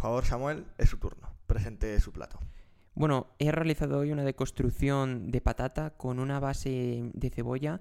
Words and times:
favor, 0.00 0.24
Samuel, 0.24 0.66
es 0.78 0.88
su 0.88 0.98
turno. 0.98 1.28
Presente 1.46 1.98
su 2.00 2.12
plato. 2.12 2.38
Bueno, 2.94 3.28
he 3.38 3.52
realizado 3.52 3.98
hoy 3.98 4.12
una 4.12 4.24
deconstrucción 4.24 5.30
de 5.30 5.40
patata 5.40 5.90
con 5.90 6.18
una 6.18 6.40
base 6.40 7.10
de 7.14 7.30
cebolla 7.30 7.80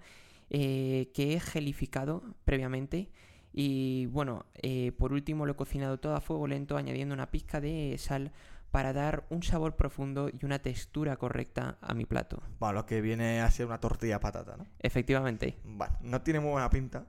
eh, 0.50 1.12
que 1.14 1.34
he 1.34 1.40
gelificado 1.40 2.24
previamente. 2.46 3.12
Y 3.52 4.06
bueno, 4.08 4.46
eh, 4.56 4.92
por 4.92 5.12
último 5.14 5.46
lo 5.46 5.54
he 5.54 5.56
cocinado 5.56 6.00
todo 6.00 6.16
a 6.16 6.22
fuego 6.22 6.48
lento 6.48 6.78
añadiendo 6.78 7.14
una 7.14 7.32
pizca 7.32 7.60
de 7.60 7.96
sal 7.98 8.32
para 8.72 8.94
dar 8.94 9.26
un 9.30 9.42
sabor 9.42 9.76
profundo 9.76 10.30
y 10.30 10.46
una 10.46 10.60
textura 10.60 11.18
correcta 11.18 11.78
a 11.82 11.94
mi 11.94 12.06
plato. 12.06 12.42
Bueno, 12.60 12.74
lo 12.74 12.86
que 12.86 13.02
viene 13.02 13.42
a 13.42 13.50
ser 13.50 13.66
una 13.66 13.80
tortilla 13.80 14.16
de 14.16 14.20
patata, 14.20 14.58
¿no? 14.58 14.68
Efectivamente. 14.80 15.58
Bueno, 15.64 15.98
no 16.02 16.22
tiene 16.22 16.40
muy 16.40 16.52
buena 16.52 16.70
pinta. 16.70 17.08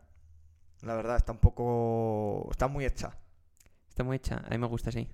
La 0.83 0.95
verdad, 0.95 1.17
está 1.17 1.33
un 1.33 1.39
poco... 1.39 2.49
Está 2.51 2.69
muy 2.69 2.87
hecha. 2.87 3.19
Está 4.01 4.07
muy 4.07 4.17
hecha, 4.17 4.43
a 4.47 4.49
mí 4.49 4.57
me 4.57 4.67
gusta 4.67 4.89
así. 4.89 5.07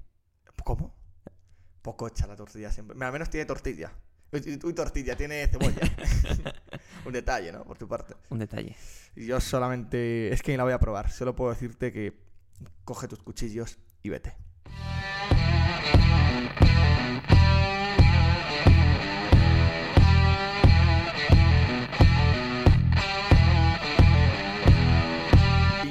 ¿Cómo? 0.63 0.95
Poco 1.83 2.07
hecha 2.07 2.29
la 2.29 2.37
tortilla 2.37 2.71
siempre. 2.71 2.97
Al 3.05 3.13
menos 3.13 3.29
tiene 3.29 3.45
tortilla. 3.45 3.91
Uy, 4.31 4.61
uy, 4.63 4.73
tortilla, 4.75 5.17
tiene 5.17 5.45
cebolla. 5.49 5.81
un 7.05 7.13
detalle, 7.13 7.51
¿no? 7.51 7.65
Por 7.65 7.77
tu 7.79 7.89
parte. 7.89 8.15
Un 8.31 8.39
detalle. 8.39 8.77
Yo 9.17 9.41
solamente... 9.41 10.33
Es 10.33 10.41
que 10.41 10.53
ni 10.53 10.57
la 10.57 10.63
voy 10.63 10.73
a 10.73 10.79
probar. 10.79 11.11
Solo 11.11 11.35
puedo 11.35 11.51
decirte 11.51 11.93
que 11.93 12.17
coge 12.85 13.09
tus 13.09 13.25
cuchillos 13.25 13.77
y 14.05 14.11
vete. 14.11 14.37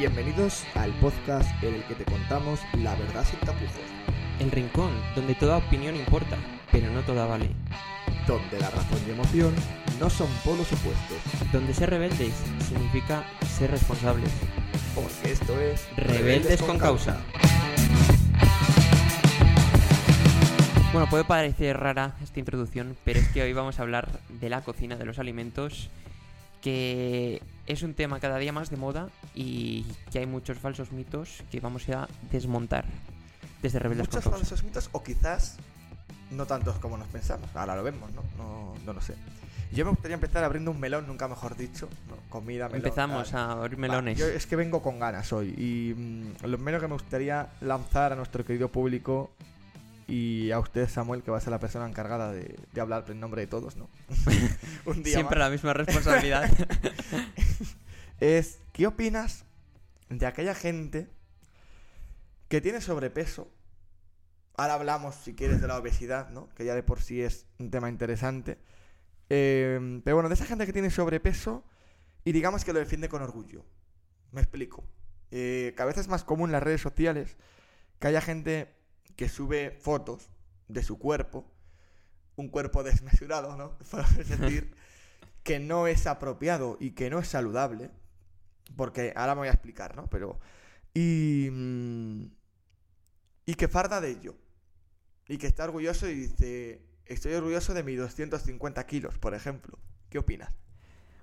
Bienvenidos 0.05 0.63
al 0.75 0.91
podcast 0.99 1.49
en 1.63 1.73
el 1.73 1.83
que 1.85 1.95
te 1.95 2.05
contamos 2.05 2.59
la 2.77 2.93
verdad 2.93 3.25
sin 3.25 3.39
tapujos. 3.39 3.71
El 4.39 4.51
rincón, 4.51 4.91
donde 5.15 5.33
toda 5.33 5.57
opinión 5.57 5.95
importa, 5.95 6.37
pero 6.71 6.91
no 6.91 7.01
toda 7.01 7.25
vale. 7.25 7.49
Donde 8.27 8.59
la 8.59 8.69
razón 8.69 8.99
y 9.07 9.09
emoción 9.09 9.51
no 9.99 10.07
son 10.11 10.27
polos 10.43 10.71
opuestos. 10.71 11.51
Donde 11.51 11.73
ser 11.73 11.89
rebeldes 11.89 12.35
significa 12.67 13.23
ser 13.57 13.71
responsables. 13.71 14.29
Porque 14.93 15.31
esto 15.31 15.59
es... 15.59 15.87
Rebeldes 15.97 16.61
con 16.61 16.77
causa. 16.77 17.19
Bueno, 20.91 21.09
puede 21.09 21.23
parecer 21.23 21.79
rara 21.79 22.15
esta 22.21 22.39
introducción, 22.39 22.95
pero 23.03 23.21
es 23.21 23.27
que 23.29 23.41
hoy 23.41 23.53
vamos 23.53 23.79
a 23.79 23.81
hablar 23.81 24.07
de 24.29 24.49
la 24.49 24.61
cocina, 24.61 24.97
de 24.97 25.05
los 25.05 25.17
alimentos, 25.17 25.89
que 26.65 27.43
es 27.67 27.83
un 27.83 27.93
tema 27.93 28.19
cada 28.19 28.39
día 28.39 28.51
más 28.51 28.71
de 28.71 28.77
moda 28.77 29.09
y 29.35 29.85
que 30.11 30.17
hay 30.17 30.25
muchos 30.25 30.57
falsos 30.57 30.91
mitos 30.91 31.43
que 31.51 31.59
vamos 31.59 31.87
a 31.89 32.07
desmontar 32.31 32.85
desde 33.61 33.77
Rebeldes 33.77 34.07
Muchos 34.07 34.23
falsos 34.23 34.63
mitos 34.63 34.89
o 34.91 35.03
quizás 35.03 35.57
no 36.31 36.47
tantos 36.47 36.77
como 36.79 36.97
nos 36.97 37.07
pensamos. 37.09 37.47
Ahora 37.53 37.75
lo 37.75 37.83
vemos, 37.83 38.11
¿no? 38.13 38.23
No, 38.35 38.73
no 38.83 38.93
lo 38.93 38.99
sé. 38.99 39.13
Yo 39.73 39.85
me 39.85 39.91
gustaría 39.91 40.15
empezar 40.15 40.43
abriendo 40.43 40.71
un 40.71 40.79
melón, 40.79 41.05
nunca 41.05 41.27
mejor 41.27 41.55
dicho. 41.55 41.87
¿no? 42.09 42.15
Comida, 42.29 42.65
melón. 42.65 42.77
Empezamos 42.77 43.31
a 43.35 43.51
abrir 43.51 43.77
Va, 43.77 43.81
melones. 43.81 44.17
yo 44.17 44.25
es 44.25 44.47
que 44.47 44.55
vengo 44.55 44.81
con 44.81 44.99
ganas 44.99 45.31
hoy 45.33 45.49
y 45.49 45.93
mm, 45.93 46.47
lo 46.47 46.57
menos 46.57 46.81
que 46.81 46.87
me 46.87 46.93
gustaría 46.93 47.49
lanzar 47.61 48.11
a 48.11 48.15
nuestro 48.15 48.43
querido 48.43 48.69
público 48.69 49.35
y 50.07 50.51
a 50.51 50.59
usted, 50.59 50.87
Samuel, 50.87 51.23
que 51.23 51.31
va 51.31 51.37
a 51.37 51.41
ser 51.41 51.51
la 51.51 51.59
persona 51.59 51.87
encargada 51.87 52.31
de, 52.31 52.59
de 52.71 52.81
hablar 52.81 53.05
en 53.07 53.19
nombre 53.19 53.41
de 53.41 53.47
todos, 53.47 53.75
¿no? 53.75 53.89
un 54.85 55.03
día 55.03 55.15
Siempre 55.15 55.39
más, 55.39 55.47
la 55.47 55.49
misma 55.49 55.73
responsabilidad. 55.73 56.49
es 58.19 58.59
¿qué 58.71 58.87
opinas 58.87 59.45
de 60.09 60.25
aquella 60.25 60.53
gente 60.53 61.09
que 62.47 62.61
tiene 62.61 62.81
sobrepeso? 62.81 63.51
Ahora 64.57 64.75
hablamos, 64.75 65.15
si 65.15 65.33
quieres, 65.33 65.59
de 65.59 65.67
la 65.67 65.77
obesidad, 65.77 66.29
¿no? 66.29 66.49
Que 66.49 66.65
ya 66.65 66.75
de 66.75 66.83
por 66.83 67.01
sí 67.01 67.21
es 67.21 67.45
un 67.57 67.71
tema 67.71 67.89
interesante. 67.89 68.57
Eh, 69.29 70.01
pero 70.03 70.15
bueno, 70.15 70.29
de 70.29 70.35
esa 70.35 70.45
gente 70.45 70.65
que 70.65 70.73
tiene 70.73 70.91
sobrepeso 70.91 71.63
y 72.23 72.31
digamos 72.31 72.63
que 72.63 72.73
lo 72.73 72.79
defiende 72.79 73.09
con 73.09 73.21
orgullo. 73.21 73.65
Me 74.31 74.41
explico. 74.41 74.83
Eh, 75.31 75.73
cada 75.75 75.87
vez 75.87 75.97
es 75.97 76.07
más 76.07 76.23
común 76.23 76.49
en 76.49 76.53
las 76.53 76.63
redes 76.63 76.81
sociales 76.81 77.37
que 77.99 78.07
haya 78.07 78.21
gente 78.21 78.74
que 79.15 79.29
sube 79.29 79.71
fotos 79.71 80.29
de 80.67 80.83
su 80.83 80.97
cuerpo, 80.97 81.45
un 82.35 82.49
cuerpo 82.49 82.83
desmesurado, 82.83 83.55
¿no? 83.57 83.77
Es 84.19 84.29
decir, 84.29 84.75
que 85.43 85.59
no 85.59 85.87
es 85.87 86.07
apropiado 86.07 86.77
y 86.79 86.91
que 86.91 87.09
no 87.09 87.19
es 87.19 87.27
saludable. 87.27 87.91
Porque 88.75 89.13
ahora 89.15 89.35
me 89.35 89.39
voy 89.39 89.47
a 89.47 89.51
explicar, 89.51 89.95
¿no? 89.95 90.07
Pero. 90.07 90.39
Y. 90.93 91.49
mm, 91.51 92.23
Y 93.45 93.53
que 93.55 93.67
farda 93.67 94.01
de 94.01 94.09
ello. 94.09 94.35
Y 95.27 95.37
que 95.37 95.47
está 95.47 95.65
orgulloso 95.65 96.09
y 96.09 96.15
dice. 96.15 96.81
Estoy 97.05 97.33
orgulloso 97.33 97.75
de 97.75 97.83
mis 97.83 97.99
250 97.99 98.85
kilos, 98.87 99.19
por 99.19 99.35
ejemplo. 99.35 99.77
¿Qué 100.09 100.17
opinas? 100.17 100.51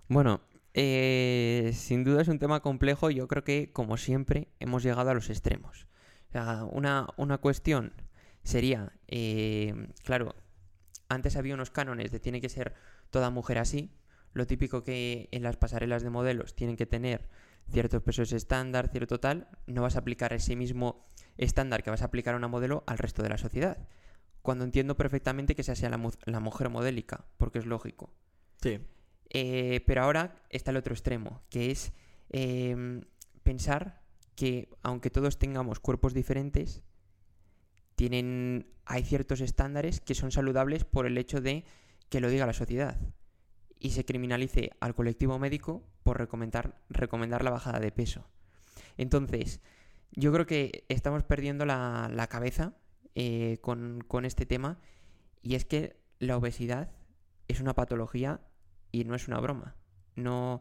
Bueno, 0.07 0.41
eh, 0.75 1.73
sin 1.75 2.05
duda 2.05 2.23
es 2.23 2.29
un 2.29 2.39
tema 2.39 2.61
complejo. 2.61 3.11
y 3.11 3.17
Yo 3.17 3.27
creo 3.27 3.43
que, 3.43 3.73
como 3.73 3.97
siempre, 3.97 4.49
hemos 4.61 4.85
llegado 4.85 5.11
a 5.11 5.15
los 5.15 5.29
extremos. 5.31 5.89
Una, 6.35 7.09
una 7.17 7.39
cuestión 7.39 7.93
sería, 8.43 8.93
eh, 9.09 9.89
claro, 10.05 10.35
antes 11.09 11.37
había 11.37 11.55
unos 11.55 11.71
cánones 11.71 12.11
de 12.11 12.21
tiene 12.21 12.41
que 12.41 12.49
ser 12.49 12.75
toda 13.11 13.31
mujer 13.31 13.59
así. 13.59 13.91
Lo 14.33 14.47
típico 14.47 14.83
que 14.83 15.29
en 15.31 15.43
las 15.43 15.57
pasarelas 15.57 16.03
de 16.03 16.11
modelos 16.11 16.55
tienen 16.55 16.77
que 16.77 16.87
tener 16.87 17.29
ciertos 17.71 18.03
pesos 18.03 18.33
estándar, 18.33 18.89
cierto 18.89 19.21
tal. 19.21 19.49
No 19.67 19.83
vas 19.83 19.97
a 19.97 20.01
aplicar 20.01 20.33
ese 20.33 20.57
mismo 20.57 21.05
estándar 21.37 21.83
que 21.83 21.91
vas 21.91 22.03
a 22.03 22.07
aplicar 22.07 22.35
a 22.35 22.39
una 22.39 22.49
modelo 22.49 22.83
al 22.87 22.99
resto 22.99 23.23
de 23.23 23.29
la 23.29 23.39
sociedad. 23.39 23.77
Cuando 24.41 24.65
entiendo 24.65 24.97
perfectamente 24.97 25.55
que 25.55 25.61
esa 25.63 25.77
sea 25.77 25.91
la, 25.91 26.01
la 26.25 26.41
mujer 26.41 26.71
modélica, 26.71 27.27
porque 27.37 27.59
es 27.59 27.67
lógico. 27.67 28.11
Sí. 28.61 28.81
Eh, 29.35 29.83
pero 29.87 30.03
ahora 30.03 30.43
está 30.51 30.71
el 30.73 30.77
otro 30.77 30.93
extremo, 30.93 31.43
que 31.49 31.71
es 31.71 31.93
em, 32.29 33.03
pensar 33.43 34.02
que 34.35 34.69
aunque 34.83 35.11
todos 35.11 35.39
tengamos 35.39 35.81
cuerpos 35.81 36.15
diferentes, 36.15 36.83
tienen, 37.95 38.67
hay 38.85 39.05
ciertos 39.05 39.41
estándares 39.41 40.01
que 40.01 40.15
son 40.15 40.33
saludables 40.33 40.85
por 40.85 41.07
el 41.07 41.19
hecho 41.19 41.41
de 41.41 41.65
que 42.09 42.21
lo 42.21 42.31
diga 42.31 42.47
la 42.47 42.53
sociedad 42.53 42.99
y 43.79 43.91
se 43.91 44.05
criminalice 44.05 44.71
al 44.81 44.95
colectivo 44.95 45.39
médico 45.39 45.83
por 46.03 46.19
recomendar, 46.19 46.81
recomendar 46.89 47.43
la 47.45 47.51
bajada 47.51 47.81
de 47.81 47.93
peso. 47.93 48.29
Entonces, 48.97 49.61
yo 50.13 50.33
creo 50.33 50.47
que 50.47 50.85
estamos 50.89 51.25
perdiendo 51.25 51.65
la, 51.65 52.11
la 52.13 52.29
cabeza 52.29 52.77
eh, 53.15 53.59
con, 53.61 54.03
con 54.07 54.25
este 54.25 54.47
tema 54.47 54.79
y 55.43 55.55
es 55.55 55.65
que 55.65 55.97
la 56.19 56.37
obesidad 56.37 56.93
es 57.49 57.61
una 57.61 57.75
patología 57.75 58.41
y 58.93 59.05
no 59.05 59.15
es 59.15 59.27
una 59.27 59.41
broma. 59.41 59.75
No, 60.15 60.61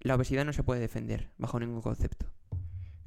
la 0.00 0.14
obesidad 0.14 0.44
no 0.44 0.52
se 0.52 0.62
puede 0.62 0.80
defender 0.80 1.30
bajo 1.38 1.58
ningún 1.58 1.80
concepto. 1.80 2.33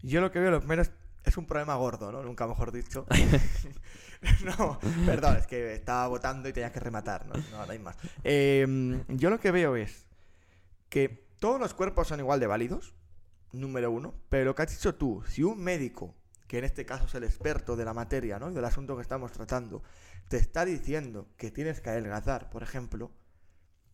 Yo 0.08 0.22
lo 0.22 0.32
que 0.32 0.40
veo, 0.40 0.52
lo 0.52 0.60
primero 0.60 0.82
es, 0.82 0.92
es 1.26 1.36
un 1.36 1.46
problema 1.46 1.76
gordo, 1.76 2.14
¿no? 2.14 2.24
Nunca 2.24 2.48
mejor 2.48 2.72
dicho. 2.72 3.06
no, 4.46 4.80
perdón, 5.06 5.36
es 5.36 5.48
que 5.48 5.74
estaba 5.74 6.08
votando 6.08 6.48
y 6.48 6.54
tenía 6.54 6.72
que 6.72 6.80
rematar, 6.80 7.26
¿no? 7.26 7.34
No, 7.52 7.66
no 7.66 7.72
hay 7.72 7.80
más. 7.80 7.98
Eh, 8.24 9.04
yo 9.10 9.30
lo 9.30 9.40
que 9.42 9.52
veo 9.52 9.76
es 9.76 10.08
que 10.88 11.28
todos 11.40 11.60
los 11.60 11.74
cuerpos 11.74 12.08
son 12.08 12.22
igual 12.22 12.40
de 12.40 12.48
válidos, 12.48 12.94
número 13.52 13.92
uno, 13.92 14.14
pero 14.30 14.46
lo 14.46 14.56
que 14.56 14.62
has 14.62 14.72
dicho 14.72 14.96
tú, 14.96 15.24
si 15.28 15.44
un 15.44 15.62
médico, 15.62 16.16
que 16.48 16.60
en 16.60 16.64
este 16.64 16.86
caso 16.86 17.06
es 17.06 17.16
el 17.16 17.26
experto 17.26 17.76
de 17.76 17.84
la 17.84 17.94
materia, 17.94 18.40
¿no? 18.40 18.50
Y 18.50 18.54
del 18.54 18.64
asunto 18.64 18.96
que 18.96 19.02
estamos 19.02 19.34
tratando, 19.34 19.84
te 20.30 20.38
está 20.38 20.64
diciendo 20.64 21.28
que 21.36 21.52
tienes 21.52 21.82
que 21.82 21.90
adelgazar, 21.90 22.50
por 22.50 22.64
ejemplo, 22.64 23.12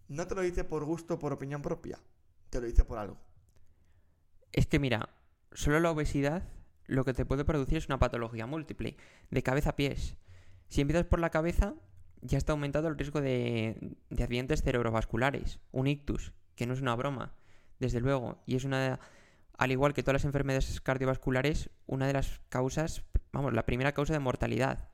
no 0.10 0.28
te 0.28 0.36
lo 0.36 0.42
dice 0.42 0.64
por 0.64 0.86
gusto 0.86 1.16
o 1.16 1.20
por 1.20 1.34
opinión 1.34 1.64
propia, 1.64 2.00
te 2.52 2.62
lo 2.62 2.68
dice 2.68 2.86
por 2.86 3.00
algo. 3.00 3.18
Es 4.52 4.68
que 4.68 4.78
mira, 4.78 5.10
solo 5.54 5.80
la 5.80 5.92
obesidad 5.92 6.44
lo 6.86 7.06
que 7.06 7.14
te 7.14 7.26
puede 7.26 7.46
producir 7.46 7.78
es 7.78 7.88
una 7.88 8.00
patología 8.00 8.46
múltiple, 8.46 8.98
de 9.32 9.44
cabeza 9.44 9.72
a 9.72 9.76
pies. 9.76 10.18
Si 10.68 10.82
empiezas 10.82 11.06
por 11.06 11.20
la 11.20 11.30
cabeza, 11.30 11.76
ya 12.22 12.38
está 12.38 12.54
aumentado 12.54 12.88
el 12.88 12.98
riesgo 12.98 13.22
de, 13.22 13.96
de 14.10 14.24
accidentes 14.24 14.64
cerebrovasculares, 14.64 15.60
un 15.72 15.88
ictus, 15.88 16.34
que 16.56 16.66
no 16.66 16.74
es 16.74 16.82
una 16.82 16.96
broma, 16.96 17.36
desde 17.80 18.00
luego, 18.00 18.42
y 18.46 18.56
es 18.56 18.64
una, 18.66 19.00
al 19.58 19.72
igual 19.72 19.94
que 19.94 20.04
todas 20.04 20.22
las 20.22 20.26
enfermedades 20.26 20.82
cardiovasculares, 20.82 21.70
una 21.86 22.08
de 22.08 22.14
las 22.14 22.42
causas, 22.50 23.04
vamos, 23.32 23.54
la 23.54 23.66
primera 23.66 23.94
causa 23.94 24.14
de 24.14 24.20
mortalidad, 24.20 24.90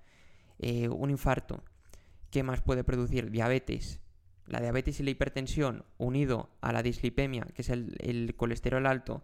Eh, 0.61 0.89
un 0.89 1.09
infarto. 1.09 1.63
¿Qué 2.31 2.43
más 2.43 2.59
puede 2.61 2.83
producir? 2.83 3.31
Diabetes. 3.31 4.01
La 4.45 4.59
diabetes 4.59 4.99
y 4.99 5.03
la 5.03 5.11
hipertensión, 5.11 5.85
unido 5.97 6.49
a 6.59 6.73
la 6.73 6.83
dislipemia, 6.83 7.47
que 7.53 7.61
es 7.61 7.69
el 7.69 8.33
colesterol 8.35 8.85
alto, 8.85 9.23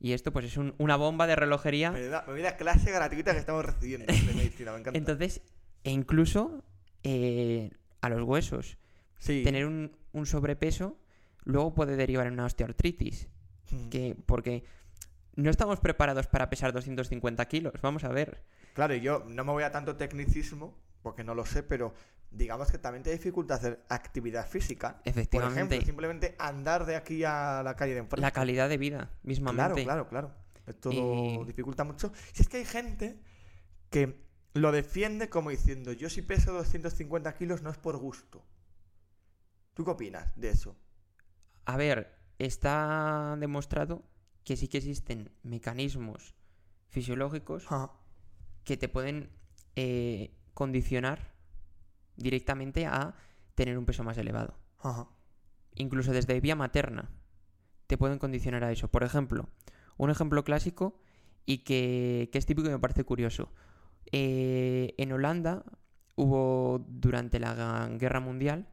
y 0.00 0.12
esto 0.12 0.32
pues 0.32 0.44
es 0.46 0.56
un- 0.56 0.74
una 0.78 0.96
bomba 0.96 1.26
de 1.26 1.36
relojería. 1.36 1.90
Me 1.92 2.56
clase 2.56 2.90
gratuita 2.90 3.32
que 3.32 3.38
estamos 3.38 3.64
recibiendo 3.64 4.06
de 4.06 4.34
medicina, 4.34 4.72
me 4.72 4.80
encanta. 4.80 4.98
Entonces, 4.98 5.40
e 5.84 5.90
incluso 5.90 6.62
eh, 7.02 7.70
a 8.00 8.08
los 8.08 8.22
huesos. 8.22 8.76
sí. 9.18 9.42
Tener 9.44 9.66
un, 9.66 9.96
un 10.12 10.26
sobrepeso 10.26 10.98
luego 11.44 11.74
puede 11.74 11.96
derivar 11.96 12.26
en 12.26 12.34
una 12.34 12.44
osteoartritis. 12.46 13.28
Mm. 13.70 13.88
Que, 13.88 14.16
porque 14.26 14.64
no 15.34 15.50
estamos 15.50 15.80
preparados 15.80 16.26
para 16.26 16.48
pesar 16.50 16.72
250 16.72 17.44
kilos. 17.46 17.74
Vamos 17.82 18.04
a 18.04 18.08
ver. 18.08 18.42
Claro, 18.74 18.94
y 18.94 19.00
yo 19.00 19.24
no 19.28 19.44
me 19.44 19.52
voy 19.52 19.62
a 19.64 19.70
tanto 19.70 19.96
tecnicismo, 19.96 20.76
porque 21.02 21.24
no 21.24 21.34
lo 21.34 21.44
sé, 21.46 21.62
pero 21.62 21.94
digamos 22.36 22.70
que 22.70 22.78
también 22.78 23.02
te 23.02 23.10
dificulta 23.10 23.54
hacer 23.54 23.84
actividad 23.88 24.46
física. 24.48 24.98
Por 24.98 25.08
Efectivamente. 25.08 25.60
ejemplo, 25.60 25.86
simplemente 25.86 26.36
andar 26.38 26.86
de 26.86 26.96
aquí 26.96 27.24
a 27.24 27.62
la 27.64 27.74
calle 27.76 27.94
de 27.94 28.00
enfrente. 28.00 28.20
La 28.20 28.30
calidad 28.30 28.68
de 28.68 28.76
vida, 28.78 28.98
Claro, 28.98 29.18
mismamente. 29.22 29.84
claro, 29.84 30.08
claro. 30.08 30.34
Esto 30.66 30.90
Y- 30.92 31.44
dificulta 31.46 31.84
mucho. 31.84 32.12
Si 32.32 32.42
es 32.42 32.48
que 32.48 32.58
hay 32.58 32.64
gente 32.64 33.20
que 33.90 34.24
lo 34.54 34.72
defiende 34.72 35.28
como 35.28 35.50
diciendo, 35.50 35.92
yo 35.92 36.10
si 36.10 36.22
peso 36.22 36.52
250 36.52 37.34
kilos 37.34 37.62
no 37.62 37.70
es 37.70 37.76
por 37.78 37.96
gusto. 37.98 38.44
¿Tú 39.74 39.84
qué 39.84 39.90
opinas 39.90 40.32
de 40.36 40.50
eso? 40.50 40.76
A 41.66 41.76
ver, 41.76 42.16
está 42.38 43.36
demostrado 43.38 44.02
que 44.44 44.56
sí 44.56 44.68
que 44.68 44.78
existen 44.78 45.30
mecanismos 45.42 46.34
fisiológicos 46.88 47.66
Ajá. 47.66 47.92
que 48.64 48.76
te 48.76 48.88
pueden 48.88 49.30
eh, 49.76 50.34
condicionar 50.54 51.35
directamente 52.16 52.86
a 52.86 53.14
tener 53.54 53.78
un 53.78 53.86
peso 53.86 54.04
más 54.04 54.18
elevado. 54.18 54.58
Ajá. 54.78 55.08
Incluso 55.74 56.12
desde 56.12 56.40
vía 56.40 56.56
materna 56.56 57.10
te 57.86 57.98
pueden 57.98 58.18
condicionar 58.18 58.64
a 58.64 58.72
eso. 58.72 58.88
Por 58.88 59.04
ejemplo, 59.04 59.48
un 59.96 60.10
ejemplo 60.10 60.44
clásico 60.44 61.00
y 61.44 61.58
que, 61.58 62.28
que 62.32 62.38
es 62.38 62.46
típico 62.46 62.68
y 62.68 62.72
me 62.72 62.78
parece 62.78 63.04
curioso. 63.04 63.52
Eh, 64.12 64.94
en 64.98 65.12
Holanda 65.12 65.64
hubo 66.14 66.84
durante 66.88 67.38
la 67.38 67.88
Guerra 67.98 68.20
Mundial 68.20 68.68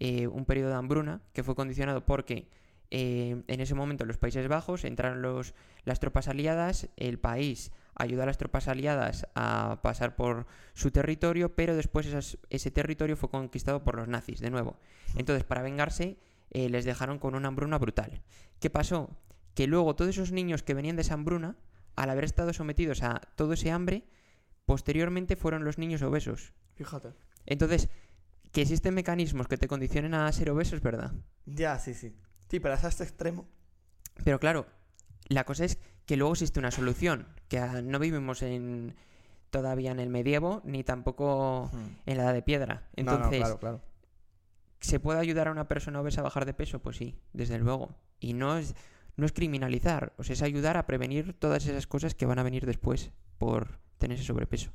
eh, 0.00 0.26
un 0.26 0.44
periodo 0.44 0.70
de 0.70 0.76
hambruna 0.76 1.22
que 1.32 1.42
fue 1.42 1.54
condicionado 1.54 2.04
porque 2.06 2.48
eh, 2.90 3.42
en 3.46 3.60
ese 3.60 3.74
momento 3.74 4.04
en 4.04 4.08
los 4.08 4.18
Países 4.18 4.46
Bajos 4.48 4.84
entraron 4.84 5.20
los, 5.20 5.54
las 5.84 6.00
tropas 6.00 6.28
aliadas, 6.28 6.88
el 6.96 7.18
país 7.18 7.72
ayudó 7.98 8.22
a 8.22 8.26
las 8.26 8.38
tropas 8.38 8.68
aliadas 8.68 9.26
a 9.34 9.80
pasar 9.82 10.16
por 10.16 10.46
su 10.74 10.90
territorio, 10.90 11.54
pero 11.54 11.76
después 11.76 12.06
esas- 12.06 12.38
ese 12.50 12.70
territorio 12.70 13.16
fue 13.16 13.30
conquistado 13.30 13.82
por 13.84 13.96
los 13.96 14.08
nazis 14.08 14.40
de 14.40 14.50
nuevo. 14.50 14.78
Entonces, 15.16 15.44
para 15.44 15.62
vengarse, 15.62 16.16
eh, 16.50 16.68
les 16.68 16.84
dejaron 16.84 17.18
con 17.18 17.34
una 17.34 17.48
hambruna 17.48 17.78
brutal. 17.78 18.22
¿Qué 18.60 18.70
pasó? 18.70 19.10
Que 19.54 19.66
luego 19.66 19.94
todos 19.96 20.10
esos 20.10 20.32
niños 20.32 20.62
que 20.62 20.74
venían 20.74 20.96
de 20.96 21.02
esa 21.02 21.14
hambruna, 21.14 21.56
al 21.96 22.10
haber 22.10 22.24
estado 22.24 22.52
sometidos 22.52 23.02
a 23.02 23.20
todo 23.36 23.52
ese 23.54 23.70
hambre, 23.72 24.04
posteriormente 24.64 25.36
fueron 25.36 25.64
los 25.64 25.78
niños 25.78 26.02
obesos. 26.02 26.52
Fíjate. 26.74 27.12
Entonces, 27.46 27.88
que 28.52 28.62
existen 28.62 28.94
mecanismos 28.94 29.48
que 29.48 29.56
te 29.58 29.68
condicionen 29.68 30.14
a 30.14 30.30
ser 30.32 30.50
obeso 30.50 30.76
es 30.76 30.82
verdad. 30.82 31.12
Ya, 31.46 31.78
sí, 31.78 31.94
sí. 31.94 32.14
Sí, 32.48 32.60
pero 32.60 32.74
hasta 32.74 32.88
este 32.88 33.04
extremo. 33.04 33.46
Pero 34.24 34.38
claro, 34.38 34.66
la 35.28 35.44
cosa 35.44 35.64
es 35.64 35.78
que 36.08 36.16
luego 36.16 36.32
existe 36.32 36.58
una 36.58 36.70
solución, 36.70 37.26
que 37.48 37.60
no 37.60 37.98
vivimos 37.98 38.40
en 38.40 38.94
todavía 39.50 39.90
en 39.90 40.00
el 40.00 40.08
medievo 40.08 40.62
ni 40.64 40.82
tampoco 40.82 41.70
en 42.06 42.16
la 42.16 42.22
edad 42.24 42.32
de 42.32 42.40
piedra. 42.40 42.88
No, 42.96 43.04
no, 43.04 43.12
Entonces, 43.12 43.40
claro, 43.40 43.58
claro. 43.58 43.80
¿se 44.80 45.00
puede 45.00 45.20
ayudar 45.20 45.48
a 45.48 45.52
una 45.52 45.68
persona 45.68 46.00
obesa 46.00 46.22
a 46.22 46.24
bajar 46.24 46.46
de 46.46 46.54
peso? 46.54 46.78
Pues 46.78 46.96
sí, 46.96 47.20
desde 47.34 47.58
luego. 47.58 47.94
Y 48.20 48.32
no 48.32 48.56
es, 48.56 48.74
no 49.16 49.26
es 49.26 49.32
criminalizar, 49.32 50.14
o 50.16 50.24
sea, 50.24 50.32
es 50.32 50.40
ayudar 50.40 50.78
a 50.78 50.86
prevenir 50.86 51.34
todas 51.34 51.66
esas 51.66 51.86
cosas 51.86 52.14
que 52.14 52.24
van 52.24 52.38
a 52.38 52.42
venir 52.42 52.64
después 52.64 53.12
por 53.36 53.78
tener 53.98 54.16
ese 54.16 54.26
sobrepeso. 54.26 54.72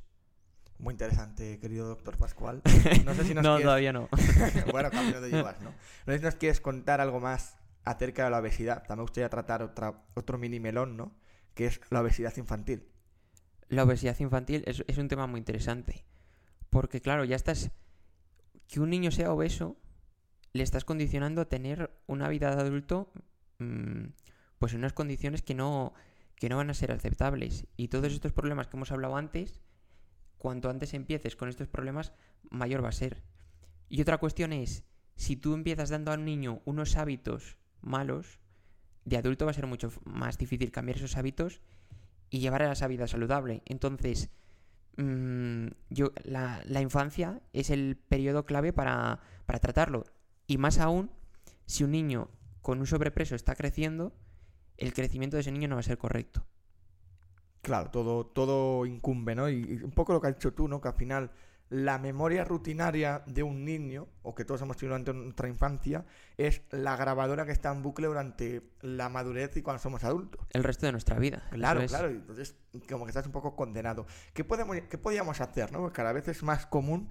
Muy 0.78 0.92
interesante, 0.94 1.58
querido 1.58 1.88
doctor 1.88 2.16
Pascual. 2.16 2.62
No 3.04 3.12
sé 3.12 3.24
si 3.24 3.34
nos 3.34 3.42
no, 3.42 3.56
quieres... 3.56 3.64
todavía 3.64 3.92
no. 3.92 4.08
bueno, 4.70 4.88
camino 4.92 5.20
de 5.20 5.30
llevas, 5.30 5.60
¿no? 5.62 5.70
No 6.06 6.12
sé 6.12 6.18
si 6.20 6.24
nos 6.24 6.36
quieres 6.36 6.60
contar 6.60 7.00
algo 7.00 7.18
más 7.18 7.56
acerca 7.82 8.22
de 8.22 8.30
la 8.30 8.38
obesidad. 8.38 8.82
También 8.82 8.98
me 8.98 9.02
gustaría 9.02 9.28
tratar 9.28 9.64
otra, 9.64 10.04
otro 10.14 10.38
mini 10.38 10.60
melón, 10.60 10.96
¿no? 10.96 11.23
Que 11.54 11.66
es 11.66 11.80
la 11.90 12.00
obesidad 12.00 12.36
infantil. 12.36 12.88
La 13.68 13.84
obesidad 13.84 14.18
infantil 14.20 14.64
es, 14.66 14.98
un 14.98 15.08
tema 15.08 15.26
muy 15.26 15.38
interesante. 15.38 16.04
Porque, 16.70 17.00
claro, 17.00 17.24
ya 17.24 17.36
estás. 17.36 17.70
Que 18.68 18.80
un 18.80 18.90
niño 18.90 19.10
sea 19.10 19.32
obeso, 19.32 19.76
le 20.52 20.62
estás 20.62 20.84
condicionando 20.84 21.40
a 21.40 21.48
tener 21.48 21.90
una 22.06 22.28
vida 22.28 22.54
de 22.54 22.62
adulto, 22.62 23.12
mm, 23.58 24.06
pues 24.58 24.72
en 24.72 24.78
unas 24.78 24.92
condiciones 24.92 25.42
que 25.42 25.54
no, 25.54 25.94
que 26.36 26.48
no 26.48 26.56
van 26.56 26.70
a 26.70 26.74
ser 26.74 26.92
aceptables. 26.92 27.66
Y 27.76 27.88
todos 27.88 28.12
estos 28.12 28.32
problemas 28.32 28.68
que 28.68 28.76
hemos 28.76 28.92
hablado 28.92 29.16
antes, 29.16 29.60
cuanto 30.38 30.70
antes 30.70 30.94
empieces 30.94 31.36
con 31.36 31.48
estos 31.48 31.68
problemas, 31.68 32.12
mayor 32.50 32.84
va 32.84 32.88
a 32.88 32.92
ser. 32.92 33.22
Y 33.88 34.00
otra 34.00 34.18
cuestión 34.18 34.52
es, 34.52 34.84
si 35.16 35.36
tú 35.36 35.54
empiezas 35.54 35.90
dando 35.90 36.10
a 36.10 36.14
un 36.14 36.24
niño 36.24 36.62
unos 36.64 36.96
hábitos 36.96 37.58
malos, 37.80 38.40
de 39.04 39.16
adulto 39.16 39.44
va 39.44 39.50
a 39.50 39.54
ser 39.54 39.66
mucho 39.66 39.92
más 40.04 40.38
difícil 40.38 40.70
cambiar 40.70 40.98
esos 40.98 41.16
hábitos 41.16 41.60
y 42.30 42.40
llevar 42.40 42.62
a 42.62 42.72
esa 42.72 42.88
vida 42.88 43.06
saludable. 43.06 43.62
Entonces, 43.66 44.30
mm, 44.96 45.68
yo, 45.90 46.12
la, 46.24 46.62
la 46.64 46.80
infancia 46.80 47.40
es 47.52 47.70
el 47.70 47.96
periodo 47.96 48.44
clave 48.46 48.72
para, 48.72 49.20
para 49.46 49.58
tratarlo. 49.58 50.04
Y 50.46 50.58
más 50.58 50.78
aún, 50.78 51.10
si 51.66 51.84
un 51.84 51.92
niño 51.92 52.28
con 52.62 52.80
un 52.80 52.86
sobrepeso 52.86 53.34
está 53.34 53.54
creciendo, 53.54 54.12
el 54.76 54.92
crecimiento 54.92 55.36
de 55.36 55.42
ese 55.42 55.52
niño 55.52 55.68
no 55.68 55.76
va 55.76 55.80
a 55.80 55.84
ser 55.84 55.98
correcto. 55.98 56.44
Claro, 57.62 57.90
todo, 57.90 58.26
todo 58.26 58.84
incumbe, 58.84 59.34
¿no? 59.34 59.48
Y, 59.48 59.54
y 59.54 59.82
un 59.82 59.92
poco 59.92 60.12
lo 60.12 60.20
que 60.20 60.28
has 60.28 60.34
dicho 60.34 60.52
tú, 60.52 60.68
¿no? 60.68 60.80
Que 60.80 60.88
al 60.88 60.94
final 60.94 61.30
la 61.70 61.98
memoria 61.98 62.44
rutinaria 62.44 63.22
de 63.26 63.42
un 63.42 63.64
niño, 63.64 64.06
o 64.22 64.34
que 64.34 64.44
todos 64.44 64.60
hemos 64.62 64.76
tenido 64.76 64.92
durante 64.98 65.12
nuestra 65.14 65.48
infancia, 65.48 66.04
es 66.36 66.62
la 66.70 66.96
grabadora 66.96 67.46
que 67.46 67.52
está 67.52 67.72
en 67.72 67.82
bucle 67.82 68.06
durante 68.06 68.62
la 68.82 69.08
madurez 69.08 69.56
y 69.56 69.62
cuando 69.62 69.82
somos 69.82 70.04
adultos. 70.04 70.46
El 70.50 70.62
resto 70.62 70.86
de 70.86 70.92
nuestra 70.92 71.18
vida. 71.18 71.42
Claro, 71.50 71.80
es. 71.80 71.90
claro, 71.90 72.08
entonces 72.08 72.54
como 72.88 73.04
que 73.06 73.10
estás 73.10 73.26
un 73.26 73.32
poco 73.32 73.56
condenado. 73.56 74.06
¿Qué, 74.34 74.44
podemos, 74.44 74.76
qué 74.88 74.98
podíamos 74.98 75.40
hacer, 75.40 75.72
no? 75.72 75.80
Porque 75.80 75.96
cada 75.96 76.12
vez 76.12 76.28
es 76.28 76.42
más 76.42 76.66
común 76.66 77.08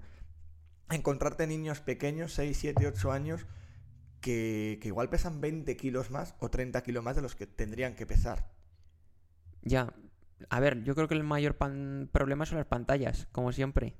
encontrarte 0.90 1.46
niños 1.46 1.80
pequeños, 1.80 2.32
6, 2.34 2.56
7, 2.56 2.86
8 2.86 3.12
años, 3.12 3.46
que, 4.20 4.78
que 4.80 4.88
igual 4.88 5.10
pesan 5.10 5.40
20 5.40 5.76
kilos 5.76 6.10
más 6.10 6.34
o 6.38 6.48
30 6.48 6.82
kilos 6.82 7.02
más 7.04 7.16
de 7.16 7.22
los 7.22 7.34
que 7.34 7.46
tendrían 7.46 7.94
que 7.94 8.06
pesar. 8.06 8.50
Ya. 9.62 9.92
A 10.50 10.60
ver, 10.60 10.82
yo 10.84 10.94
creo 10.94 11.08
que 11.08 11.14
el 11.14 11.24
mayor 11.24 11.56
pan- 11.56 12.08
problema 12.12 12.46
son 12.46 12.58
las 12.58 12.66
pantallas, 12.66 13.28
como 13.32 13.52
siempre. 13.52 13.96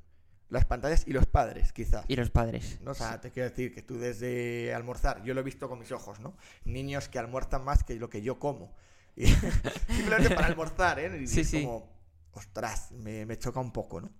Las 0.51 0.67
pantallas 0.67 1.05
y 1.07 1.13
los 1.13 1.27
padres, 1.27 1.73
quizás. 1.73 2.05
Y 2.09 2.17
los 2.17 2.31
padres. 2.31 2.79
¿no? 2.83 2.91
O 2.93 2.95
sea, 2.95 3.21
te 3.21 3.31
quiero 3.31 3.49
decir 3.49 3.75
que 3.75 3.83
tú 3.83 3.99
desde 3.99 4.73
almorzar, 4.75 5.23
yo 5.25 5.35
lo 5.35 5.41
he 5.41 5.43
visto 5.45 5.69
con 5.69 5.79
mis 5.79 5.91
ojos, 5.91 6.21
¿no? 6.21 6.37
Niños 6.65 7.09
que 7.09 7.19
almuerzan 7.19 7.65
más 7.65 7.83
que 7.83 7.95
lo 7.97 8.09
que 8.11 8.23
yo 8.23 8.39
como. 8.39 8.75
Y 9.17 9.27
simplemente 9.27 10.35
para 10.35 10.49
almorzar, 10.49 10.99
¿eh? 10.99 11.21
Y 11.23 11.27
Sí, 11.27 11.41
es 11.41 11.49
sí. 11.51 11.63
como, 11.65 11.89
ostras, 12.33 12.91
me, 12.93 13.25
me 13.27 13.39
choca 13.39 13.61
un 13.61 13.73
poco, 13.73 14.01
¿no? 14.01 14.11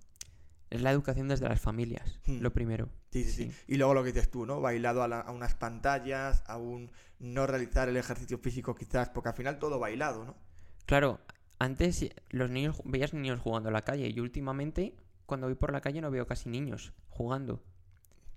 Es 0.71 0.81
la 0.83 0.91
educación 0.91 1.29
desde 1.29 1.49
las 1.49 1.61
familias, 1.61 2.19
Hmm. 2.27 2.41
lo 2.41 2.53
primero. 2.53 2.89
Sí, 3.13 3.23
sí, 3.25 3.31
sí, 3.31 3.45
Sí. 3.51 3.57
Y 3.69 3.77
luego 3.77 3.95
lo 3.95 4.03
que 4.03 4.13
dices 4.13 4.31
tú, 4.31 4.47
¿no? 4.47 4.61
Bailado 4.61 5.03
a, 5.03 5.09
la- 5.09 5.21
a 5.21 5.31
unas 5.31 5.55
pantallas, 5.55 6.43
a 6.47 6.57
un 6.57 6.91
no 7.21 7.47
realizar 7.47 7.89
el 7.89 7.97
ejercicio 7.97 8.39
físico 8.39 8.75
quizás, 8.75 9.09
porque 9.11 9.29
al 9.29 9.35
final 9.37 9.59
todo 9.59 9.79
bailado, 9.79 10.25
¿no? 10.25 10.37
Claro, 10.87 11.21
antes 11.59 12.05
los 12.31 12.51
niños, 12.51 12.81
veías 12.85 13.15
niños 13.15 13.41
jugando 13.41 13.69
a 13.69 13.73
la 13.73 13.83
calle 13.83 14.09
y 14.09 14.19
últimamente 14.21 14.97
cuando 15.27 15.47
voy 15.47 15.55
por 15.55 15.73
la 15.73 15.81
calle 15.81 16.01
no 16.01 16.11
veo 16.11 16.27
casi 16.27 16.49
niños 16.49 16.93
jugando. 17.09 17.63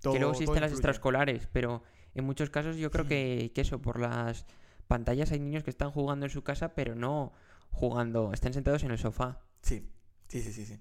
Todo, 0.00 0.12
que 0.12 0.20
luego 0.20 0.32
existen 0.32 0.60
las 0.60 0.72
extraescolares, 0.72 1.48
pero 1.52 1.82
en 2.14 2.24
muchos 2.24 2.50
casos 2.50 2.76
yo 2.76 2.90
creo 2.90 3.06
que, 3.06 3.50
que 3.54 3.60
eso, 3.60 3.80
por 3.80 4.00
las 4.00 4.46
pantallas 4.86 5.32
hay 5.32 5.40
niños 5.40 5.64
que 5.64 5.70
están 5.70 5.90
jugando 5.90 6.26
en 6.26 6.30
su 6.30 6.42
casa, 6.42 6.74
pero 6.74 6.94
no 6.94 7.32
jugando, 7.70 8.32
están 8.32 8.52
sentados 8.52 8.82
en 8.84 8.90
el 8.90 8.98
sofá. 8.98 9.40
Sí, 9.62 9.88
sí, 10.28 10.40
sí, 10.40 10.52
sí, 10.52 10.66
sí. 10.66 10.80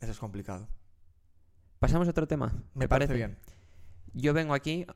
Eso 0.00 0.12
es 0.12 0.18
complicado. 0.18 0.68
Pasamos 1.78 2.08
a 2.08 2.10
otro 2.10 2.26
tema. 2.26 2.52
Me 2.74 2.84
¿te 2.84 2.88
parece 2.88 3.14
parece? 3.14 3.14
bien. 3.14 3.38
Yo 4.14 4.34
vengo 4.34 4.54
aquí 4.54 4.86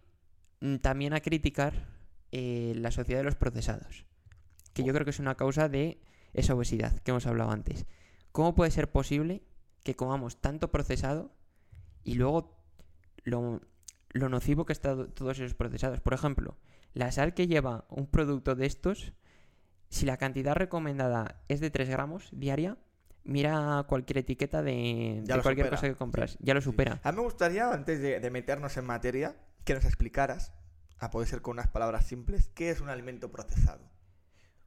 mm, 0.60 0.76
también 0.76 1.12
a 1.14 1.20
criticar 1.20 1.86
eh, 2.30 2.72
la 2.76 2.90
sociedad 2.90 3.20
de 3.20 3.24
los 3.24 3.36
procesados, 3.36 4.06
que 4.72 4.84
yo 4.84 4.92
creo 4.92 5.04
que 5.04 5.10
es 5.10 5.18
una 5.18 5.36
causa 5.36 5.68
de 5.68 6.00
esa 6.32 6.54
obesidad 6.54 6.98
que 7.00 7.10
hemos 7.10 7.26
hablado 7.26 7.50
antes. 7.50 7.86
¿Cómo 8.32 8.54
puede 8.54 8.70
ser 8.70 8.90
posible 8.90 9.42
que 9.82 9.96
comamos 9.96 10.40
tanto 10.40 10.70
procesado 10.70 11.32
y 12.04 12.14
luego 12.14 12.58
lo, 13.24 13.60
lo 14.10 14.28
nocivo 14.28 14.64
que 14.64 14.72
están 14.72 15.12
todos 15.12 15.38
esos 15.38 15.54
procesados? 15.54 16.00
Por 16.00 16.14
ejemplo, 16.14 16.56
la 16.94 17.12
sal 17.12 17.34
que 17.34 17.46
lleva 17.46 17.86
un 17.88 18.06
producto 18.06 18.54
de 18.54 18.66
estos, 18.66 19.12
si 19.88 20.06
la 20.06 20.16
cantidad 20.16 20.54
recomendada 20.54 21.42
es 21.48 21.60
de 21.60 21.70
3 21.70 21.88
gramos 21.88 22.28
diaria, 22.32 22.78
mira 23.24 23.84
cualquier 23.88 24.18
etiqueta 24.18 24.62
de, 24.62 25.22
cualquier 25.26 25.66
supera, 25.66 25.70
cosa 25.70 25.88
que 25.88 25.94
compras, 25.94 26.30
sí, 26.32 26.38
ya 26.40 26.54
lo 26.54 26.60
sí. 26.60 26.66
supera. 26.66 27.00
A 27.02 27.12
mí 27.12 27.18
me 27.18 27.24
gustaría, 27.24 27.72
antes 27.72 28.00
de, 28.00 28.20
de 28.20 28.30
meternos 28.30 28.76
en 28.76 28.84
materia, 28.84 29.36
que 29.64 29.74
nos 29.74 29.84
explicaras, 29.84 30.52
a 30.98 31.10
poder 31.10 31.28
ser 31.28 31.42
con 31.42 31.52
unas 31.54 31.68
palabras 31.68 32.06
simples, 32.06 32.48
qué 32.54 32.70
es 32.70 32.80
un 32.80 32.88
alimento 32.88 33.30
procesado. 33.30 33.90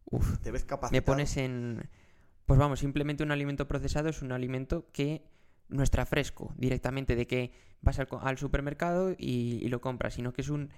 Uf. 0.06 0.38
¿Te 0.40 0.52
ves? 0.52 0.66
Me 0.92 1.02
pones 1.02 1.38
en... 1.38 1.90
Pues 2.46 2.60
vamos, 2.60 2.80
simplemente 2.80 3.24
un 3.24 3.32
alimento 3.32 3.68
procesado 3.68 4.10
es 4.10 4.22
un 4.22 4.32
alimento 4.32 4.88
que 4.92 5.24
no 5.68 5.82
está 5.82 6.06
fresco 6.06 6.54
directamente, 6.58 7.16
de 7.16 7.26
que 7.26 7.52
vas 7.82 8.00
al, 8.00 8.08
al 8.22 8.38
supermercado 8.38 9.12
y, 9.12 9.60
y 9.62 9.68
lo 9.70 9.82
compras, 9.82 10.14
sino 10.14 10.34
que 10.34 10.42
es 10.42 10.50
un 10.50 10.70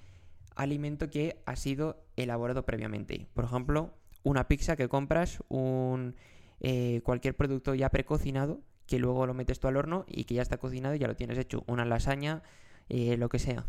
alimento 0.55 1.09
que 1.09 1.41
ha 1.45 1.55
sido 1.55 2.05
elaborado 2.15 2.65
previamente. 2.65 3.27
Por 3.33 3.45
ejemplo, 3.45 3.93
una 4.23 4.47
pizza 4.47 4.75
que 4.75 4.87
compras, 4.87 5.39
un 5.49 6.15
eh, 6.59 7.01
cualquier 7.03 7.35
producto 7.35 7.75
ya 7.75 7.89
precocinado 7.89 8.61
que 8.87 8.99
luego 8.99 9.27
lo 9.27 9.33
metes 9.33 9.59
tú 9.59 9.67
al 9.67 9.77
horno 9.77 10.05
y 10.07 10.23
que 10.23 10.35
ya 10.35 10.41
está 10.41 10.57
cocinado 10.57 10.95
y 10.95 10.99
ya 10.99 11.07
lo 11.07 11.15
tienes 11.15 11.37
hecho. 11.37 11.63
Una 11.67 11.85
lasaña, 11.85 12.41
eh, 12.89 13.17
lo 13.17 13.29
que 13.29 13.37
sea. 13.37 13.65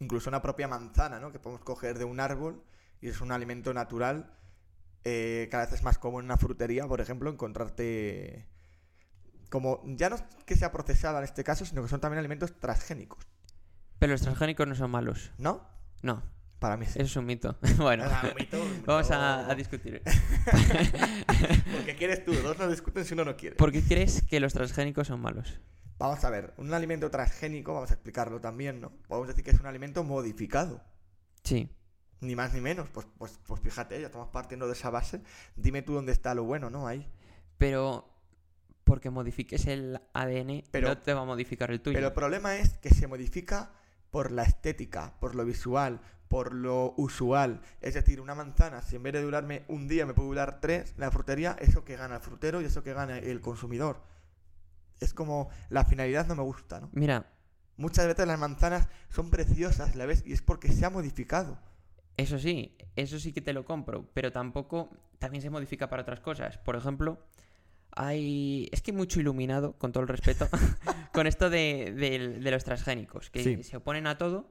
Incluso 0.00 0.28
una 0.28 0.42
propia 0.42 0.68
manzana, 0.68 1.20
¿no? 1.20 1.32
Que 1.32 1.38
podemos 1.38 1.64
coger 1.64 1.96
de 1.96 2.04
un 2.04 2.20
árbol 2.20 2.62
y 3.00 3.08
es 3.08 3.20
un 3.20 3.32
alimento 3.32 3.72
natural. 3.72 4.32
Eh, 5.10 5.48
cada 5.50 5.64
vez 5.64 5.72
es 5.74 5.82
más 5.82 5.96
común 5.96 6.20
en 6.20 6.24
una 6.26 6.36
frutería, 6.36 6.86
por 6.86 7.00
ejemplo, 7.00 7.30
encontrarte 7.30 8.46
como 9.48 9.80
ya 9.86 10.10
no 10.10 10.16
es 10.16 10.24
que 10.44 10.54
sea 10.56 10.70
procesada 10.70 11.18
en 11.20 11.24
este 11.24 11.42
caso, 11.44 11.64
sino 11.64 11.82
que 11.82 11.88
son 11.88 12.00
también 12.00 12.18
alimentos 12.18 12.52
transgénicos, 12.60 13.26
Pero 13.98 14.12
los 14.12 14.20
transgénicos 14.20 14.68
no 14.68 14.74
son 14.74 14.90
malos. 14.90 15.30
¿no? 15.38 15.66
No, 16.02 16.22
Para 16.58 16.76
mí 16.76 16.84
sí. 16.84 16.92
eso 16.98 17.04
es 17.06 17.16
un 17.16 17.24
mito. 17.24 17.56
bueno, 17.78 18.04
Ah, 18.06 18.22
un 18.28 18.34
mito, 18.38 18.58
vamos 18.84 19.08
no. 19.08 19.16
a, 19.16 19.50
a 19.50 19.54
discutir. 19.54 20.02
Porque 21.76 21.96
quieres 21.96 22.24
tú, 22.26 22.34
dos 22.34 22.58
no 22.58 22.68
discuten 22.68 23.04
si 23.06 23.14
uno 23.14 23.24
no 23.24 23.36
quiere. 23.36 23.56
¿Por 23.56 23.72
qué 23.72 23.82
crees 23.82 24.22
que 24.22 24.38
los 24.40 24.52
transgénicos 24.52 25.06
son 25.08 25.20
malos? 25.20 25.58
Vamos 25.98 26.22
a 26.24 26.30
ver, 26.30 26.52
un 26.58 26.72
alimento 26.74 27.10
transgénico, 27.10 27.72
vamos 27.72 27.90
a 27.90 27.94
explicarlo 27.94 28.40
también, 28.40 28.80
¿no? 28.82 28.90
Podemos 29.08 29.28
decir 29.28 29.42
que 29.44 29.50
es 29.52 29.58
un 29.60 29.66
alimento 29.66 30.04
modificado. 30.04 30.84
Sí. 31.42 31.70
Ni 32.20 32.34
más 32.34 32.52
ni 32.54 32.60
menos. 32.60 32.88
Pues, 32.88 33.06
pues, 33.16 33.38
pues 33.46 33.60
fíjate, 33.60 34.00
ya 34.00 34.06
estamos 34.06 34.28
partiendo 34.28 34.66
de 34.66 34.72
esa 34.72 34.90
base. 34.90 35.22
Dime 35.56 35.82
tú 35.82 35.94
dónde 35.94 36.12
está 36.12 36.34
lo 36.34 36.44
bueno, 36.44 36.70
¿no? 36.70 36.86
Ahí. 36.86 37.08
Pero 37.58 38.08
porque 38.84 39.10
modifiques 39.10 39.66
el 39.66 40.00
ADN 40.14 40.64
Pero- 40.70 40.88
no 40.88 40.98
te 40.98 41.12
va 41.12 41.20
a 41.20 41.24
modificar 41.24 41.70
el 41.70 41.80
tuyo. 41.80 41.94
Pero 41.96 42.08
el 42.08 42.12
problema 42.14 42.56
es 42.56 42.78
que 42.78 42.90
se 42.90 43.06
modifica 43.06 43.70
por 44.10 44.30
la 44.30 44.42
estética, 44.44 45.14
por 45.20 45.34
lo 45.34 45.44
visual, 45.44 46.00
por 46.28 46.54
lo 46.54 46.94
usual. 46.96 47.60
Es 47.80 47.94
decir, 47.94 48.20
una 48.20 48.34
manzana, 48.34 48.80
si 48.82 48.96
en 48.96 49.02
vez 49.02 49.12
de 49.12 49.22
durarme 49.22 49.64
un 49.68 49.88
día 49.88 50.06
me 50.06 50.14
puede 50.14 50.28
durar 50.28 50.60
tres, 50.60 50.94
la 50.96 51.10
frutería, 51.10 51.56
eso 51.60 51.84
que 51.84 51.96
gana 51.96 52.16
el 52.16 52.20
frutero 52.22 52.62
y 52.62 52.64
eso 52.64 52.82
que 52.82 52.94
gana 52.94 53.18
el 53.18 53.40
consumidor. 53.40 54.02
Es 55.00 55.12
como 55.14 55.50
la 55.68 55.84
finalidad 55.84 56.26
no 56.26 56.34
me 56.34 56.42
gusta, 56.42 56.80
¿no? 56.80 56.88
Mira, 56.92 57.26
Muchas 57.78 58.08
veces 58.08 58.26
las 58.26 58.40
manzanas 58.40 58.88
son 59.08 59.30
preciosas, 59.30 59.94
¿la 59.94 60.04
ves? 60.04 60.24
Y 60.26 60.32
es 60.32 60.42
porque 60.42 60.72
se 60.72 60.84
ha 60.84 60.90
modificado. 60.90 61.60
Eso 62.18 62.38
sí, 62.38 62.76
eso 62.96 63.18
sí 63.18 63.32
que 63.32 63.40
te 63.40 63.54
lo 63.54 63.64
compro, 63.64 64.10
pero 64.12 64.30
tampoco 64.30 64.90
también 65.18 65.40
se 65.40 65.48
modifica 65.48 65.88
para 65.88 66.02
otras 66.02 66.20
cosas. 66.20 66.58
Por 66.58 66.76
ejemplo, 66.76 67.18
hay. 67.92 68.68
Es 68.72 68.82
que 68.82 68.92
mucho 68.92 69.20
iluminado, 69.20 69.72
con 69.78 69.92
todo 69.92 70.02
el 70.02 70.08
respeto, 70.08 70.48
con 71.12 71.26
esto 71.26 71.48
de, 71.50 71.92
de- 71.96 72.38
de 72.40 72.50
los 72.50 72.64
transgénicos, 72.64 73.30
que 73.30 73.42
Sí. 73.42 73.62
se 73.62 73.76
oponen 73.78 74.06
a 74.06 74.18
todo. 74.18 74.50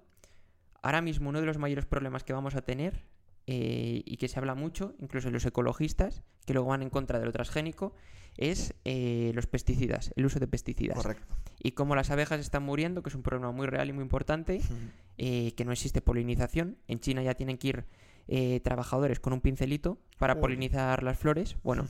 Ahora 0.81 1.01
mismo, 1.01 1.29
uno 1.29 1.39
de 1.39 1.45
los 1.45 1.57
mayores 1.57 1.86
problemas 1.86 2.24
que 2.24 2.33
vamos 2.33 2.55
a 2.55 2.62
tener, 2.62 3.03
eh, 3.47 4.01
y 4.05 4.17
que 4.17 4.27
se 4.27 4.39
habla 4.39 4.55
mucho, 4.55 4.93
incluso 5.00 5.29
los 5.31 5.45
ecologistas, 5.45 6.24
que 6.45 6.53
luego 6.53 6.69
van 6.69 6.81
en 6.81 6.89
contra 6.89 7.19
de 7.19 7.25
lo 7.25 7.31
transgénico, 7.31 7.93
es 8.38 8.74
eh, 8.86 9.31
los 9.33 9.47
pesticidas, 9.47 10.12
el 10.15 10.25
uso 10.25 10.39
de 10.39 10.47
pesticidas. 10.47 10.97
Correcto. 10.97 11.36
Y 11.62 11.71
cómo 11.71 11.95
las 11.95 12.12
abejas 12.12 12.39
están 12.39 12.63
muriendo, 12.63 13.01
que 13.03 13.09
es 13.09 13.15
un 13.15 13.24
problema 13.24 13.51
muy 13.51 13.67
real 13.67 13.89
y 13.89 13.93
muy 13.93 14.03
importante, 14.03 14.62
eh, 15.17 15.53
que 15.55 15.65
no 15.65 15.71
existe 15.71 16.01
polinización. 16.01 16.77
En 16.88 17.00
China 17.00 17.21
ya 17.24 17.33
tienen 17.36 17.57
que 17.57 17.67
ir 17.69 17.86
eh, 18.27 18.59
trabajadores 18.62 19.19
con 19.19 19.33
un 19.33 19.41
pincelito 19.41 19.97
para 20.17 20.33
polinizar 20.41 21.03
las 21.03 21.17
flores. 21.17 21.55
Bueno, 21.63 21.88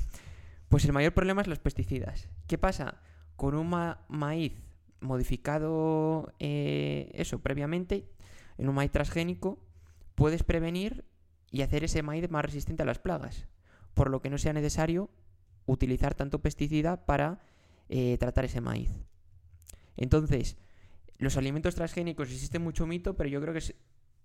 pues 0.69 0.85
el 0.85 0.93
mayor 0.93 1.13
problema 1.13 1.41
es 1.41 1.47
los 1.47 1.59
pesticidas. 1.59 2.29
¿Qué 2.47 2.57
pasa? 2.57 3.01
Con 3.35 3.55
un 3.55 3.69
ma- 3.69 4.05
maíz 4.07 4.53
modificado, 4.99 6.33
eh, 6.39 7.09
eso, 7.13 7.39
previamente, 7.39 8.07
en 8.57 8.69
un 8.69 8.75
maíz 8.75 8.91
transgénico, 8.91 9.59
puedes 10.15 10.43
prevenir 10.43 11.05
y 11.51 11.61
hacer 11.61 11.83
ese 11.83 12.01
maíz 12.03 12.29
más 12.29 12.43
resistente 12.45 12.83
a 12.83 12.85
las 12.85 12.99
plagas. 12.99 13.47
Por 13.93 14.09
lo 14.09 14.21
que 14.21 14.29
no 14.29 14.37
sea 14.37 14.53
necesario 14.53 15.09
utilizar 15.65 16.15
tanto 16.15 16.39
pesticida 16.41 17.05
para 17.05 17.39
eh, 17.89 18.17
tratar 18.19 18.45
ese 18.45 18.61
maíz. 18.61 18.89
Entonces, 19.95 20.57
los 21.17 21.37
alimentos 21.37 21.75
transgénicos 21.75 22.29
existe 22.31 22.59
mucho 22.59 22.85
mito, 22.85 23.15
pero 23.15 23.29
yo 23.29 23.41
creo 23.41 23.53
que 23.53 23.59
es 23.59 23.75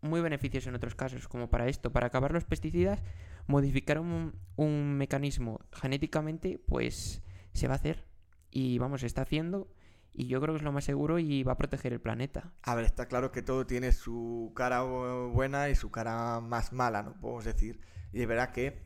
muy 0.01 0.21
beneficioso 0.21 0.69
en 0.69 0.75
otros 0.75 0.95
casos, 0.95 1.29
como 1.29 1.49
para 1.49 1.69
esto, 1.69 1.93
para 1.93 2.09
acabar 2.09 2.33
los 2.33 2.45
pesticidas, 2.45 3.03
modificar 3.47 3.99
un, 4.01 4.35
un 4.57 4.95
mecanismo 4.97 5.61
genéticamente, 5.73 6.59
pues 6.67 7.23
se 7.53 7.69
va 7.69 7.75
a 7.75 7.77
hacer. 7.77 8.05
Y 8.51 8.79
vamos, 8.79 9.01
se 9.01 9.07
está 9.07 9.23
haciendo, 9.23 9.73
y 10.13 10.27
yo 10.27 10.41
creo 10.41 10.55
que 10.55 10.59
es 10.59 10.65
lo 10.65 10.73
más 10.73 10.85
seguro 10.85 11.19
y 11.19 11.43
va 11.43 11.53
a 11.53 11.57
proteger 11.57 11.93
el 11.93 12.01
planeta. 12.01 12.53
A 12.63 12.75
ver, 12.75 12.85
está 12.85 13.07
claro 13.07 13.33
que 13.33 13.43
todo 13.43 13.67
tiene 13.67 13.93
su 13.93 14.53
cara 14.55 14.85
bu- 14.85 15.33
buena 15.33 15.71
y 15.71 15.75
su 15.75 15.91
cara 15.91 16.41
más 16.41 16.73
mala, 16.73 17.03
¿no? 17.03 17.19
Podemos 17.21 17.45
decir. 17.45 17.81
Y 18.13 18.19
de 18.19 18.27
verdad 18.27 18.51
que, 18.51 18.83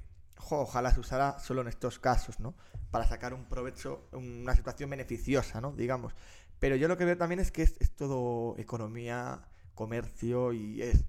ojalá 0.50 0.92
se 0.92 1.00
usara 1.00 1.38
solo 1.40 1.62
en 1.62 1.68
estos 1.68 1.98
casos, 1.98 2.38
¿no? 2.38 2.54
Para 2.90 3.06
sacar 3.06 3.34
un 3.34 3.46
provecho, 3.46 4.08
una 4.12 4.54
situación 4.54 4.90
beneficiosa, 4.90 5.60
¿no? 5.60 5.72
Digamos. 5.72 6.14
Pero 6.58 6.76
yo 6.76 6.88
lo 6.88 6.96
que 6.96 7.04
veo 7.04 7.16
también 7.18 7.40
es 7.40 7.50
que 7.52 7.62
es, 7.62 7.78
todo 7.96 8.56
economía, 8.58 9.48
comercio 9.74 10.52
y 10.52 10.82
es... 10.82 11.00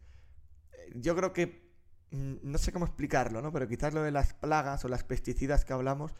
eh, 0.74 0.92
Yo 0.96 1.16
creo 1.16 1.34
que... 1.34 1.72
mm, 2.12 2.36
No 2.44 2.58
sé 2.58 2.72
cómo 2.72 2.86
explicarlo, 2.86 3.42
¿no? 3.42 3.51
Pero 3.51 3.68
quizás 3.68 3.94
lo 3.94 4.04
de 4.04 4.12
las 4.12 4.34
plagas 4.34 4.84
o 4.86 4.89
las 4.89 5.04
pesticidas 5.04 5.66
que 5.66 5.74
hablamos 5.74 6.13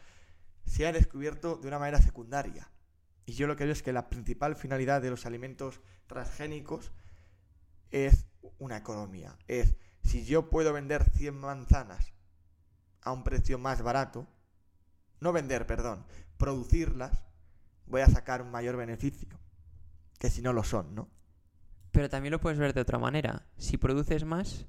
se 0.66 0.86
ha 0.86 0.92
descubierto 0.92 1.56
de 1.56 1.68
una 1.68 1.78
manera 1.78 2.00
secundaria. 2.02 2.70
Y 3.26 3.34
yo 3.34 3.46
lo 3.46 3.56
que 3.56 3.64
veo 3.64 3.72
es 3.72 3.82
que 3.82 3.92
la 3.92 4.08
principal 4.10 4.56
finalidad 4.56 5.02
de 5.02 5.10
los 5.10 5.26
alimentos 5.26 5.80
transgénicos 6.06 6.92
es 7.90 8.26
una 8.58 8.78
economía. 8.78 9.38
Es, 9.48 9.76
si 10.02 10.24
yo 10.24 10.50
puedo 10.50 10.72
vender 10.72 11.04
100 11.10 11.34
manzanas 11.38 12.12
a 13.02 13.12
un 13.12 13.24
precio 13.24 13.58
más 13.58 13.82
barato, 13.82 14.26
no 15.20 15.32
vender, 15.32 15.66
perdón, 15.66 16.06
producirlas, 16.36 17.24
voy 17.88 18.00
a 18.02 18.06
sacar 18.08 18.42
un 18.42 18.50
mayor 18.50 18.76
beneficio. 18.76 19.28
Que 20.18 20.30
si 20.30 20.42
no 20.42 20.52
lo 20.52 20.64
son, 20.64 20.94
¿no? 20.94 21.08
Pero 21.92 22.08
también 22.08 22.32
lo 22.32 22.40
puedes 22.40 22.58
ver 22.58 22.74
de 22.74 22.80
otra 22.80 22.98
manera. 22.98 23.46
Si 23.56 23.76
produces 23.76 24.24
más, 24.24 24.66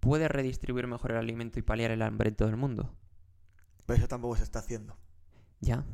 puedes 0.00 0.30
redistribuir 0.30 0.86
mejor 0.86 1.12
el 1.12 1.18
alimento 1.18 1.58
y 1.58 1.62
paliar 1.62 1.90
el 1.90 2.02
hambre 2.02 2.28
en 2.30 2.36
todo 2.36 2.48
el 2.48 2.56
mundo. 2.56 2.94
Pero 3.86 3.98
eso 3.98 4.08
tampoco 4.08 4.36
se 4.36 4.44
está 4.44 4.60
haciendo. 4.60 4.96
Ya. 5.60 5.84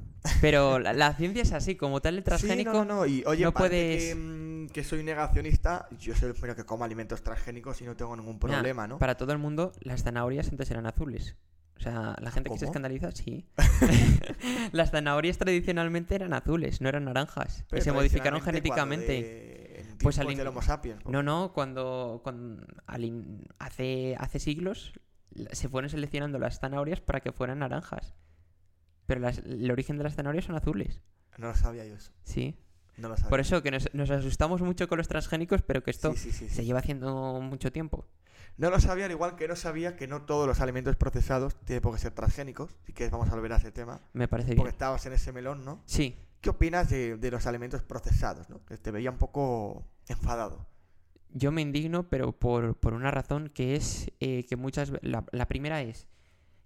Pero 0.40 0.78
la, 0.78 0.92
la 0.92 1.14
ciencia 1.14 1.42
es 1.42 1.52
así, 1.52 1.76
como 1.76 2.00
tal 2.00 2.14
el 2.16 2.20
Sí, 2.22 2.24
transgénico. 2.24 2.72
no, 2.72 2.84
no, 2.84 2.94
no. 2.96 3.06
Y 3.06 3.22
oye, 3.26 3.44
no 3.44 3.52
puedes- 3.52 4.08
que, 4.10 4.14
mm, 4.14 4.68
que 4.72 4.84
soy 4.84 5.02
negacionista, 5.02 5.88
yo 5.98 6.14
soy 6.14 6.28
el 6.28 6.34
primero 6.34 6.54
que 6.56 6.64
como 6.64 6.84
alimentos 6.84 7.22
transgénicos 7.22 7.80
y 7.80 7.84
no 7.84 7.96
tengo 7.96 8.16
ningún 8.16 8.38
problema, 8.38 8.86
¿no? 8.86 8.98
Para 8.98 9.16
todo 9.16 9.32
el 9.32 9.38
mundo, 9.38 9.72
las 9.80 10.02
zanahorias 10.02 10.48
antes 10.50 10.70
eran 10.70 10.86
azules. 10.86 11.36
O 11.82 11.90
sea, 11.90 12.14
la 12.20 12.30
gente 12.30 12.48
que 12.48 12.58
se 12.58 12.66
escandaliza, 12.66 13.10
sí. 13.10 13.44
las 14.72 14.92
zanahorias 14.92 15.36
tradicionalmente 15.38 16.14
eran 16.14 16.32
azules, 16.32 16.80
no 16.80 16.88
eran 16.88 17.04
naranjas. 17.06 17.64
Pero 17.68 17.80
y 17.80 17.84
se 17.84 17.90
modificaron 17.92 18.40
genéticamente. 18.40 19.06
de- 19.12 19.62
en 19.80 19.98
Pues 19.98 20.18
al 20.20 20.30
in- 20.30 20.40
Homo 20.46 20.62
sapiens. 20.62 21.04
No, 21.06 21.22
no, 21.24 21.52
cuando, 21.52 22.20
cuando 22.22 22.64
al 22.86 23.04
in- 23.04 23.44
hace, 23.58 24.14
hace 24.18 24.38
siglos 24.38 24.92
se 25.50 25.68
fueron 25.68 25.90
seleccionando 25.90 26.38
las 26.38 26.60
zanahorias 26.60 27.00
para 27.00 27.20
que 27.20 27.32
fueran 27.32 27.58
naranjas. 27.60 28.14
Pero 29.06 29.20
las- 29.20 29.38
el 29.38 29.68
origen 29.70 29.98
de 29.98 30.04
las 30.04 30.14
zanahorias 30.14 30.44
son 30.44 30.54
azules. 30.54 31.00
No 31.36 31.48
lo 31.48 31.54
sabía 31.56 31.84
yo 31.84 31.96
eso. 31.96 32.12
Sí. 32.22 32.56
No 32.96 33.08
lo 33.08 33.16
sabía. 33.16 33.30
Por 33.30 33.40
eso 33.40 33.60
que 33.62 33.72
nos, 33.72 33.92
nos 33.92 34.08
asustamos 34.10 34.60
mucho 34.62 34.86
con 34.88 34.98
los 34.98 35.08
transgénicos, 35.08 35.62
pero 35.62 35.82
que 35.82 35.90
esto 35.90 36.12
Sí, 36.12 36.18
sí, 36.18 36.32
sí, 36.32 36.48
sí. 36.48 36.54
se 36.54 36.64
lleva 36.64 36.78
haciendo 36.78 37.40
mucho 37.40 37.72
tiempo. 37.72 38.06
No 38.58 38.70
lo 38.70 38.78
sabía, 38.80 39.06
al 39.06 39.10
igual 39.10 39.34
que 39.36 39.48
no 39.48 39.56
sabía 39.56 39.96
que 39.96 40.06
no 40.06 40.22
todos 40.22 40.46
los 40.46 40.60
alimentos 40.60 40.94
procesados 40.96 41.56
tienen 41.64 41.80
por 41.82 41.94
qué 41.94 42.00
ser 42.00 42.12
transgénicos. 42.12 42.70
Si 42.86 42.92
quieres, 42.92 43.10
vamos 43.10 43.28
a 43.30 43.34
volver 43.34 43.52
a 43.52 43.56
ese 43.56 43.72
tema. 43.72 44.00
Me 44.12 44.28
parece 44.28 44.48
Porque 44.50 44.62
bien. 44.62 44.72
estabas 44.72 45.04
en 45.06 45.14
ese 45.14 45.32
melón, 45.32 45.64
¿no? 45.64 45.82
Sí, 45.86 46.16
¿Qué 46.40 46.50
opinas 46.50 46.90
de, 46.90 47.16
de 47.16 47.30
los 47.30 47.46
alimentos 47.46 47.82
procesados, 47.84 48.50
¿no? 48.50 48.64
Que 48.66 48.76
te 48.76 48.90
veía 48.90 49.10
un 49.10 49.16
poco 49.18 49.86
enfadado. 50.08 50.66
Yo 51.30 51.52
me 51.52 51.62
indigno, 51.62 52.08
pero 52.10 52.32
por, 52.32 52.74
por 52.76 52.94
una 52.94 53.10
razón 53.12 53.48
que 53.48 53.76
es 53.76 54.10
eh, 54.20 54.44
que 54.46 54.56
muchas 54.56 54.92
la, 55.02 55.24
la 55.30 55.46
primera 55.46 55.80
es 55.82 56.08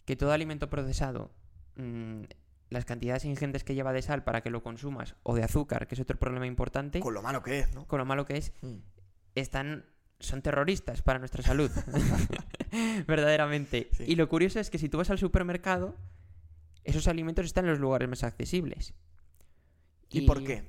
que 0.07 0.16
todo 0.16 0.33
alimento 0.33 0.71
procesado, 0.71 1.31
mm, 1.76 2.23
las 2.71 2.85
cantidades 2.85 3.25
ingentes 3.26 3.64
que 3.64 3.75
lleva 3.75 3.93
de 3.93 4.00
sal 4.02 4.25
para 4.25 4.40
que 4.40 4.50
lo 4.50 4.62
consumas, 4.62 5.14
o 5.23 5.35
de 5.37 5.45
azúcar, 5.45 5.87
que 5.87 5.95
es 5.95 6.00
otro 6.00 6.19
problema 6.19 6.47
importante, 6.47 6.99
Con 7.00 7.12
lo 7.14 7.23
malo 7.23 7.43
que 7.43 7.61
es, 7.61 7.75
¿no? 7.75 7.87
con 7.87 7.99
lo 7.99 8.05
malo 8.07 8.25
que 8.25 8.38
es, 8.38 8.52
Mm. 8.62 8.76
están 9.35 9.85
son 10.18 10.42
terroristas 10.42 11.02
para 11.02 11.18
nuestra 11.18 11.42
salud. 11.42 11.70
Verdaderamente. 13.06 13.88
Sí. 13.92 14.04
Y 14.06 14.16
lo 14.16 14.28
curioso 14.28 14.61
es 14.61 14.70
que 14.70 14.78
si 14.78 14.88
tú 14.88 14.99
vas 14.99 15.11
al 15.11 15.18
supermercado, 15.18 15.94
esos 16.85 17.08
alimentos 17.08 17.44
están 17.46 17.64
en 17.64 17.73
los 17.73 17.80
lugares 17.80 18.08
más 18.08 18.25
accesibles. 18.25 18.94
¿Y, 20.11 20.23
por 20.23 20.42
qué? 20.44 20.64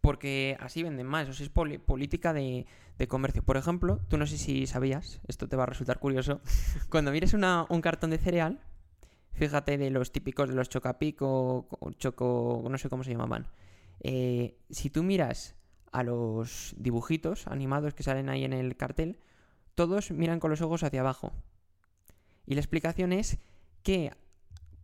Porque 0.00 0.56
así 0.60 0.82
venden 0.82 1.06
más. 1.06 1.28
O 1.28 1.32
sea, 1.32 1.44
es 1.46 1.50
política 1.50 2.32
de, 2.32 2.66
de 2.98 3.08
comercio. 3.08 3.42
Por 3.42 3.56
ejemplo, 3.56 4.00
tú 4.08 4.16
no 4.16 4.26
sé 4.26 4.38
si 4.38 4.66
sabías, 4.66 5.20
esto 5.26 5.48
te 5.48 5.56
va 5.56 5.64
a 5.64 5.66
resultar 5.66 5.98
curioso. 5.98 6.40
Cuando 6.88 7.10
mires 7.10 7.34
una- 7.34 7.66
un 7.68 7.80
cartón 7.80 8.10
de 8.10 8.18
cereal, 8.18 8.60
fíjate 9.32 9.76
de 9.78 9.90
los 9.90 10.12
típicos 10.12 10.48
de 10.48 10.54
los 10.54 10.68
chocapico, 10.68 11.66
o 11.68 11.92
choco, 11.92 12.64
no 12.70 12.78
sé 12.78 12.88
cómo 12.88 13.02
se 13.02 13.10
llamaban. 13.10 13.48
Eh, 14.00 14.56
si 14.70 14.90
tú 14.90 15.02
miras 15.02 15.55
a 15.92 16.02
los 16.02 16.74
dibujitos 16.76 17.46
animados 17.46 17.94
que 17.94 18.02
salen 18.02 18.28
ahí 18.28 18.44
en 18.44 18.52
el 18.52 18.76
cartel, 18.76 19.18
todos 19.74 20.10
miran 20.10 20.40
con 20.40 20.50
los 20.50 20.60
ojos 20.60 20.82
hacia 20.82 21.00
abajo. 21.00 21.32
Y 22.46 22.54
la 22.54 22.60
explicación 22.60 23.12
es 23.12 23.38
que, 23.82 24.12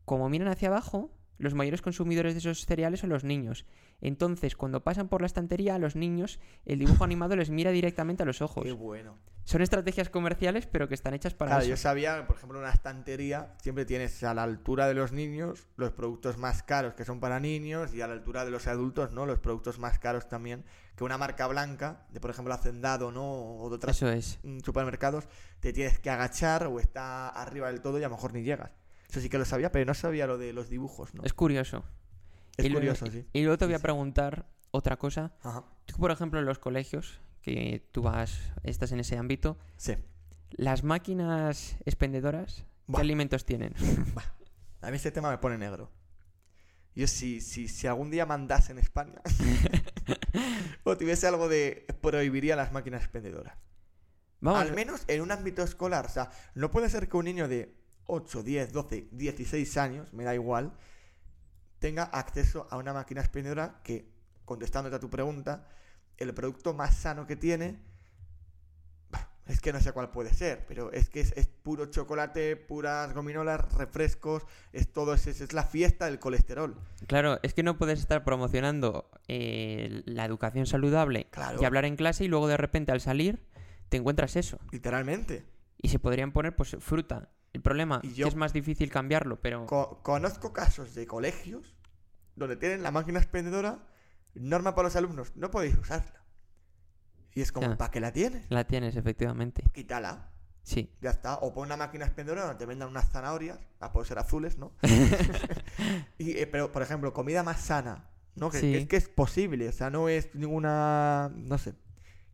como 0.04 0.28
miran 0.28 0.48
hacia 0.48 0.68
abajo, 0.68 1.10
los 1.38 1.54
mayores 1.54 1.82
consumidores 1.82 2.34
de 2.34 2.38
esos 2.38 2.64
cereales 2.66 3.00
son 3.00 3.10
los 3.10 3.24
niños. 3.24 3.66
Entonces, 4.00 4.56
cuando 4.56 4.82
pasan 4.82 5.08
por 5.08 5.20
la 5.20 5.26
estantería, 5.26 5.74
a 5.74 5.78
los 5.78 5.96
niños 5.96 6.40
el 6.64 6.78
dibujo 6.78 7.04
animado 7.04 7.36
les 7.36 7.50
mira 7.50 7.70
directamente 7.70 8.22
a 8.22 8.26
los 8.26 8.42
ojos. 8.42 8.64
Qué 8.64 8.72
bueno. 8.72 9.18
Son 9.44 9.60
estrategias 9.60 10.08
comerciales, 10.08 10.66
pero 10.66 10.88
que 10.88 10.94
están 10.94 11.14
hechas 11.14 11.34
para 11.34 11.50
Claro, 11.50 11.62
eso. 11.62 11.70
yo 11.70 11.76
sabía, 11.76 12.26
por 12.28 12.36
ejemplo, 12.36 12.58
en 12.58 12.64
una 12.64 12.72
estantería 12.72 13.54
siempre 13.60 13.84
tienes 13.84 14.22
a 14.22 14.34
la 14.34 14.44
altura 14.44 14.86
de 14.86 14.94
los 14.94 15.10
niños 15.10 15.66
los 15.76 15.90
productos 15.90 16.38
más 16.38 16.62
caros 16.62 16.94
que 16.94 17.04
son 17.04 17.18
para 17.18 17.40
niños 17.40 17.92
y 17.92 18.02
a 18.02 18.06
la 18.06 18.12
altura 18.12 18.44
de 18.44 18.52
los 18.52 18.68
adultos, 18.68 19.12
¿no? 19.12 19.26
Los 19.26 19.40
productos 19.40 19.80
más 19.80 19.98
caros 19.98 20.28
también 20.28 20.64
que 20.96 21.02
una 21.04 21.18
marca 21.18 21.46
blanca, 21.48 22.06
de 22.10 22.20
por 22.20 22.30
ejemplo 22.30 22.54
Hacendado, 22.54 23.10
¿no? 23.10 23.56
O 23.58 23.70
de 23.76 24.16
es. 24.16 24.38
mm, 24.42 24.60
supermercados, 24.60 25.26
te 25.58 25.72
tienes 25.72 25.98
que 25.98 26.10
agachar 26.10 26.66
o 26.68 26.78
está 26.78 27.28
arriba 27.28 27.68
del 27.68 27.80
todo 27.80 27.98
y 27.98 28.04
a 28.04 28.08
lo 28.08 28.14
mejor 28.14 28.32
ni 28.32 28.42
llegas. 28.42 28.70
Eso 29.12 29.20
sí 29.20 29.28
que 29.28 29.36
lo 29.36 29.44
sabía, 29.44 29.70
pero 29.70 29.84
no 29.84 29.92
sabía 29.92 30.26
lo 30.26 30.38
de 30.38 30.54
los 30.54 30.70
dibujos, 30.70 31.12
¿no? 31.12 31.22
Es 31.22 31.34
curioso. 31.34 31.84
Es 32.56 32.64
y 32.64 32.70
luego- 32.70 32.80
curioso, 32.80 33.06
sí. 33.12 33.26
Y 33.34 33.42
luego 33.42 33.58
te 33.58 33.66
voy 33.66 33.74
a 33.74 33.78
preguntar 33.78 34.46
otra 34.70 34.96
cosa. 34.96 35.34
Ajá. 35.42 35.64
Tú, 35.84 35.98
por 35.98 36.10
ejemplo, 36.10 36.40
en 36.40 36.46
los 36.46 36.58
colegios, 36.58 37.20
que 37.42 37.86
tú 37.92 38.00
vas, 38.00 38.38
estás 38.62 38.90
en 38.90 39.00
ese 39.00 39.18
ámbito, 39.18 39.58
Sí. 39.76 39.96
las 40.52 40.82
máquinas 40.82 41.76
expendedoras, 41.84 42.64
¿qué 42.90 43.02
alimentos 43.02 43.44
tienen? 43.44 43.74
A 44.80 44.90
mí 44.90 44.96
este 44.96 45.10
tema 45.10 45.30
me 45.30 45.36
pone 45.36 45.58
negro. 45.58 45.90
Yo 46.94 47.06
si, 47.06 47.42
si, 47.42 47.68
si 47.68 47.86
algún 47.86 48.10
día 48.10 48.24
mandase 48.24 48.72
en 48.72 48.78
España 48.78 49.20
o 50.84 50.96
tuviese 50.96 51.26
algo 51.26 51.48
de... 51.50 51.86
prohibiría 52.00 52.56
las 52.56 52.72
máquinas 52.72 53.02
expendedoras. 53.02 53.58
Vamos, 54.40 54.60
Al 54.62 54.74
menos 54.74 55.04
en 55.06 55.20
un 55.20 55.30
ámbito 55.32 55.62
escolar. 55.62 56.06
O 56.06 56.08
sea, 56.08 56.30
no 56.54 56.70
puede 56.70 56.88
ser 56.88 57.08
que 57.10 57.16
un 57.18 57.26
niño 57.26 57.46
de 57.46 57.81
8, 58.06 58.42
10, 58.42 58.72
12, 58.72 59.08
16 59.12 59.76
años, 59.78 60.12
me 60.12 60.24
da 60.24 60.34
igual, 60.34 60.72
tenga 61.78 62.04
acceso 62.04 62.66
a 62.70 62.76
una 62.76 62.92
máquina 62.92 63.20
expendedora 63.20 63.80
que, 63.82 64.08
contestándote 64.44 64.96
a 64.96 65.00
tu 65.00 65.10
pregunta, 65.10 65.68
el 66.18 66.32
producto 66.34 66.74
más 66.74 66.94
sano 66.96 67.26
que 67.26 67.36
tiene, 67.36 67.78
es 69.46 69.60
que 69.60 69.72
no 69.72 69.80
sé 69.80 69.90
cuál 69.92 70.10
puede 70.12 70.32
ser, 70.32 70.64
pero 70.68 70.92
es 70.92 71.08
que 71.08 71.20
es, 71.20 71.32
es 71.36 71.48
puro 71.48 71.86
chocolate, 71.86 72.54
puras 72.56 73.12
gominolas, 73.12 73.72
refrescos, 73.74 74.44
es 74.72 74.92
todo, 74.92 75.14
es, 75.14 75.26
es- 75.26 75.40
es 75.40 75.52
la 75.52 75.64
fiesta 75.64 76.06
del 76.06 76.20
colesterol. 76.20 76.76
claro, 77.08 77.40
es 77.42 77.52
que 77.52 77.64
no 77.64 77.76
puedes 77.76 77.98
estar 77.98 78.22
promocionando 78.24 79.10
eh, 79.26 80.02
la 80.06 80.24
educación 80.24 80.66
saludable 80.66 81.26
Claro. 81.30 81.60
y 81.60 81.64
hablar 81.64 81.84
en 81.86 81.96
clase 81.96 82.24
y 82.24 82.28
luego 82.28 82.46
de 82.46 82.56
repente 82.56 82.92
al 82.92 83.00
salir 83.00 83.42
te 83.88 83.96
encuentras 83.96 84.36
eso. 84.36 84.58
Literalmente. 84.70 85.44
Y 85.76 85.88
se 85.88 85.98
podrían 85.98 86.32
poner 86.32 86.54
pues 86.54 86.76
fruta. 86.78 87.28
El 87.52 87.60
problema 87.62 88.00
Y 88.02 88.08
es 88.08 88.14
yo- 88.16 88.26
es 88.28 88.34
más 88.36 88.52
difícil 88.52 88.90
cambiarlo, 88.90 89.40
pero 89.40 89.66
Co- 89.66 90.00
conozco 90.02 90.52
casos 90.52 90.94
de 90.94 91.06
colegios 91.06 91.76
donde 92.36 92.56
tienen 92.56 92.82
la 92.82 92.90
máquina 92.90 93.18
expendedora, 93.18 93.86
norma 94.34 94.74
para 94.74 94.86
los 94.88 94.96
alumnos, 94.96 95.36
no 95.36 95.50
podéis 95.50 95.76
usarla. 95.76 96.22
Y 97.34 97.40
es 97.42 97.52
como. 97.52 97.76
¿para 97.76 97.90
qué 97.90 98.00
la 98.00 98.12
tienes? 98.12 98.46
la 98.50 98.64
tienes 98.64 98.96
efectivamente. 98.96 99.62
Quítala, 99.72 100.30
Sí. 100.62 100.94
ya 101.00 101.10
está. 101.10 101.36
O 101.36 101.52
pon 101.52 101.66
una 101.66 101.76
máquina 101.76 102.04
expendedora 102.06 102.42
donde 102.44 102.58
te 102.58 102.66
vendan 102.66 102.88
unas 102.88 103.10
zanahorias, 103.10 103.58
a 103.80 103.92
pueden 103.92 104.06
ser 104.08 104.18
azules, 104.18 104.56
¿no? 104.58 104.72
y, 106.18 106.38
eh, 106.38 106.46
pero, 106.46 106.72
por 106.72 106.82
ejemplo, 106.82 107.12
comida 107.12 107.42
más 107.42 107.60
sana, 107.60 108.08
¿no? 108.34 108.50
Que, 108.50 108.60
Sí. 108.60 108.72
que 108.72 108.78
es 108.78 108.86
que 108.88 108.96
es 108.96 109.08
posible, 109.08 109.68
o 109.68 109.72
sea, 109.72 109.90
no 109.90 110.08
es 110.08 110.34
ninguna, 110.34 111.30
no 111.34 111.58
sé. 111.58 111.74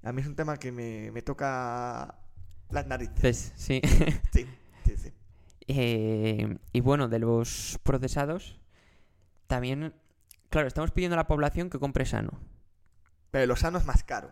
A 0.02 0.12
mí 0.12 0.20
es 0.20 0.28
un 0.28 0.36
tema 0.36 0.56
que 0.58 0.70
me, 0.72 1.10
me 1.10 1.22
toca 1.22 2.14
las 2.70 2.86
narices. 2.86 3.18
Pues, 3.20 3.52
sí. 3.56 3.80
Sí, 4.32 4.46
sí, 4.88 4.96
sí. 4.96 5.12
Eh, 5.66 6.58
y 6.72 6.80
bueno, 6.80 7.08
de 7.08 7.18
los 7.18 7.78
procesados, 7.82 8.58
también, 9.46 9.94
claro, 10.48 10.66
estamos 10.66 10.92
pidiendo 10.92 11.14
a 11.14 11.18
la 11.18 11.26
población 11.26 11.70
que 11.70 11.78
compre 11.78 12.06
sano. 12.06 12.40
Pero 13.30 13.46
lo 13.46 13.56
sano 13.56 13.78
es 13.78 13.84
más 13.84 14.02
caro. 14.04 14.30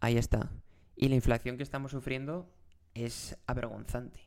Ahí 0.00 0.16
está. 0.16 0.50
Y 0.94 1.08
la 1.08 1.16
inflación 1.16 1.56
que 1.56 1.62
estamos 1.62 1.90
sufriendo 1.90 2.48
es 2.94 3.36
avergonzante. 3.46 4.20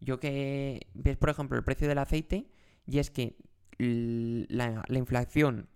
Yo 0.00 0.20
que 0.20 0.88
ves, 0.94 1.16
por 1.16 1.30
ejemplo, 1.30 1.56
el 1.56 1.64
precio 1.64 1.88
del 1.88 1.98
aceite, 1.98 2.50
y 2.86 2.98
es 2.98 3.10
que 3.10 3.36
la, 3.78 4.84
la 4.86 4.98
inflación 4.98 5.68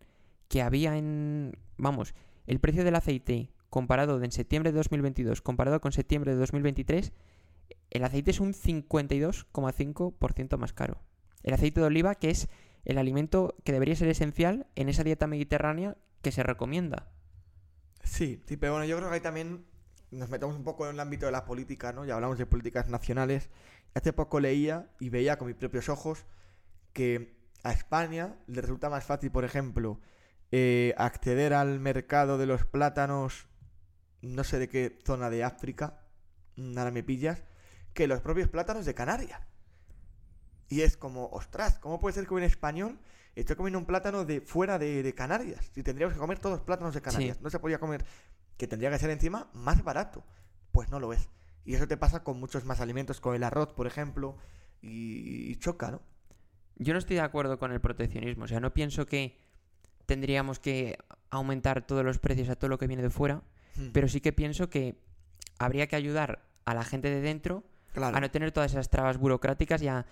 que 0.49 0.63
había 0.63 0.97
en... 0.97 1.57
Vamos, 1.77 2.15
el 2.47 2.61
precio 2.61 2.85
del 2.85 2.97
aceite 2.97 3.51
comparado 3.71 4.19
de 4.19 4.27
en 4.27 4.33
septiembre 4.33 4.71
de 4.71 4.77
2022 4.77 5.41
comparado 5.41 5.81
con 5.81 5.93
septiembre 5.93 6.33
de 6.33 6.39
2023, 6.39 7.13
el 7.91 8.05
aceite 8.05 8.31
es 8.31 8.41
un 8.41 8.55
52,5% 8.55 10.57
más 10.57 10.73
caro. 10.73 11.03
El 11.43 11.55
aceite 11.55 11.81
de 11.81 11.87
oliva, 11.87 12.15
que 12.15 12.31
es 12.31 12.49
el 12.85 12.99
alimento 12.99 13.57
que 13.65 13.73
debería 13.73 13.97
ser 13.97 14.09
esencial 14.09 14.67
en 14.75 14.89
esa 14.89 15.05
dieta 15.05 15.27
mediterránea 15.27 15.97
que 16.23 16.33
se 16.33 16.43
recomienda. 16.43 17.09
Sí, 18.05 18.43
sí, 18.47 18.57
pero 18.57 18.73
bueno, 18.73 18.87
yo 18.87 18.97
creo 18.97 19.09
que 19.09 19.17
ahí 19.17 19.21
también 19.21 19.65
nos 20.11 20.29
metemos 20.29 20.57
un 20.57 20.65
poco 20.65 20.87
en 20.87 20.95
el 20.95 21.01
ámbito 21.01 21.27
de 21.27 21.33
la 21.33 21.45
política, 21.45 21.93
¿no? 21.93 22.05
Ya 22.05 22.15
hablamos 22.15 22.39
de 22.39 22.47
políticas 22.47 22.89
nacionales. 22.89 23.51
Hace 23.95 24.13
poco 24.13 24.41
leía 24.41 24.91
y 25.01 25.11
veía 25.11 25.39
con 25.39 25.49
mis 25.49 25.57
propios 25.57 25.89
ojos 25.89 26.27
que 26.93 27.37
a 27.63 27.73
España 27.73 28.37
le 28.47 28.61
resulta 28.61 28.91
más 28.91 29.05
fácil, 29.05 29.31
por 29.31 29.45
ejemplo, 29.45 30.01
eh, 30.51 30.95
acceder 30.99 31.55
al 31.55 31.81
mercado 31.81 32.39
de 32.39 32.47
los 32.47 32.65
plátanos, 32.65 33.47
no 34.21 34.45
sé 34.45 34.59
de 34.59 34.69
qué 34.69 34.99
zona 35.05 35.31
de 35.31 35.45
África, 35.45 36.01
ahora 36.77 36.91
me 36.91 37.03
pillas, 37.03 37.43
que 37.95 38.07
los 38.07 38.21
propios 38.21 38.49
plátanos 38.49 38.85
de 38.85 38.95
Canarias. 38.95 39.41
Y 40.69 40.83
es 40.83 40.97
como, 40.97 41.27
ostras, 41.29 41.79
¿cómo 41.79 42.01
puede 42.01 42.15
ser 42.15 42.27
que 42.27 42.35
un 42.35 42.43
español 42.43 42.99
esté 43.35 43.57
comiendo 43.57 43.79
un 43.79 43.85
plátano 43.85 44.25
de 44.25 44.41
fuera 44.41 44.79
de, 44.79 45.03
de 45.03 45.15
Canarias? 45.15 45.71
Si 45.75 45.83
tendríamos 45.83 46.15
que 46.15 46.21
comer 46.21 46.39
todos 46.39 46.61
plátanos 46.61 46.95
de 46.95 47.03
Canarias. 47.03 47.41
No 47.41 47.51
se 47.51 47.59
podía 47.59 47.79
comer, 47.79 48.05
que 48.57 48.67
tendría 48.67 48.91
que 48.91 48.99
ser 48.99 49.11
encima 49.11 49.51
más 49.53 49.85
barato. 49.85 50.25
Pues 50.71 50.91
no 50.91 50.99
lo 50.99 51.13
es. 51.13 51.29
Y 51.65 51.75
eso 51.75 51.87
te 51.87 51.97
pasa 51.97 52.25
con 52.25 52.41
muchos 52.41 52.65
más 52.65 52.81
alimentos, 52.81 53.21
con 53.21 53.35
el 53.35 53.45
arroz, 53.45 53.73
por 53.75 53.87
ejemplo, 53.87 54.37
y, 54.81 55.51
y 55.51 55.57
choca, 55.57 55.91
¿no? 55.91 56.03
Yo 56.77 56.95
no 56.95 56.99
estoy 56.99 57.17
de 57.17 57.23
acuerdo 57.23 57.59
con 57.59 57.71
el 57.71 57.81
proteccionismo. 57.81 58.45
O 58.45 58.49
sea, 58.49 58.59
no 58.59 58.73
pienso 58.73 59.07
que 59.07 59.39
tendríamos 60.07 60.59
que 60.59 60.99
aumentar 61.31 61.87
todos 61.87 62.05
los 62.05 62.19
precios 62.19 62.49
a 62.49 62.57
todo 62.57 62.69
lo 62.69 62.79
que 62.79 62.87
viene 62.87 63.03
de 63.03 63.11
fuera, 63.11 63.43
Mm, 63.77 63.89
pero 63.93 64.09
sí 64.09 64.21
que 64.21 64.33
pienso 64.33 64.69
que 64.71 64.97
habría 65.59 65.87
que 65.87 65.97
ayudar 65.97 66.45
a 66.65 66.75
la 66.75 66.85
gente 66.85 67.11
de 67.11 67.21
dentro 67.21 67.65
claro, 67.93 68.17
a 68.17 68.21
no 68.21 68.31
tener 68.31 68.53
todas 68.53 68.73
esas 68.73 68.91
trabas 68.91 69.19
burocráticas 69.19 69.83
y 69.83 69.89
a 69.89 70.07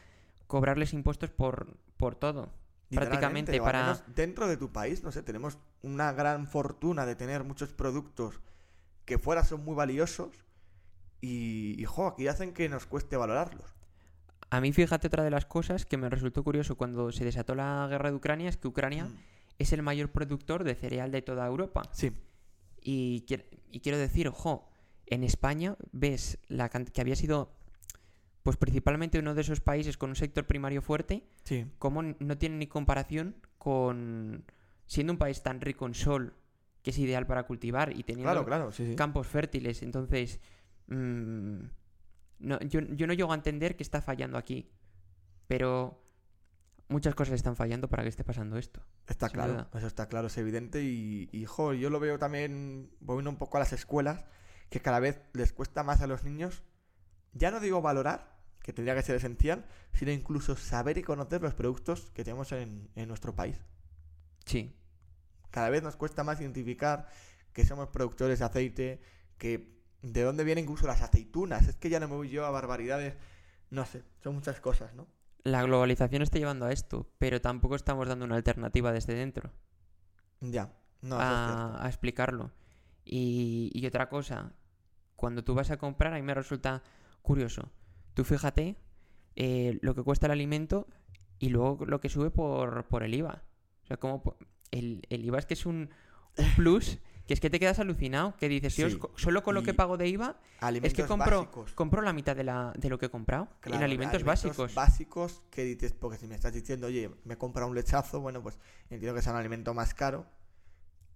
cobrarles 0.47 0.93
impuestos 0.93 1.31
por, 1.31 1.77
por 1.97 2.15
todo. 2.15 2.53
prácticamente 2.91 3.53
al 3.53 3.63
para- 3.63 3.83
menos 3.83 4.03
dentro 4.15 4.49
de 4.49 4.57
tu 4.57 4.73
país, 4.73 5.03
no 5.03 5.13
sé, 5.13 5.23
tenemos 5.23 5.59
una 5.83 6.13
gran 6.13 6.47
fortuna 6.49 7.07
de 7.07 7.15
tener 7.17 7.45
muchos 7.45 7.73
productos 7.73 8.41
que 9.05 9.19
fuera 9.19 9.45
son 9.45 9.65
muy 9.65 9.75
valiosos 9.75 10.31
y, 11.21 11.81
y 11.81 11.85
jo, 11.85 12.07
aquí 12.09 12.27
hacen 12.29 12.53
que 12.55 12.69
nos 12.69 12.87
cueste 12.87 13.17
valorarlos. 13.17 13.65
A 14.51 14.61
mí, 14.61 14.73
fíjate, 14.73 15.07
otra 15.07 15.23
de 15.23 15.31
las 15.31 15.47
cosas 15.47 15.87
que 15.87 15.97
me 15.97 16.09
resultó 16.09 16.43
curioso 16.43 16.77
cuando 16.77 17.13
se 17.13 17.25
desató 17.25 17.55
la 17.55 17.87
guerra 17.89 18.11
de 18.11 18.17
Ucrania 18.17 18.49
es 18.49 18.57
que 18.57 18.67
Ucrania 18.69 19.05
Mm, 19.05 19.17
es 19.59 19.73
el 19.73 19.83
mayor 19.83 20.11
productor 20.11 20.65
de 20.65 20.75
cereal 20.75 21.13
de 21.13 21.23
toda 21.23 21.47
Europa. 21.47 21.83
Sí, 21.93 22.13
Y, 22.83 23.25
y 23.71 23.81
quiero 23.81 23.99
decir, 23.99 24.27
ojo, 24.27 24.69
en 25.07 25.23
España 25.23 25.77
ves 25.93 26.39
la 26.49 26.69
que 26.71 27.01
había 27.01 27.15
sido, 27.15 27.53
pues 28.43 28.57
principalmente 28.57 29.19
uno 29.19 29.35
de 29.35 29.43
esos 29.43 29.61
países 29.61 29.97
con 29.99 30.11
un 30.11 30.17
sector 30.17 30.47
primario 30.47 30.83
fuerte, 30.83 31.25
sí. 31.45 31.67
como 31.79 32.03
no 32.03 32.39
tiene 32.39 32.57
ni 32.57 32.67
comparación 32.67 33.37
con 33.59 34.45
siendo 34.87 35.13
un 35.13 35.19
país 35.19 35.43
tan 35.43 35.61
rico 35.61 35.87
en 35.87 35.95
sol, 35.95 36.35
que 36.83 36.91
es 36.91 36.99
ideal 36.99 37.27
para 37.27 37.45
cultivar 37.45 37.93
y 37.97 38.03
teniendo 38.03 38.33
Claro, 38.33 38.47
claro, 38.47 38.73
sí, 38.73 38.87
sí. 38.87 38.97
campos 38.97 39.27
fértiles. 39.27 39.83
Entonces, 39.83 40.41
mm, 40.89 41.61
no, 42.41 42.61
yo, 42.61 42.81
yo 42.81 43.07
no 43.07 43.13
llego 43.13 43.33
a 43.33 43.37
entender 43.37 43.77
que 43.77 43.83
está 43.83 44.01
fallando 44.01 44.39
aquí, 44.39 44.71
pero 45.47 46.03
muchas 46.89 47.15
cosas 47.15 47.35
están 47.35 47.57
fallando 47.57 47.89
para 47.89 48.03
que 48.03 48.09
esté 48.09 48.25
pasando 48.25 48.57
esto. 48.57 48.83
Está 49.07 49.29
claro, 49.29 49.53
duda. 49.53 49.71
eso 49.75 49.87
está 49.87 50.09
claro, 50.09 50.27
es 50.27 50.37
evidente 50.39 50.83
y, 50.83 51.29
y 51.33 51.45
jo, 51.45 51.73
yo 51.75 51.91
lo 51.91 52.01
veo 52.01 52.19
también, 52.19 52.91
voy 53.01 53.25
un 53.25 53.37
poco 53.37 53.59
a 53.59 53.61
las 53.61 53.73
escuelas, 53.73 54.25
que 54.71 54.81
cada 54.81 54.99
vez 55.01 55.21
les 55.35 55.53
cuesta 55.53 55.83
más 55.85 56.01
a 56.01 56.07
los 56.07 56.25
niños, 56.25 56.63
ya 57.33 57.51
no 57.51 57.61
digo 57.61 57.83
valorar, 57.83 58.39
que 58.63 58.73
tendría 58.73 58.95
que 58.95 59.03
ser 59.03 59.17
esencial, 59.17 59.67
sino 59.93 60.13
incluso 60.13 60.57
saber 60.57 60.99
y 60.99 61.03
conocer 61.03 61.43
los 61.43 61.55
productos 61.55 62.11
que 62.13 62.25
tenemos 62.25 62.53
en, 62.53 62.91
en 62.95 63.09
nuestro 63.09 63.35
país. 63.35 63.57
Sí, 64.45 64.75
Cada 65.51 65.71
vez 65.71 65.83
nos 65.83 65.97
cuesta 65.97 66.25
más 66.25 66.41
identificar 66.41 67.09
que 67.53 67.65
somos 67.67 67.89
productores 67.89 68.39
de 68.39 68.45
aceite, 68.45 69.03
que 69.39 69.81
de 70.03 70.23
dónde 70.23 70.45
vienen 70.45 70.65
incluso 70.65 70.87
las 70.87 71.03
aceitunas, 71.03 71.69
es 71.69 71.77
que 71.77 71.91
ya 71.91 72.01
no 72.01 72.09
me 72.09 72.15
voy 72.17 72.31
yo 72.31 72.47
a 72.47 72.51
barbaridades, 72.51 73.17
no 73.71 73.85
sé, 73.87 74.05
son 74.23 74.35
muchas 74.37 74.61
cosas, 74.61 74.95
¿no? 74.95 75.09
la 75.45 75.63
globalización 75.63 76.23
está 76.23 76.39
llevando 76.39 76.65
a 76.67 76.73
esto, 76.73 77.07
pero 77.19 77.41
tampoco 77.43 77.75
estamos 77.77 78.09
dando 78.09 78.25
una 78.25 78.37
alternativa 78.37 78.91
desde 78.93 79.15
dentro. 79.15 79.53
Ya, 80.41 80.73
no, 81.03 81.21
eso 81.23 81.35
es 81.35 81.43
a, 81.47 81.85
a 81.85 81.89
explicarlo. 81.89 82.53
Y, 83.05 83.71
y 83.75 83.87
otra 83.87 84.09
cosa, 84.09 84.53
cuando 85.17 85.45
tú 85.45 85.55
vas 85.55 85.71
a 85.71 85.79
comprar, 85.79 86.13
a 86.13 86.17
mí 86.17 86.23
me 86.23 86.35
resulta 86.35 86.83
curioso. 87.23 87.71
Tú 88.15 88.25
fíjate 88.25 88.77
eh, 89.37 89.79
lo 89.83 89.95
que 89.95 90.03
cuesta 90.03 90.27
el 90.27 90.33
alimento 90.33 90.87
y 91.39 91.49
luego 91.49 91.85
lo 91.87 92.01
que 92.01 92.09
sube 92.09 92.31
por, 92.31 92.85
por 92.87 93.03
el 93.03 93.15
IVA. 93.15 93.43
O 93.85 93.87
sea, 93.87 93.97
como 93.97 94.37
el, 94.71 95.03
el 95.11 95.25
IVA 95.25 95.39
es 95.39 95.47
que 95.47 95.55
es 95.55 95.67
un, 95.67 95.91
un 96.37 96.47
plus 96.57 96.99
que 97.27 97.35
es 97.35 97.41
que 97.41 97.49
te 97.51 97.61
quedas 97.61 97.79
alucinado, 97.79 98.35
que 98.37 98.49
dices, 98.49 98.75
"Dios, 98.75 98.93
Sí, 98.95 98.99
co- 98.99 99.13
solo 99.17 99.45
con 99.45 99.55
lo 99.55 99.63
que 99.63 99.73
pago 99.73 99.97
de 99.97 100.09
IVA 100.09 100.41
es 100.83 100.93
que 100.95 101.07
compro, 101.07 101.43
básicos. 101.43 101.73
compro 101.75 102.03
la 102.03 102.13
mitad 102.13 102.35
de, 102.35 102.43
la, 102.43 102.73
de 102.77 102.89
lo 102.89 102.99
que 102.99 103.07
he 103.07 103.11
comprado 103.11 103.47
en 103.65 103.75
alimentos, 103.85 104.25
básicos. 104.25 104.75
básicos 104.75 105.43
que 105.49 105.63
dices, 105.63 105.93
porque 105.93 106.19
si 106.19 106.27
me 106.27 106.35
estás 106.35 106.53
diciendo, 106.53 106.89
oye, 106.89 107.09
me 107.25 107.39
compra 107.39 107.67
un 107.67 107.75
lechazo, 107.77 108.21
bueno, 108.21 108.43
pues 108.43 108.59
entiendo 108.91 109.15
que 109.15 109.23
sea 109.23 109.33
un 109.33 109.39
alimento 109.39 109.73
más 109.75 109.95
caro, 109.95 110.27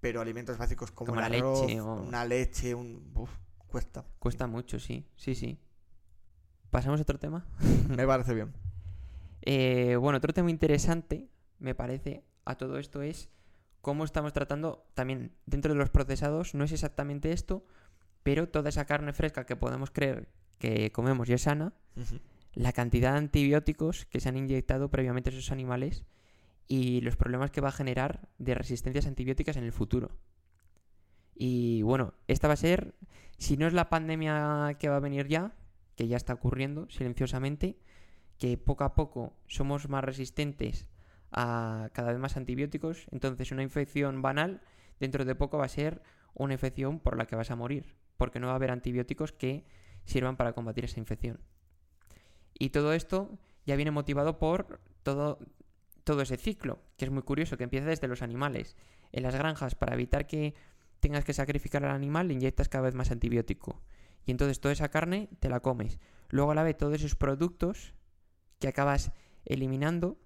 pero 0.01 0.21
alimentos 0.21 0.57
básicos 0.57 0.93
como, 0.93 1.13
Como 1.15 1.21
el 1.21 1.33
la 1.33 1.37
arroz, 1.39 1.63
leche 1.63 1.81
o- 1.81 1.95
una 2.03 2.25
leche, 2.25 2.75
un... 2.77 3.11
uf, 3.17 3.31
cuesta. 3.67 4.05
Cuesta 4.21 4.47
mucho, 4.47 4.79
sí, 4.79 5.05
sí, 5.17 5.35
sí. 5.35 5.59
¿Pasamos 6.75 6.99
a 6.99 7.03
otro 7.05 7.21
tema? 7.21 7.47
me 7.89 8.05
parece 8.05 8.35
bien. 8.35 8.53
Eh, 9.43 9.95
bueno, 9.95 10.19
otro 10.19 10.33
tema 10.33 10.51
interesante, 10.51 11.29
me 11.61 11.73
parece, 11.73 12.25
a 12.45 12.57
todo 12.57 12.79
esto 12.79 13.01
es 13.01 13.31
cómo 13.81 14.03
estamos 14.03 14.33
tratando 14.33 14.85
también 14.93 15.31
dentro 15.47 15.73
de 15.73 15.79
los 15.79 15.91
procesados, 15.91 16.53
no 16.53 16.65
es 16.65 16.73
exactamente 16.73 17.31
esto, 17.31 17.65
pero 18.25 18.49
toda 18.49 18.71
esa 18.71 18.87
carne 18.87 19.13
fresca 19.13 19.47
que 19.47 19.55
podemos 19.55 19.93
creer 19.93 20.27
que 20.59 20.91
comemos 20.91 21.29
y 21.29 21.35
es 21.35 21.43
sana, 21.43 21.75
la 22.55 22.73
cantidad 22.73 23.13
de 23.13 23.19
antibióticos 23.19 24.07
que 24.07 24.19
se 24.19 24.31
han 24.31 24.37
inyectado 24.37 24.91
previamente 24.91 25.31
a 25.31 25.33
esos 25.33 25.53
animales 25.53 26.05
y 26.67 27.03
los 27.03 27.15
problemas 27.15 27.53
que 27.53 27.61
va 27.61 27.69
a 27.69 27.73
generar 27.73 28.29
de 28.39 28.57
resistencias 28.57 29.07
antibióticas 29.07 29.57
en 29.57 29.63
el 29.63 29.71
futuro. 29.71 30.11
Y 31.37 31.83
bueno, 31.83 32.15
esta 32.27 32.49
va 32.49 32.55
a 32.55 32.57
ser, 32.57 32.97
si 33.39 33.57
no 33.57 33.69
es 33.69 33.75
la 33.75 33.91
pandemia 33.91 34.77
que 34.81 34.89
va 34.89 34.97
a 34.97 35.01
venir 35.01 35.29
ya, 35.29 35.55
que 35.97 36.09
ya 36.09 36.17
está 36.17 36.35
ocurriendo 36.35 36.89
silenciosamente, 36.91 37.79
que 38.39 38.59
poco 38.59 38.85
a 38.85 38.95
poco 38.95 39.37
somos 39.47 39.89
más 39.89 40.05
resistentes 40.05 40.89
a 41.31 41.91
cada 41.93 42.13
vez 42.13 42.21
más 42.21 42.37
antibióticos, 42.37 43.07
entonces 43.11 43.51
una 43.53 43.63
infección 43.63 44.23
banal 44.23 44.61
dentro 45.01 45.25
de 45.25 45.35
poco 45.35 45.59
va 45.59 45.65
a 45.65 45.69
ser 45.69 46.03
una 46.35 46.55
infección 46.55 47.01
por 47.01 47.17
la 47.17 47.27
que 47.27 47.37
vas 47.37 47.51
a 47.51 47.57
morir, 47.57 47.95
porque 48.17 48.41
no 48.41 48.49
va 48.49 48.53
a 48.53 48.57
haber 48.57 48.71
antibióticos 48.71 49.33
que 49.33 49.65
sirvan 50.05 50.37
para 50.37 50.53
combatir 50.53 50.85
esa 50.85 51.01
infección. 51.01 51.41
Y 52.59 52.71
todo 52.71 52.93
esto 52.93 53.39
ya 53.67 53.77
viene 53.77 53.91
motivado 53.91 54.39
por 54.39 54.81
todo, 55.03 55.39
todo 56.05 56.23
ese 56.23 56.37
ciclo, 56.37 56.81
que 56.97 57.05
es 57.05 57.11
muy 57.11 57.23
curioso, 57.23 57.57
que 57.57 57.65
empieza 57.65 57.87
desde 57.87 58.09
los 58.09 58.23
animales. 58.23 58.77
En 59.13 59.23
las 59.23 59.35
granjas, 59.35 59.75
para 59.75 59.95
evitar 59.95 60.27
que 60.27 60.55
tengas 61.01 61.25
que 61.25 61.33
sacrificar 61.33 61.85
al 61.85 61.95
animal, 61.95 62.29
le 62.29 62.35
inyectas 62.35 62.69
cada 62.69 62.85
vez 62.85 62.95
más 62.95 63.11
antibiótico. 63.11 63.83
Y 64.27 64.31
entonces 64.31 64.61
toda 64.61 64.73
esa 64.73 64.89
carne 64.89 65.29
te 65.41 65.49
la 65.49 65.61
comes. 65.61 65.99
Luego 66.31 66.53
a 66.53 66.55
la 66.55 66.63
vez 66.63 66.77
todos 66.77 66.95
esos 66.95 67.15
productos 67.15 67.95
que 68.59 68.69
acabas 68.69 69.13
eliminando 69.45 70.19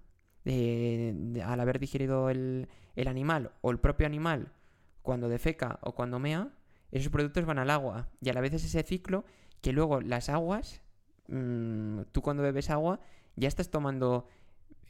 eh, 0.45 1.41
al 1.45 1.59
haber 1.59 1.79
digerido 1.79 2.29
el, 2.29 2.67
el 2.95 3.07
animal 3.07 3.51
o 3.61 3.71
el 3.71 3.79
propio 3.79 4.07
animal 4.07 4.53
cuando 5.01 5.27
defeca 5.29 5.79
o 5.81 5.93
cuando 5.93 6.19
mea, 6.19 6.49
esos 6.91 7.11
productos 7.11 7.45
van 7.45 7.59
al 7.59 7.69
agua. 7.69 8.09
Y 8.21 8.29
a 8.29 8.33
la 8.33 8.41
vez 8.41 8.53
es 8.53 8.63
ese 8.65 8.83
ciclo 8.83 9.25
que 9.61 9.73
luego 9.73 10.01
las 10.01 10.29
aguas, 10.29 10.81
mm, 11.27 12.01
tú 12.11 12.21
cuando 12.21 12.43
bebes 12.43 12.69
agua, 12.69 12.99
ya 13.35 13.47
estás 13.47 13.69
tomando 13.69 14.27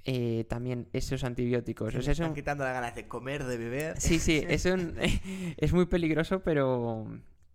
eh, 0.06 0.46
también 0.48 0.88
esos 0.94 1.24
antibióticos. 1.24 1.94
O 1.96 2.02
sea, 2.02 2.14
están 2.14 2.34
quitando 2.34 2.64
las 2.64 2.74
ganas 2.74 2.96
de 2.96 3.08
comer, 3.08 3.44
de 3.46 3.58
beber. 3.58 4.00
Sí, 4.00 4.20
sí, 4.20 4.44
es, 4.48 4.66
un- 4.66 4.96
es 5.58 5.74
muy 5.74 5.86
peligroso, 5.88 6.42
pero, 6.42 7.08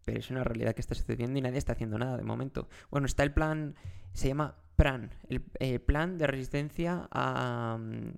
pero 0.04 0.18
es 0.18 0.30
una 0.30 0.44
realidad 0.44 0.74
que 0.74 0.80
está 0.80 0.94
sucediendo 0.94 1.38
y 1.38 1.42
nadie 1.42 1.58
está 1.58 1.72
haciendo 1.72 1.98
nada 1.98 2.16
de 2.16 2.24
momento. 2.24 2.68
Bueno, 2.90 3.06
está 3.06 3.22
el 3.22 3.32
plan, 3.32 3.74
se 4.12 4.28
llama 4.28 4.56
PRAN, 4.76 5.10
el 5.28 5.44
eh, 5.60 5.78
plan 5.78 6.18
de 6.18 6.26
resistencia 6.26 7.08
a, 7.10 7.78
mm, 7.78 8.12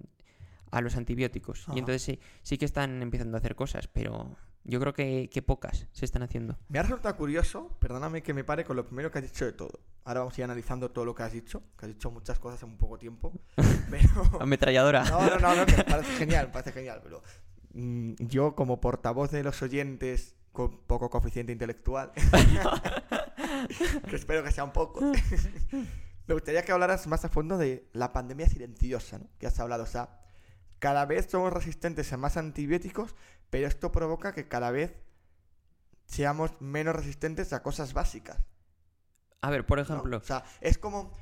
a 0.70 0.80
los 0.80 0.96
antibióticos. 0.96 1.64
Ajá. 1.64 1.74
Y 1.74 1.78
entonces 1.78 2.02
sí, 2.02 2.20
sí 2.42 2.58
que 2.58 2.64
están 2.64 3.02
empezando 3.02 3.36
a 3.36 3.38
hacer 3.38 3.54
cosas, 3.54 3.88
pero 3.88 4.36
yo 4.64 4.80
creo 4.80 4.92
que, 4.92 5.30
que 5.32 5.42
pocas 5.42 5.86
se 5.92 6.04
están 6.04 6.22
haciendo. 6.22 6.58
Me 6.68 6.78
ha 6.78 6.82
resultado 6.82 7.16
curioso, 7.16 7.76
perdóname 7.78 8.22
que 8.22 8.34
me 8.34 8.44
pare 8.44 8.64
con 8.64 8.76
lo 8.76 8.86
primero 8.86 9.10
que 9.10 9.18
has 9.18 9.24
dicho 9.24 9.44
de 9.44 9.52
todo. 9.52 9.80
Ahora 10.04 10.20
vamos 10.20 10.36
a 10.36 10.40
ir 10.40 10.44
analizando 10.44 10.90
todo 10.90 11.04
lo 11.04 11.14
que 11.14 11.22
has 11.22 11.32
dicho, 11.32 11.62
que 11.78 11.86
has 11.86 11.92
dicho 11.92 12.10
muchas 12.10 12.38
cosas 12.38 12.62
en 12.62 12.70
muy 12.70 12.78
poco 12.78 12.98
tiempo. 12.98 13.32
Pero... 13.90 14.24
Ametralladora. 14.40 15.04
No, 15.04 15.30
no, 15.30 15.38
no, 15.38 15.54
no, 15.54 15.66
parece 15.66 16.12
genial, 16.16 16.50
parece 16.52 16.72
genial, 16.72 17.00
pero 17.02 17.22
mm, 17.74 18.14
yo 18.18 18.54
como 18.54 18.80
portavoz 18.80 19.30
de 19.30 19.42
los 19.42 19.62
oyentes 19.62 20.35
con 20.56 20.78
poco 20.86 21.10
coeficiente 21.10 21.52
intelectual, 21.52 22.10
que 24.08 24.16
espero 24.16 24.42
que 24.42 24.50
sean 24.50 24.72
pocos, 24.72 25.04
me 26.26 26.34
gustaría 26.34 26.62
que 26.64 26.72
hablaras 26.72 27.06
más 27.06 27.24
a 27.24 27.28
fondo 27.28 27.58
de 27.58 27.88
la 27.92 28.12
pandemia 28.12 28.48
silenciosa, 28.48 29.18
¿no? 29.18 29.28
Que 29.38 29.46
has 29.46 29.60
hablado, 29.60 29.84
o 29.84 29.86
sea, 29.86 30.18
cada 30.78 31.04
vez 31.06 31.26
somos 31.30 31.52
resistentes 31.52 32.12
a 32.12 32.16
más 32.16 32.36
antibióticos, 32.36 33.14
pero 33.50 33.66
esto 33.68 33.92
provoca 33.92 34.32
que 34.32 34.48
cada 34.48 34.70
vez 34.70 34.94
seamos 36.06 36.50
menos 36.60 36.96
resistentes 36.96 37.52
a 37.52 37.62
cosas 37.62 37.92
básicas. 37.92 38.38
A 39.42 39.50
ver, 39.50 39.66
por 39.66 39.78
¿no? 39.78 39.82
ejemplo, 39.84 40.16
O 40.16 40.22
sea, 40.22 40.44
es 40.60 40.78
como 40.78 41.12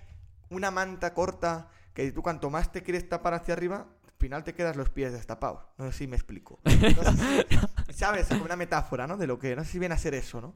una 0.51 0.71
manta 0.71 1.13
corta 1.15 1.69
que 1.93 2.13
tú 2.13 2.23
cuanto 2.23 2.51
más 2.51 2.73
te 2.73 2.83
quieres 2.83 3.09
tapar 3.09 3.35
hacia 3.35 3.55
arriba, 3.55 3.87
al 4.05 4.13
final 4.19 4.45
te 4.45 4.55
quedas 4.55 4.77
los 4.77 4.91
pies 4.91 5.13
destapados. 5.13 5.61
No 5.79 5.91
sé 5.91 5.99
si 5.99 6.07
me 6.07 6.17
explico. 6.17 6.61
Si- 6.69 7.57
¿Sabes? 7.95 8.27
Como 8.29 8.45
una 8.45 8.57
metáfora, 8.57 9.07
¿no? 9.07 9.17
De 9.17 9.27
lo 9.27 9.39
que... 9.39 9.55
No 9.57 9.65
sé 9.65 9.73
si 9.73 9.79
viene 9.79 9.95
a 9.95 9.99
ser 9.99 10.15
eso, 10.15 10.41
¿no? 10.41 10.55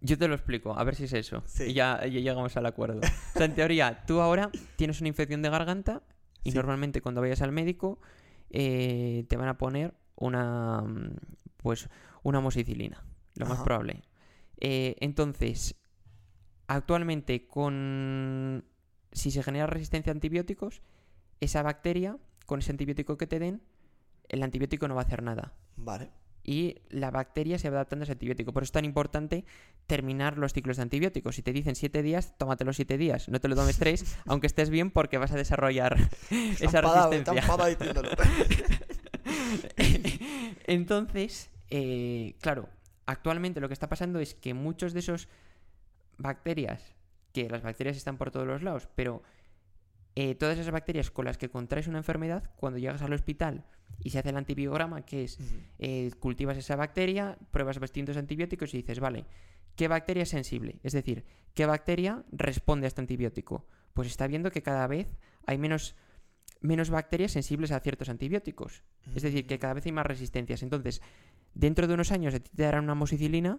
Yo 0.00 0.18
te 0.18 0.28
lo 0.28 0.34
explico, 0.34 0.78
a 0.78 0.84
ver 0.84 0.94
si 0.94 1.04
es 1.04 1.12
eso. 1.14 1.42
Sí. 1.46 1.64
Y 1.64 1.72
ya, 1.74 2.00
ya 2.02 2.20
llegamos 2.20 2.56
al 2.56 2.66
acuerdo. 2.66 3.00
O 3.00 3.38
sea, 3.38 3.46
en 3.46 3.54
teoría, 3.54 4.04
tú 4.06 4.20
ahora 4.20 4.50
tienes 4.76 5.00
una 5.00 5.08
infección 5.08 5.40
de 5.42 5.48
garganta 5.50 6.02
y 6.44 6.50
Sí. 6.52 6.56
normalmente 6.56 7.00
cuando 7.00 7.20
vayas 7.22 7.40
al 7.42 7.50
médico 7.50 7.98
eh, 8.50 9.24
te 9.28 9.36
van 9.36 9.48
a 9.48 9.56
poner 9.58 9.94
una 10.14 10.84
pues 11.56 11.88
una 12.22 12.38
amoxicilina, 12.38 13.02
lo 13.36 13.46
más 13.46 13.60
probable. 13.62 14.02
Eh, 14.58 14.96
entonces, 15.00 15.74
actualmente 16.68 17.46
con 17.48 18.64
si 19.12 19.30
se 19.30 19.42
genera 19.42 19.66
resistencia 19.66 20.12
a 20.12 20.14
antibióticos, 20.14 20.82
esa 21.40 21.62
bacteria 21.62 22.18
con 22.44 22.60
ese 22.60 22.70
antibiótico 22.70 23.16
que 23.16 23.26
te 23.26 23.38
den, 23.38 23.62
el 24.28 24.42
antibiótico 24.42 24.86
no 24.88 24.94
va 24.94 25.02
a 25.02 25.04
hacer 25.04 25.22
nada 25.22 25.54
Vale. 25.76 26.10
Y 26.46 26.76
la 26.90 27.10
bacteria 27.10 27.58
se 27.58 27.68
va 27.70 27.78
adaptando 27.78 28.04
a 28.04 28.04
ese 28.04 28.12
antibiótico. 28.12 28.52
Por 28.52 28.62
eso 28.62 28.68
es 28.68 28.72
tan 28.72 28.84
importante 28.84 29.44
terminar 29.88 30.38
los 30.38 30.52
ciclos 30.52 30.76
de 30.76 30.84
antibióticos. 30.84 31.34
Si 31.34 31.42
te 31.42 31.52
dicen 31.52 31.74
siete 31.74 32.02
días, 32.02 32.38
tómate 32.38 32.64
los 32.64 32.76
siete 32.76 32.96
días. 32.96 33.28
No 33.28 33.40
te 33.40 33.48
lo 33.48 33.56
tomes 33.56 33.78
tres, 33.78 34.16
aunque 34.26 34.46
estés 34.46 34.70
bien, 34.70 34.92
porque 34.92 35.18
vas 35.18 35.32
a 35.32 35.36
desarrollar 35.36 35.96
esa 36.30 36.80
resistencia. 36.80 37.44
Entonces, 40.68 41.50
eh, 41.70 42.36
claro, 42.40 42.68
actualmente 43.06 43.60
lo 43.60 43.66
que 43.66 43.74
está 43.74 43.88
pasando 43.88 44.20
es 44.20 44.34
que 44.34 44.54
muchos 44.54 44.92
de 44.92 45.00
esos 45.00 45.28
bacterias, 46.16 46.94
que 47.32 47.50
las 47.50 47.62
bacterias 47.62 47.96
están 47.96 48.18
por 48.18 48.30
todos 48.30 48.46
los 48.46 48.62
lados, 48.62 48.88
pero 48.94 49.24
eh, 50.16 50.34
todas 50.34 50.58
esas 50.58 50.72
bacterias 50.72 51.10
con 51.10 51.26
las 51.26 51.36
que 51.38 51.50
contraes 51.50 51.86
una 51.86 51.98
enfermedad, 51.98 52.50
cuando 52.56 52.78
llegas 52.78 53.02
al 53.02 53.12
hospital 53.12 53.64
y 54.02 54.10
se 54.10 54.18
hace 54.18 54.30
el 54.30 54.36
antibiograma, 54.38 55.02
que 55.02 55.24
es 55.24 55.38
eh, 55.78 56.10
cultivas 56.18 56.56
esa 56.56 56.74
bacteria, 56.74 57.38
pruebas 57.50 57.78
distintos 57.80 58.16
antibióticos 58.16 58.72
y 58.72 58.78
dices, 58.78 58.98
vale, 58.98 59.26
¿qué 59.76 59.88
bacteria 59.88 60.22
es 60.22 60.30
sensible? 60.30 60.80
Es 60.82 60.92
decir, 60.94 61.24
¿qué 61.54 61.66
bacteria 61.66 62.24
responde 62.32 62.86
a 62.86 62.88
este 62.88 63.02
antibiótico? 63.02 63.66
Pues 63.92 64.08
está 64.08 64.26
viendo 64.26 64.50
que 64.50 64.62
cada 64.62 64.86
vez 64.86 65.06
hay 65.46 65.58
menos, 65.58 65.94
menos 66.60 66.88
bacterias 66.88 67.32
sensibles 67.32 67.70
a 67.70 67.80
ciertos 67.80 68.08
antibióticos. 68.08 68.82
Es 69.14 69.22
decir, 69.22 69.46
que 69.46 69.58
cada 69.58 69.74
vez 69.74 69.84
hay 69.86 69.92
más 69.92 70.06
resistencias. 70.06 70.62
Entonces, 70.62 71.02
dentro 71.54 71.86
de 71.86 71.94
unos 71.94 72.10
años 72.10 72.34
a 72.34 72.40
ti 72.40 72.50
te 72.54 72.62
darán 72.62 72.84
una 72.84 72.92
amoxicilina 72.92 73.58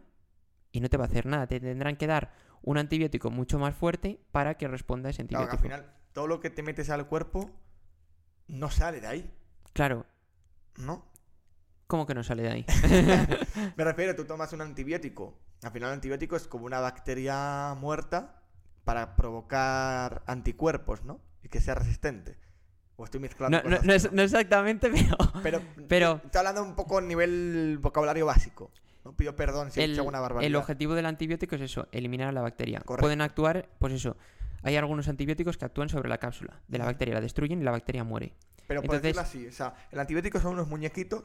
y 0.72 0.80
no 0.80 0.89
te 0.89 0.98
va 0.98 1.06
a 1.06 1.08
hacer 1.08 1.28
nada. 1.28 1.48
Te 1.48 1.60
tendrán 1.60 1.96
que 1.98 2.08
dar 2.08 2.34
un 2.63 2.78
antibiótico 2.80 3.30
mucho 3.30 3.60
más 3.60 3.76
fuerte 3.76 4.20
para 4.32 4.56
que 4.56 4.67
responda 4.67 5.10
a 5.10 5.12
ese 5.12 5.26
Claro, 5.26 5.46
antibiótico. 5.46 5.74
al 5.76 5.82
final 5.86 5.97
todo 6.18 6.26
lo 6.26 6.40
que 6.40 6.50
te 6.50 6.64
metes 6.64 6.90
al 6.90 7.06
cuerpo 7.06 7.52
no 8.48 8.72
sale 8.72 9.00
de 9.02 9.06
ahí, 9.06 9.32
Claro, 9.74 10.08
¿no? 10.78 11.06
¿cómo 11.86 12.08
que 12.08 12.16
no 12.16 12.24
sale 12.24 12.42
de 12.42 12.50
ahí? 12.50 12.66
Me 13.78 13.84
refiero, 13.84 14.16
tú 14.16 14.26
tomas 14.26 14.52
un 14.52 14.62
antibiótico. 14.62 15.38
Al 15.62 15.70
final 15.72 15.90
el 15.90 15.94
antibiótico 15.94 16.36
es 16.36 16.48
como 16.48 16.66
una 16.66 16.80
bacteria 16.80 17.76
muerta 17.78 18.42
para 18.84 19.16
provocar 19.16 20.24
anticuerpos, 20.26 21.04
¿no? 21.04 21.20
Y 21.44 21.50
que 21.50 21.62
sea 21.62 21.76
resistente. 21.76 22.40
O 22.96 23.06
estoy 23.06 23.20
mezclando 23.20 23.62
No, 23.62 23.64
no- 23.70 23.76
cosas 23.76 23.86
no 23.86 23.94
es- 23.94 24.12
no 24.12 24.22
exactamente, 24.24 24.90
pero... 24.92 25.18
Pero, 25.44 25.62
Pero- 25.88 26.22
estoy 26.26 26.40
hablando 26.40 26.64
un 26.64 26.74
poco 26.76 26.98
a 26.98 27.02
nivel 27.02 27.78
vocabulario 27.80 28.26
básico. 28.26 28.72
No 29.06 29.16
pido 29.16 29.36
perdón 29.36 29.70
si 29.70 29.82
he 29.82 29.84
el, 29.84 29.92
hecho 29.92 30.02
alguna 30.02 30.20
barbaridad. 30.20 30.48
el 30.48 30.56
objetivo 30.56 30.96
del 30.96 31.06
antibiótico 31.06 31.54
es 31.58 31.62
eso, 31.62 31.88
eliminar 31.92 32.30
a 32.30 32.32
la 32.32 32.42
bacteria. 32.42 32.80
Correcto. 32.80 33.04
Pueden 33.04 33.22
actuar, 33.22 33.70
pues 33.78 33.94
eso, 33.94 34.18
hay 34.63 34.76
algunos 34.76 35.08
antibióticos 35.08 35.58
que 35.58 35.65
actúan 35.65 35.89
sobre 35.89 36.10
la 36.10 36.17
cápsula 36.17 36.62
de 36.67 36.78
la 36.78 36.86
bacteria, 36.86 37.13
la 37.15 37.22
destruyen 37.22 37.62
y 37.62 37.63
la 37.63 37.72
bacteria 37.72 38.04
muere. 38.04 38.34
Pero 38.67 38.82
por 38.82 38.96
entonces- 38.96 39.02
decirlo 39.15 39.22
así, 39.22 39.48
o 39.48 39.52
sea, 39.52 39.76
el 39.91 40.00
antibiótico 40.00 40.39
son 40.39 40.54
unos 40.54 40.67
muñequitos 40.67 41.24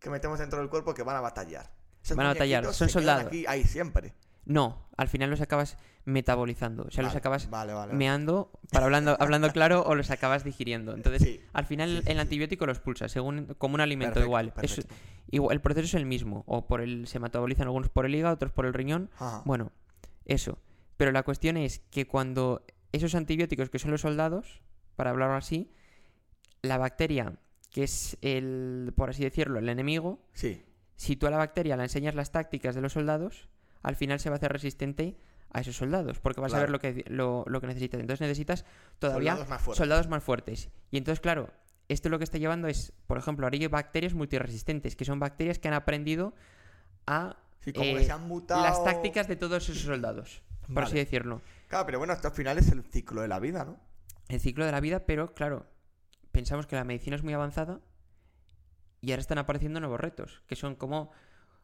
que 0.00 0.10
metemos 0.10 0.38
dentro 0.38 0.58
del 0.58 0.68
cuerpo 0.68 0.94
que 0.94 1.02
van 1.02 1.16
a 1.16 1.20
batallar. 1.20 1.70
Esos 2.02 2.16
Van 2.16 2.26
a 2.26 2.30
batallar, 2.30 2.64
son 2.66 2.88
se 2.88 2.88
soldados. 2.88 3.26
Aquí, 3.26 3.44
ahí 3.48 3.64
siempre. 3.64 4.14
No, 4.44 4.88
al 4.96 5.08
final 5.08 5.28
los 5.30 5.40
acabas 5.42 5.76
metabolizando. 6.04 6.84
O 6.84 6.90
sea, 6.90 7.04
los 7.04 7.14
acabas 7.14 7.50
Vale, 7.50 7.74
vale. 7.74 7.92
meando, 7.92 8.50
para 8.72 8.86
hablando, 8.86 9.16
hablando 9.20 9.50
claro, 9.52 9.82
o 9.84 9.94
los 9.94 10.10
acabas 10.10 10.42
digiriendo. 10.42 10.94
Entonces, 10.94 11.22
Sí. 11.22 11.40
al 11.52 11.66
final 11.66 11.90
Sí, 11.90 11.96
el 12.06 12.14
sí, 12.14 12.20
antibiótico 12.20 12.64
lo 12.64 12.72
expulsa, 12.72 13.08
según 13.08 13.54
como 13.58 13.74
un 13.74 13.82
alimento 13.82 14.14
Perfecto, 14.14 14.26
igual. 14.26 14.46
Es- 14.62 14.74
perfecto. 14.76 14.94
igual. 15.30 15.54
El 15.54 15.60
proceso 15.60 15.86
es 15.86 15.94
el 15.94 16.06
mismo. 16.06 16.44
O 16.46 16.66
por 16.66 16.80
el, 16.80 17.06
se 17.06 17.18
metabolizan 17.18 17.66
algunos 17.66 17.90
por 17.90 18.06
el 18.06 18.14
hígado, 18.14 18.34
otros 18.34 18.52
por 18.52 18.64
el 18.64 18.72
riñón. 18.72 19.10
Ajá. 19.16 19.42
Bueno, 19.44 19.70
eso. 20.24 20.58
Pero 20.98 21.10
la 21.12 21.22
cuestión 21.22 21.56
es 21.56 21.78
que 21.90 22.06
cuando 22.06 22.66
esos 22.92 23.14
antibióticos, 23.14 23.70
que 23.70 23.78
son 23.78 23.90
los 23.92 24.02
soldados, 24.02 24.60
para 24.96 25.10
hablarlo 25.10 25.36
así, 25.36 25.70
la 26.60 26.76
bacteria, 26.76 27.38
que 27.70 27.84
es 27.84 28.18
el, 28.20 28.92
por 28.96 29.08
así 29.10 29.22
decirlo, 29.24 29.58
el 29.60 29.68
enemigo, 29.70 30.20
Sí. 30.34 30.62
si 30.96 31.16
tú 31.16 31.26
a 31.26 31.30
la 31.30 31.38
bacteria 31.38 31.76
le 31.76 31.84
enseñas 31.84 32.14
las 32.14 32.32
tácticas 32.32 32.74
de 32.74 32.80
los 32.82 32.92
soldados, 32.92 33.48
al 33.82 33.96
final 33.96 34.18
se 34.20 34.28
va 34.28 34.34
a 34.34 34.38
hacer 34.38 34.52
resistente 34.52 35.16
a 35.50 35.60
esos 35.60 35.76
soldados, 35.76 36.18
porque 36.20 36.40
vas 36.42 36.52
a 36.52 36.58
ver 36.60 36.68
lo 36.70 36.78
que, 36.78 37.04
lo, 37.08 37.44
lo 37.46 37.60
que 37.60 37.68
necesitas. 37.68 38.00
Entonces 38.00 38.20
necesitas 38.26 38.64
todavía 38.98 39.30
Soldados 39.32 39.48
más 39.48 39.62
fuertes. 39.62 39.78
soldados 39.78 40.08
más 40.08 40.22
fuertes. 40.24 40.68
Y 40.90 40.98
entonces, 40.98 41.20
claro, 41.20 41.48
esto 41.88 42.08
lo 42.10 42.18
que 42.18 42.24
está 42.24 42.36
llevando 42.38 42.68
es, 42.68 42.92
por 43.06 43.16
ejemplo, 43.16 43.46
ahora 43.46 43.56
hay 43.56 43.66
bacterias 43.68 44.12
multiresistentes, 44.14 44.94
que 44.96 45.04
son 45.06 45.20
bacterias 45.20 45.58
que 45.58 45.68
han 45.68 45.74
aprendido 45.74 46.34
a 47.06 47.36
Sí, 47.60 47.72
como 47.72 47.84
eh, 47.90 47.96
que 47.96 48.04
se 48.04 48.12
han 48.12 48.26
mutado. 48.28 48.62
las 48.62 48.82
tácticas 48.84 49.28
de 49.28 49.36
todos 49.36 49.68
esos 49.68 49.82
soldados, 49.82 50.42
por 50.72 50.84
así 50.84 50.96
decirlo. 50.96 51.42
Claro, 51.68 51.86
pero 51.86 51.98
bueno, 51.98 52.12
esto 52.12 52.28
al 52.28 52.34
final 52.34 52.58
es 52.58 52.70
el 52.70 52.82
ciclo 52.84 53.20
de 53.22 53.28
la 53.28 53.38
vida, 53.40 53.64
¿no? 53.64 53.78
El 54.28 54.40
ciclo 54.40 54.64
de 54.64 54.72
la 54.72 54.80
vida, 54.80 55.06
pero 55.06 55.34
claro, 55.34 55.66
pensamos 56.32 56.66
que 56.66 56.76
la 56.76 56.84
medicina 56.84 57.16
es 57.16 57.22
muy 57.22 57.32
avanzada 57.34 57.80
y 59.00 59.10
ahora 59.10 59.20
están 59.20 59.38
apareciendo 59.38 59.80
nuevos 59.80 60.00
retos, 60.00 60.42
que 60.46 60.56
son 60.56 60.74
como 60.76 61.10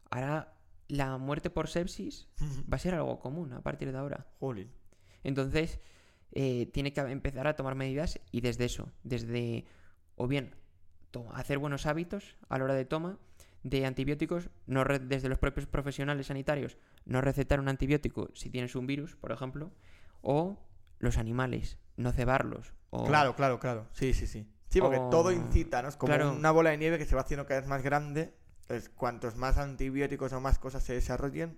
ahora 0.09 0.53
la 0.87 1.17
muerte 1.17 1.49
por 1.49 1.67
sepsis 1.67 2.27
va 2.71 2.75
a 2.75 2.79
ser 2.79 2.93
algo 2.95 3.19
común 3.19 3.53
a 3.53 3.61
partir 3.61 3.91
de 3.91 3.97
ahora. 3.97 4.27
Jolín. 4.39 4.71
Entonces, 5.23 5.79
eh, 6.31 6.67
tiene 6.73 6.93
que 6.93 7.01
empezar 7.01 7.47
a 7.47 7.55
tomar 7.55 7.75
medidas 7.75 8.19
y 8.31 8.41
desde 8.41 8.65
eso, 8.65 8.91
desde 9.03 9.65
o 10.15 10.27
bien 10.27 10.55
to- 11.11 11.27
hacer 11.33 11.57
buenos 11.57 11.85
hábitos 11.87 12.35
a 12.49 12.57
la 12.57 12.65
hora 12.65 12.73
de 12.75 12.85
toma 12.85 13.17
de 13.65 13.83
antibióticos, 13.85 14.49
no 14.67 14.83
desde 14.85 15.27
los 15.27 15.39
propios 15.39 15.65
profesionales 15.65 16.27
sanitarios, 16.27 16.77
no 17.05 17.19
recetar 17.19 17.59
un 17.59 17.67
antibiótico 17.67 18.29
si 18.35 18.51
tienes 18.51 18.75
un 18.75 18.85
virus, 18.85 19.15
por 19.15 19.31
ejemplo, 19.31 19.71
o 20.21 20.59
los 20.99 21.17
animales, 21.17 21.79
no 21.97 22.11
cebarlos. 22.11 22.73
O, 22.91 23.05
Claro, 23.07 23.35
claro, 23.35 23.59
claro. 23.59 23.87
Sí, 23.91 24.13
sí, 24.13 24.27
sí. 24.27 24.47
Sí, 24.69 24.79
porque 24.81 24.97
O- 24.99 25.09
todo 25.09 25.31
incita, 25.31 25.81
¿no? 25.81 25.89
Es 25.89 25.97
como 25.97 26.09
claro. 26.13 26.31
una 26.31 26.51
bola 26.51 26.69
de 26.69 26.77
nieve 26.77 26.99
que 26.99 27.05
se 27.05 27.15
va 27.15 27.21
haciendo 27.21 27.47
cada 27.47 27.59
vez 27.61 27.67
más 27.67 27.81
grande. 27.81 28.35
Entonces, 28.61 28.89
cuantos 28.89 29.35
más 29.35 29.57
antibióticos 29.57 30.31
o 30.33 30.39
más 30.41 30.59
cosas 30.59 30.83
se 30.83 30.93
desarrollen, 30.93 31.57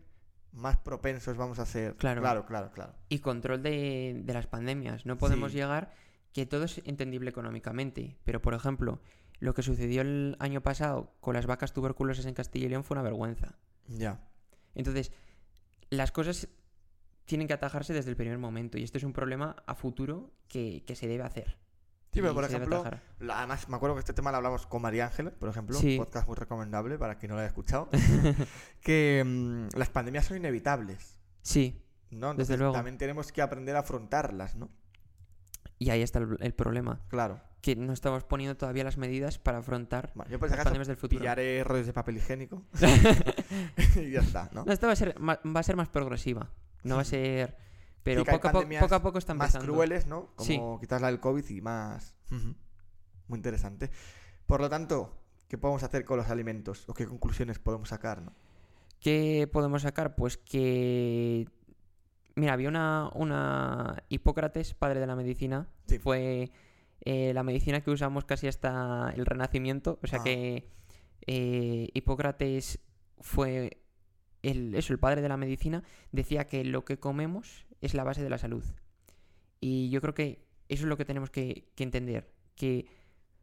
más 0.54 0.78
propensos 0.78 1.36
vamos 1.36 1.60
a 1.60 1.66
ser. 1.66 1.96
Claro. 1.98 2.22
claro, 2.22 2.46
claro. 2.46 2.72
claro. 2.72 2.94
Y 3.10 3.20
control 3.20 3.62
de, 3.64 4.22
de 4.24 4.34
las 4.34 4.48
pandemias. 4.48 5.06
No 5.06 5.18
podemos 5.18 5.52
Sí. 5.52 5.58
llegar, 5.58 5.94
que 6.34 6.46
todo 6.46 6.64
es 6.64 6.82
entendible 6.86 7.30
económicamente, 7.30 8.18
pero 8.24 8.42
por 8.42 8.54
ejemplo, 8.54 9.02
lo 9.40 9.54
que 9.54 9.62
sucedió 9.64 10.02
el 10.02 10.36
año 10.40 10.62
pasado 10.62 11.14
con 11.20 11.34
las 11.36 11.46
vacas 11.46 11.74
tuberculosas 11.74 12.26
en 12.26 12.34
Castilla 12.34 12.66
y 12.66 12.70
León 12.70 12.84
fue 12.84 12.96
una 12.96 13.04
vergüenza. 13.04 13.56
Ya. 13.88 14.20
Entonces, 14.76 15.12
las 15.90 16.12
cosas 16.12 16.48
tienen 17.26 17.48
que 17.48 17.54
atajarse 17.54 17.94
desde 17.94 18.10
el 18.10 18.16
primer 18.16 18.38
momento 18.38 18.78
y 18.78 18.84
esto 18.84 18.98
es 18.98 19.04
un 19.04 19.14
problema 19.14 19.56
a 19.66 19.76
futuro 19.76 20.32
que, 20.48 20.84
que 20.86 20.96
se 20.96 21.08
debe 21.08 21.24
hacer. 21.24 21.58
Sí, 22.14 22.22
pero 22.22 22.34
por 22.34 22.46
ejemplo, 22.46 22.84
la- 23.20 23.38
además 23.40 23.68
me 23.70 23.76
acuerdo 23.76 23.96
que 23.96 24.00
este 24.00 24.14
tema 24.14 24.32
lo 24.32 24.38
hablamos 24.38 24.66
con 24.66 24.82
María 24.82 25.06
Ángela, 25.06 25.32
por 25.32 25.50
ejemplo, 25.50 25.78
Sí. 25.78 25.98
un 26.00 26.06
podcast 26.06 26.26
muy 26.28 26.36
recomendable 26.36 26.98
para 26.98 27.18
quien 27.18 27.30
no 27.30 27.36
lo 27.36 27.42
haya 27.42 27.50
escuchado, 27.50 27.90
que 28.82 29.24
mm, 29.26 29.78
las 29.78 29.90
pandemias 29.90 30.26
son 30.26 30.38
inevitables, 30.38 31.20
Sí, 31.42 31.84
¿no? 32.10 32.28
Desde 32.30 32.32
Entonces 32.32 32.60
luego. 32.60 32.74
también 32.74 32.98
tenemos 32.98 33.32
que 33.32 33.42
aprender 33.42 33.76
a 33.76 33.80
afrontarlas, 33.80 34.56
¿no? 34.56 34.70
y 35.80 35.92
ahí 35.92 36.02
está 36.02 36.18
el, 36.20 36.38
el 36.40 36.54
problema, 36.56 37.02
Claro. 37.10 37.40
Que 37.62 37.76
no 37.76 37.92
estamos 37.94 38.24
poniendo 38.24 38.56
todavía 38.56 38.84
las 38.84 38.98
medidas 38.98 39.40
para 39.40 39.58
afrontar 39.60 40.12
Bueno, 40.16 40.32
yo 40.32 40.40
por 40.40 40.48
si 40.48 40.52
las 40.52 40.60
acaso 40.60 40.66
pandemias 40.70 40.88
del 40.88 40.98
futuro. 40.98 41.20
pillaré 41.20 41.64
rollos 41.64 41.88
de 41.88 41.94
papel 41.94 42.18
higiénico 42.18 42.64
y 43.96 44.12
ya 44.12 44.22
está, 44.22 44.50
¿no? 44.54 44.64
No, 44.66 44.72
esta 44.72 44.88
va 44.88 44.94
a 44.94 44.96
ser, 44.96 45.16
va 45.20 45.60
a 45.60 45.64
ser 45.64 45.76
más 45.76 45.90
progresiva, 45.90 46.50
no 46.84 46.96
va 46.96 47.02
a 47.02 47.06
ser... 47.06 47.58
Pero 48.04 48.24
Sí, 48.24 48.32
poco, 48.32 48.48
a 48.48 48.52
po- 48.52 48.60
pandemias 48.60 48.82
poco 48.84 48.96
a 48.96 49.02
poco 49.02 49.18
está 49.18 49.34
más 49.34 49.58
crueles, 49.58 50.08
¿no? 50.08 50.28
Como 50.36 50.48
Sí. 50.48 50.62
quizás 50.80 51.02
la 51.02 51.08
del 51.08 51.20
COVID 51.20 51.44
y 51.50 51.60
más... 51.62 52.16
Muy 53.28 53.36
interesante. 53.38 53.90
Por 54.46 54.62
lo 54.62 54.70
tanto, 54.70 55.18
¿qué 55.50 55.58
podemos 55.58 55.84
hacer 55.84 56.06
con 56.06 56.16
los 56.18 56.30
alimentos? 56.30 56.88
¿O 56.88 56.94
qué 56.94 57.06
conclusiones 57.06 57.60
podemos 57.60 57.90
sacar, 57.90 58.22
no? 58.22 58.32
¿Qué 59.02 59.50
podemos 59.52 59.82
sacar? 59.82 60.16
Pues 60.16 60.38
que... 60.38 61.50
Mira, 62.36 62.54
había 62.54 62.70
una, 62.70 63.10
una... 63.14 64.04
Hipócrates, 64.08 64.74
padre 64.74 65.02
de 65.02 65.08
la 65.08 65.16
medicina, 65.18 65.68
Sí. 65.88 66.00
fue 66.00 66.50
eh, 67.02 67.34
la 67.34 67.44
medicina 67.44 67.82
que 67.82 67.92
usamos 67.92 68.26
casi 68.26 68.48
hasta 68.48 69.12
el 69.16 69.26
Renacimiento. 69.26 70.00
O 70.04 70.08
sea 70.08 70.20
Ah. 70.20 70.24
que 70.24 70.70
eh, 71.26 71.90
Hipócrates 71.94 72.80
fue 73.20 73.82
el, 74.44 74.76
eso, 74.76 74.94
el 74.94 75.00
padre 75.00 75.22
de 75.22 75.30
la 75.30 75.38
medicina. 75.38 75.84
Decía 76.12 76.48
que 76.48 76.64
lo 76.64 76.86
que 76.86 77.00
comemos 77.00 77.66
es 77.82 77.94
la 77.94 78.04
base 78.04 78.24
de 78.24 78.30
la 78.30 78.38
salud. 78.38 78.64
Y 79.60 79.90
yo 79.90 80.02
creo 80.02 80.14
que 80.14 80.46
eso 80.70 80.84
es 80.84 80.90
lo 80.90 80.98
que 80.98 81.06
tenemos 81.06 81.30
que, 81.30 81.70
que 81.76 81.84
entender. 81.84 82.32
Que 82.56 82.86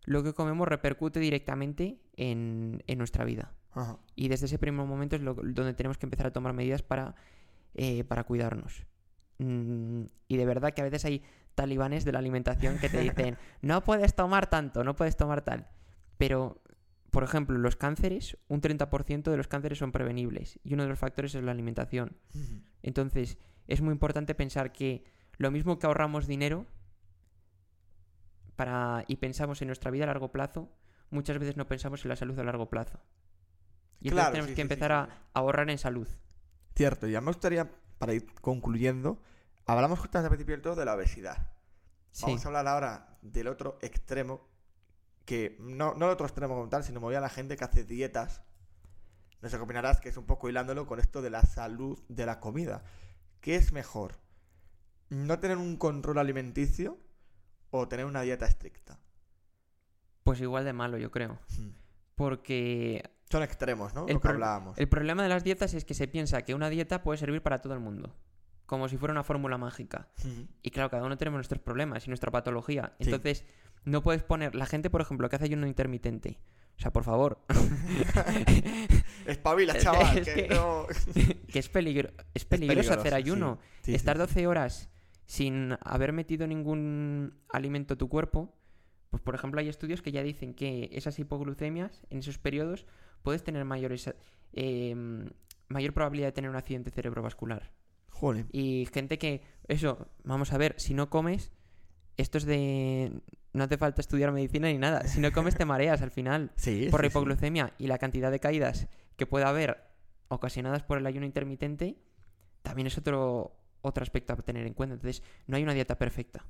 lo 0.05 0.23
que 0.23 0.33
comemos 0.35 0.69
repercute 0.69 1.19
directamente 1.21 2.01
en, 2.17 2.83
en 2.87 2.99
nuestra 2.99 3.25
vida. 3.25 3.55
Ajá. 3.73 3.99
Y 4.15 4.29
desde 4.29 4.47
ese 4.47 4.59
primer 4.59 4.87
momento 4.87 5.17
es 5.17 5.23
lo- 5.23 5.35
donde 5.35 5.75
tenemos 5.75 5.99
que 5.99 6.07
empezar 6.07 6.27
a 6.27 6.33
tomar 6.33 6.53
medidas 6.53 6.83
para, 6.83 7.15
eh, 7.75 8.05
para 8.05 8.25
cuidarnos. 8.25 8.85
Mm, 9.39 10.05
y 10.29 10.37
de 10.37 10.47
verdad 10.47 10.73
que 10.75 10.81
a 10.83 10.85
veces 10.85 11.05
hay 11.07 11.23
talibanes 11.55 12.05
de 12.05 12.13
la 12.13 12.19
alimentación 12.19 12.79
que 12.79 12.89
te 12.89 13.01
dicen, 13.01 13.37
no 13.63 13.83
puedes 13.85 14.15
tomar 14.15 14.49
tanto, 14.49 14.85
no 14.85 14.95
puedes 14.95 15.17
tomar 15.17 15.43
tal. 15.43 15.69
Pero, 16.19 16.63
por 17.11 17.25
ejemplo, 17.25 17.59
los 17.59 17.77
cánceres, 17.77 18.37
un 18.49 18.61
30% 18.61 19.31
de 19.31 19.37
los 19.37 19.49
cánceres 19.49 19.79
son 19.79 19.93
prevenibles. 19.93 20.59
Y 20.65 20.75
uno 20.75 20.85
de 20.85 20.89
los 20.89 20.99
factores 20.99 21.35
es 21.35 21.43
la 21.43 21.53
alimentación. 21.53 22.17
Entonces, 22.83 23.39
es 23.67 23.81
muy 23.81 23.93
importante 23.93 24.35
pensar 24.35 24.73
que 24.73 25.05
lo 25.39 25.51
mismo 25.51 25.79
que 25.79 25.87
ahorramos 25.87 26.27
dinero 26.27 26.67
para, 28.57 29.05
y 29.09 29.17
pensamos 29.17 29.61
en 29.63 29.69
nuestra 29.69 29.91
vida 29.91 30.05
a 30.05 30.09
largo 30.09 30.31
plazo, 30.31 30.71
muchas 31.11 31.39
veces 31.39 31.57
no 31.57 31.67
pensamos 31.67 32.05
en 32.05 32.11
la 32.11 32.17
salud 32.17 32.39
a 32.39 32.45
largo 32.45 32.69
plazo. 32.69 33.01
Y 34.01 34.09
entonces 34.09 34.33
tenemos 34.33 34.49
sí, 34.49 34.55
que 34.55 34.57
sí, 34.57 34.63
empezar 34.63 34.91
sí. 34.91 34.95
a 34.95 35.39
ahorrar 35.39 35.71
en 35.71 35.79
salud. 35.79 36.09
Cierto, 36.77 37.07
ya 37.07 37.21
me 37.21 37.29
gustaría, 37.29 37.71
para 37.99 38.13
ir 38.15 38.27
concluyendo, 38.41 39.21
hablamos 39.67 39.99
justamente 39.99 40.27
al 40.27 40.31
principio 40.31 40.55
del 40.55 40.63
todo 40.63 40.77
de 40.77 40.85
la 40.85 40.95
obesidad. 40.95 41.51
Sí, 42.11 42.27
Vamos 42.27 42.45
a 42.45 42.49
hablar 42.49 42.69
ahora 42.69 43.19
del 43.23 43.49
otro 43.49 43.79
extremo, 43.83 44.47
que 45.25 45.57
no, 45.61 45.95
no 45.95 46.07
el 46.07 46.13
otro 46.13 46.27
extremo 46.27 46.55
como 46.55 46.69
tal, 46.69 46.85
sino 46.85 47.01
me 47.01 47.07
voy 47.07 47.15
a 47.17 47.21
la 47.21 47.29
gente 47.29 47.57
que 47.57 47.65
hace 47.65 47.85
dietas. 47.85 48.43
No 49.41 49.49
sé 49.49 49.57
opinarás, 49.57 50.01
que 50.01 50.09
es 50.09 50.17
un 50.17 50.27
poco 50.27 50.49
hilándolo 50.49 50.87
con 50.87 51.01
esto 51.01 51.21
de 51.23 51.31
la 51.31 51.43
salud 51.43 52.03
de 52.09 52.25
la 52.25 52.41
comida. 52.41 52.83
¿Qué 53.41 53.57
es 53.57 53.73
mejor? 53.73 54.21
¿No 55.11 55.39
tener 55.39 55.59
un 55.59 55.77
control 55.77 56.19
alimenticio 56.19 56.99
o 57.71 57.89
tener 57.89 58.07
una 58.07 58.23
dieta 58.23 58.47
estricta? 58.47 58.99
pues 60.25 60.41
igual 60.41 60.65
de 60.65 60.73
malo, 60.73 60.97
yo 60.97 61.11
creo. 61.11 61.39
Hmm. 61.59 61.67
Mm. 61.67 61.75
Porque 62.17 63.11
Son 63.31 63.43
extremos, 63.43 63.95
¿no? 63.95 64.07
El 64.09 64.15
Lo 64.15 64.21
que 64.21 64.29
hablábamos. 64.29 64.79
el 64.79 64.89
problema 64.89 65.23
de 65.23 65.29
las 65.29 65.45
dietas 65.45 65.75
es 65.75 65.85
que 65.85 65.95
se 65.95 66.09
piensa 66.09 66.43
que 66.43 66.55
una 66.55 66.71
dieta 66.71 67.03
puede 67.03 67.19
servir 67.19 67.43
para 67.43 67.61
todo 67.61 67.75
el 67.75 67.81
mundo. 67.81 68.17
Como 68.67 68.89
si 68.89 68.97
fuera 68.97 69.13
una 69.13 69.25
fórmula 69.25 69.59
mágica. 69.59 70.09
Y 70.63 70.71
claro, 70.71 70.91
cada 70.91 71.05
uno 71.05 71.17
tenemos 71.19 71.39
nuestros 71.39 71.61
problemas 71.61 72.07
y 72.07 72.11
nuestra 72.11 72.31
patología. 72.31 72.95
Sí. 72.99 73.05
Entonces, 73.11 73.45
no 73.85 74.03
puedes 74.03 74.23
poner. 74.23 74.55
La 74.55 74.67
gente, 74.67 74.89
por 74.91 75.01
ejemplo, 75.01 75.29
que 75.29 75.37
hace 75.37 75.45
ayuno 75.45 75.67
intermitente. 75.67 76.39
O 76.77 76.81
sea, 76.81 76.93
por 76.93 77.05
favor. 77.05 77.45
Espabila, 79.27 79.79
chaval, 79.79 80.19
es 80.19 80.29
que 80.29 80.49
que- 80.49 80.55
no... 80.55 80.87
que 81.53 81.59
es, 81.59 81.69
peligro, 81.69 82.11
es 82.35 82.45
peligroso 82.45 82.77
peligroso, 82.79 83.01
hacer 83.01 83.15
ayuno. 83.15 83.59
Sí, 83.83 83.93
sí, 83.93 83.95
Estar 83.95 84.17
sí. 84.17 84.21
12 84.21 84.47
horas 84.47 84.91
sin 85.27 85.77
haber 85.83 86.13
metido 86.13 86.47
ningún 86.47 87.35
alimento 87.49 87.95
a 87.95 87.97
tu 87.97 88.09
cuerpo. 88.09 88.55
Pues, 89.11 89.23
por 89.23 89.35
ejemplo, 89.35 89.61
hay 89.61 89.69
estudios 89.69 90.03
que 90.03 90.13
ya 90.13 90.23
dicen 90.23 90.55
que 90.55 90.91
esas 90.93 91.19
hipoglucemias, 91.19 92.03
en 92.11 92.19
esos 92.19 92.39
periodos, 92.39 92.87
puedes 93.23 93.45
tener 93.45 93.65
mayores, 93.65 94.13
eh, 94.53 94.95
mayor 95.69 95.93
probabilidad 95.95 96.29
de 96.29 96.33
tener 96.33 96.51
un 96.51 96.57
accidente 96.57 96.91
cerebrovascular. 96.91 97.71
Joder. 98.15 98.47
Y 98.53 98.89
gente 98.93 99.19
que, 99.19 99.43
eso, 99.67 100.09
vamos 100.23 100.53
a 100.53 100.59
ver, 100.59 100.77
si 100.79 100.95
no 100.95 101.11
comes, 101.11 101.51
esto 102.17 102.39
es 102.39 102.45
de... 102.45 103.21
No 103.53 103.65
hace 103.65 103.77
falta 103.77 104.01
estudiar 104.01 104.33
medicina 104.33 104.69
ni 104.69 104.79
nada. 104.79 105.07
Si 105.07 105.21
no 105.21 105.33
comes 105.33 105.57
te 105.57 105.65
mareas 105.65 106.01
al 106.01 106.11
final 106.11 106.53
Sí, 106.57 106.89
por 106.91 107.01
la 107.01 107.09
sí, 107.09 107.13
sí. 107.13 107.19
hipoglucemia 107.19 107.73
y 107.77 107.89
la 107.89 107.99
cantidad 107.99 108.31
de 108.31 108.41
caídas 108.41 108.89
que 109.17 109.27
puede 109.27 109.45
haber 109.45 109.85
ocasionadas 110.29 110.83
por 110.85 110.99
el 110.99 111.07
ayuno 111.07 111.27
intermitente, 111.27 111.99
también 112.63 112.87
es 112.87 112.97
otro, 112.99 113.57
otro 113.83 114.03
aspecto 114.03 114.33
a 114.33 114.37
tener 114.37 114.67
en 114.67 114.75
cuenta. 114.75 114.95
Entonces, 114.95 115.23
no 115.47 115.57
hay 115.57 115.63
una 115.65 115.75
dieta 115.75 115.99
perfecta. 115.99 116.47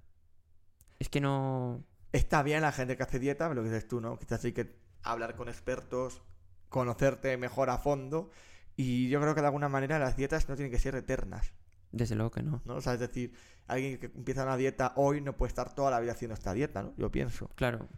Es 0.98 1.09
que 1.09 1.20
no... 1.20 1.83
Está 2.12 2.42
bien 2.42 2.61
la 2.61 2.72
gente 2.72 2.96
que 2.96 3.03
hace 3.03 3.18
dieta, 3.18 3.48
lo 3.53 3.62
que 3.62 3.70
dices 3.70 3.88
tú, 3.88 4.00
¿no? 4.00 4.18
Quizás 4.18 4.44
hay 4.44 4.53
que 4.53 4.77
hablar 5.03 5.35
con 5.35 5.48
expertos, 5.48 6.22
conocerte 6.68 7.37
mejor 7.37 7.70
a 7.70 7.79
fondo. 7.79 8.31
Y 8.77 9.09
yo 9.09 9.21
creo 9.21 9.35
que 9.35 9.41
de 9.41 9.47
alguna 9.47 9.69
manera 9.69 9.99
las 9.99 10.17
dietas 10.17 10.49
no 10.49 10.57
tienen 10.57 10.73
que 10.73 10.79
ser 10.79 10.95
eternas. 10.95 11.53
Desde 11.93 12.17
luego 12.17 12.31
que 12.33 12.43
no. 12.43 12.61
¿no? 12.65 12.75
O 12.77 12.81
sea, 12.81 12.95
es 12.95 13.01
decir, 13.01 13.33
alguien 13.69 13.99
que 13.99 14.07
empieza 14.07 14.43
una 14.43 14.57
dieta 14.57 14.93
hoy 14.97 15.21
no 15.21 15.37
puede 15.37 15.49
estar 15.49 15.75
toda 15.75 15.91
la 15.93 16.01
vida 16.01 16.13
haciendo 16.13 16.35
esta 16.35 16.53
dieta, 16.53 16.83
¿no? 16.83 16.93
Yo 16.97 17.11
pienso. 17.11 17.49
Claro. 17.55 17.89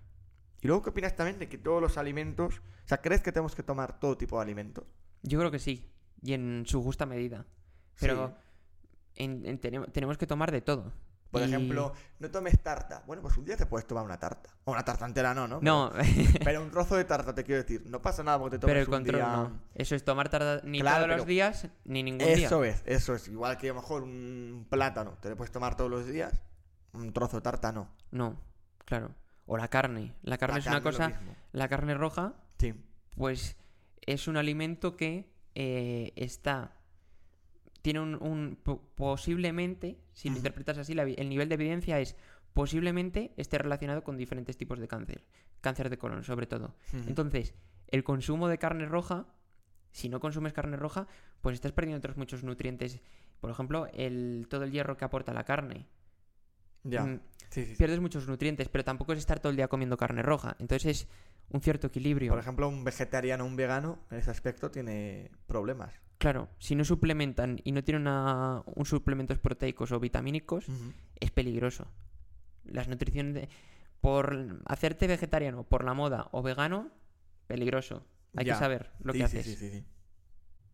Y 0.60 0.66
luego, 0.66 0.82
¿qué 0.82 0.90
opinas 0.90 1.16
también 1.16 1.38
de 1.38 1.48
que 1.48 1.56
todos 1.58 1.80
los 1.80 1.96
alimentos... 1.96 2.58
O 2.84 2.88
sea, 2.88 3.00
¿crees 3.00 3.22
que 3.22 3.32
tenemos 3.32 3.54
que 3.54 3.62
tomar 3.62 3.98
todo 3.98 4.16
tipo 4.18 4.36
de 4.36 4.42
alimentos? 4.42 4.84
Yo 5.22 5.38
creo 5.38 5.50
que 5.50 5.58
sí. 5.58 5.90
Y 6.22 6.34
en 6.34 6.64
su 6.66 6.82
justa 6.82 7.06
medida. 7.06 7.46
Pero 7.98 8.34
Sí. 9.14 9.24
en- 9.24 9.46
en 9.46 9.58
tenemos, 9.58 9.90
tenemos 9.92 10.18
que 10.18 10.26
tomar 10.26 10.52
de 10.52 10.60
todo. 10.60 10.92
Por 11.40 11.48
Y- 11.48 11.52
ejemplo, 11.52 11.92
no 12.18 12.30
tomes 12.30 12.58
tarta. 12.62 13.02
Bueno, 13.06 13.22
pues 13.22 13.36
un 13.36 13.44
día 13.44 13.56
te 13.56 13.66
puedes 13.66 13.86
tomar 13.86 14.04
una 14.04 14.18
tarta. 14.18 14.50
O 14.64 14.72
una 14.72 14.84
tarta 14.84 15.04
entera 15.06 15.34
no, 15.34 15.46
¿no? 15.46 15.60
No, 15.60 15.92
Pero, 15.94 16.04
pero 16.44 16.62
un 16.62 16.70
trozo 16.70 16.96
de 16.96 17.04
tarta, 17.04 17.34
te 17.34 17.44
quiero 17.44 17.62
decir. 17.62 17.82
No 17.86 18.00
pasa 18.00 18.22
nada 18.22 18.38
porque 18.38 18.56
te 18.56 18.60
tomes 18.60 18.72
pero 18.72 18.80
el 18.80 18.86
un 18.88 18.92
control 18.92 19.16
día... 19.20 19.26
no. 19.36 19.60
Eso 19.74 19.94
es 19.94 20.04
tomar 20.04 20.28
tarda 20.28 20.60
ni 20.64 20.80
Claro, 20.80 21.04
todos 21.04 21.18
los 21.18 21.26
días 21.26 21.68
ni 21.84 22.02
ningún 22.02 22.26
día. 22.26 22.46
Eso 22.46 22.64
es, 22.64 22.82
eso 22.86 23.14
es. 23.14 23.28
Igual 23.28 23.58
que 23.58 23.68
a 23.70 23.72
lo 23.74 23.80
mejor 23.80 24.02
un 24.02 24.66
plátano 24.70 25.18
te 25.20 25.28
lo 25.30 25.36
puedes 25.36 25.52
tomar 25.52 25.76
todos 25.76 25.90
los 25.90 26.06
días. 26.06 26.32
Un 26.92 27.12
trozo 27.12 27.36
de 27.36 27.42
tarta 27.42 27.72
no. 27.72 27.88
No, 28.10 28.40
claro. 28.84 29.14
O 29.46 29.56
la 29.56 29.68
carne. 29.68 30.14
La 30.22 30.38
carne 30.38 30.54
La 30.54 30.58
es 30.60 30.66
una 30.66 30.82
carne 30.82 31.12
cosa. 31.14 31.20
La 31.52 31.68
carne 31.68 31.94
roja, 31.94 32.34
Sí. 32.58 32.74
pues 33.16 33.56
es 34.00 34.26
un 34.28 34.36
alimento 34.36 34.96
que 34.96 35.30
eh, 35.54 36.12
está. 36.16 36.72
Tiene 37.86 38.00
un. 38.00 38.16
un- 38.20 38.58
po- 38.60 38.82
posiblemente, 38.96 40.00
si 40.12 40.28
lo 40.28 40.36
interpretas 40.38 40.76
así, 40.76 40.92
la 40.92 41.04
el 41.04 41.28
nivel 41.28 41.48
de 41.48 41.54
evidencia 41.54 42.00
es. 42.00 42.16
Posiblemente 42.52 43.32
esté 43.36 43.58
relacionado 43.58 44.02
con 44.02 44.16
diferentes 44.16 44.56
tipos 44.56 44.80
de 44.80 44.88
cáncer. 44.88 45.22
Cáncer 45.60 45.88
de 45.88 45.96
colon, 45.96 46.24
sobre 46.24 46.46
todo. 46.48 46.74
Entonces, 47.06 47.54
el 47.86 48.02
consumo 48.02 48.48
de 48.48 48.58
carne 48.58 48.86
roja, 48.86 49.26
si 49.92 50.08
no 50.08 50.18
consumes 50.18 50.52
carne 50.52 50.76
roja, 50.76 51.06
pues 51.42 51.54
estás 51.54 51.70
perdiendo 51.70 51.98
otros 51.98 52.16
muchos 52.16 52.42
nutrientes. 52.42 53.00
Por 53.38 53.50
ejemplo, 53.52 53.86
el, 53.94 54.48
todo 54.50 54.64
el 54.64 54.72
hierro 54.72 54.96
que 54.96 55.04
aporta 55.04 55.32
la 55.32 55.44
carne. 55.44 55.86
Ya. 56.82 57.04
Mm, 57.04 57.20
Sí, 57.50 57.62
sí, 57.64 57.70
sí. 57.70 57.76
Pierdes 57.76 58.00
muchos 58.00 58.26
nutrientes, 58.26 58.68
pero 58.68 58.82
tampoco 58.82 59.12
es 59.12 59.20
estar 59.20 59.38
todo 59.38 59.50
el 59.50 59.56
día 59.56 59.68
comiendo 59.68 59.96
carne 59.96 60.22
roja. 60.22 60.56
Entonces 60.58 61.02
es 61.02 61.08
un 61.50 61.60
cierto 61.60 61.86
equilibrio. 61.88 62.30
Por 62.32 62.38
ejemplo, 62.40 62.68
un 62.68 62.84
vegetariano 62.84 63.44
o 63.44 63.46
un 63.46 63.56
vegano 63.56 63.98
en 64.10 64.18
ese 64.18 64.30
aspecto 64.30 64.70
tiene 64.70 65.30
problemas. 65.46 65.92
Claro, 66.18 66.48
si 66.58 66.74
no 66.74 66.84
suplementan 66.84 67.60
y 67.64 67.72
no 67.72 67.84
tienen 67.84 68.02
una- 68.02 68.62
un 68.66 68.86
suplementos 68.86 69.38
proteicos 69.38 69.92
o 69.92 70.00
vitamínicos, 70.00 70.66
es 71.20 71.30
peligroso. 71.30 71.86
Las 72.64 72.88
nutriciones 72.88 73.34
de... 73.34 73.48
Por 74.00 74.60
hacerte 74.66 75.06
vegetariano 75.06 75.64
por 75.64 75.84
la 75.84 75.94
moda 75.94 76.28
o 76.32 76.42
vegano, 76.42 76.90
peligroso. 77.46 78.06
Hay 78.36 78.44
Ya. 78.46 78.54
que 78.54 78.58
saber 78.58 78.92
lo 79.00 79.12
Sí, 79.12 79.18
que 79.20 79.28
sí, 79.28 79.38
haces. 79.38 79.46
Sí, 79.46 79.56
sí, 79.56 79.70
sí. 79.78 79.84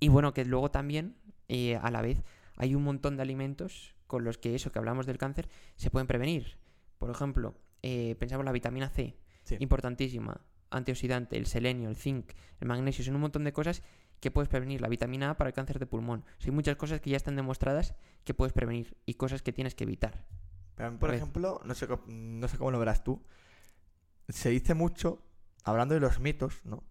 Y 0.00 0.08
bueno, 0.08 0.32
que 0.34 0.44
luego 0.44 0.70
también, 0.70 1.16
eh, 1.48 1.76
a 1.76 1.90
la 1.90 2.02
vez, 2.02 2.22
hay 2.56 2.74
un 2.74 2.82
montón 2.82 3.16
de 3.16 3.22
alimentos 3.22 3.94
con 4.06 4.24
los 4.24 4.36
que 4.38 4.54
eso 4.54 4.70
que 4.72 4.78
hablamos 4.78 5.06
del 5.06 5.18
cáncer 5.18 5.48
se 5.76 5.90
pueden 5.90 6.06
prevenir. 6.06 6.58
Por 6.98 7.10
ejemplo, 7.10 7.54
eh, 7.82 8.16
pensamos 8.18 8.44
la 8.44 8.52
vitamina 8.52 8.88
C, 8.90 9.16
importantísima, 9.60 10.40
antioxidante, 10.72 11.36
el 11.36 11.46
selenio, 11.46 11.88
el 11.88 11.96
zinc, 11.96 12.32
el 12.60 12.68
magnesio, 12.68 13.04
son 13.04 13.14
un 13.14 13.20
montón 13.20 13.44
de 13.44 13.52
cosas 13.52 13.82
que 14.20 14.30
puedes 14.30 14.48
prevenir. 14.48 14.80
La 14.80 14.88
vitamina 14.88 15.30
A 15.30 15.36
para 15.36 15.48
el 15.48 15.54
cáncer 15.54 15.78
de 15.78 15.86
pulmón. 15.86 16.20
O 16.20 16.40
sea, 16.40 16.50
hay 16.50 16.54
muchas 16.54 16.76
cosas 16.76 17.00
que 17.00 17.10
ya 17.10 17.16
están 17.16 17.36
demostradas 17.36 17.94
que 18.24 18.34
puedes 18.34 18.52
prevenir 18.52 18.96
y 19.06 19.14
cosas 19.14 19.42
que 19.42 19.52
tienes 19.52 19.74
que 19.74 19.84
evitar. 19.84 20.24
Pero 20.74 20.88
a 20.88 20.90
mí, 20.92 20.98
por 20.98 21.10
A 21.10 21.14
ejemplo, 21.14 21.60
no 21.64 21.74
sé, 21.74 21.86
no 22.06 22.48
sé 22.48 22.58
cómo 22.58 22.70
lo 22.70 22.78
verás 22.78 23.04
tú. 23.04 23.22
Se 24.28 24.50
dice 24.50 24.74
mucho, 24.74 25.22
hablando 25.64 25.94
de 25.94 26.00
los 26.00 26.20
mitos, 26.20 26.64
¿no? 26.64 26.84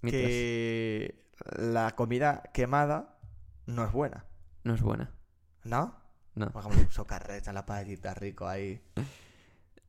Que 0.00 1.26
la 1.56 1.94
comida 1.94 2.42
quemada 2.54 3.18
no 3.66 3.84
es 3.84 3.92
buena, 3.92 4.24
no 4.64 4.74
es 4.74 4.80
buena. 4.80 5.12
¿no? 5.64 5.94
No. 6.34 6.50
Por 6.50 6.62
ejemplo, 6.62 6.82
un 6.82 6.90
socarret 6.90 7.46
en 7.46 7.54
la 7.54 7.66
paellita 7.66 8.14
rico 8.14 8.46
ahí. 8.46 8.80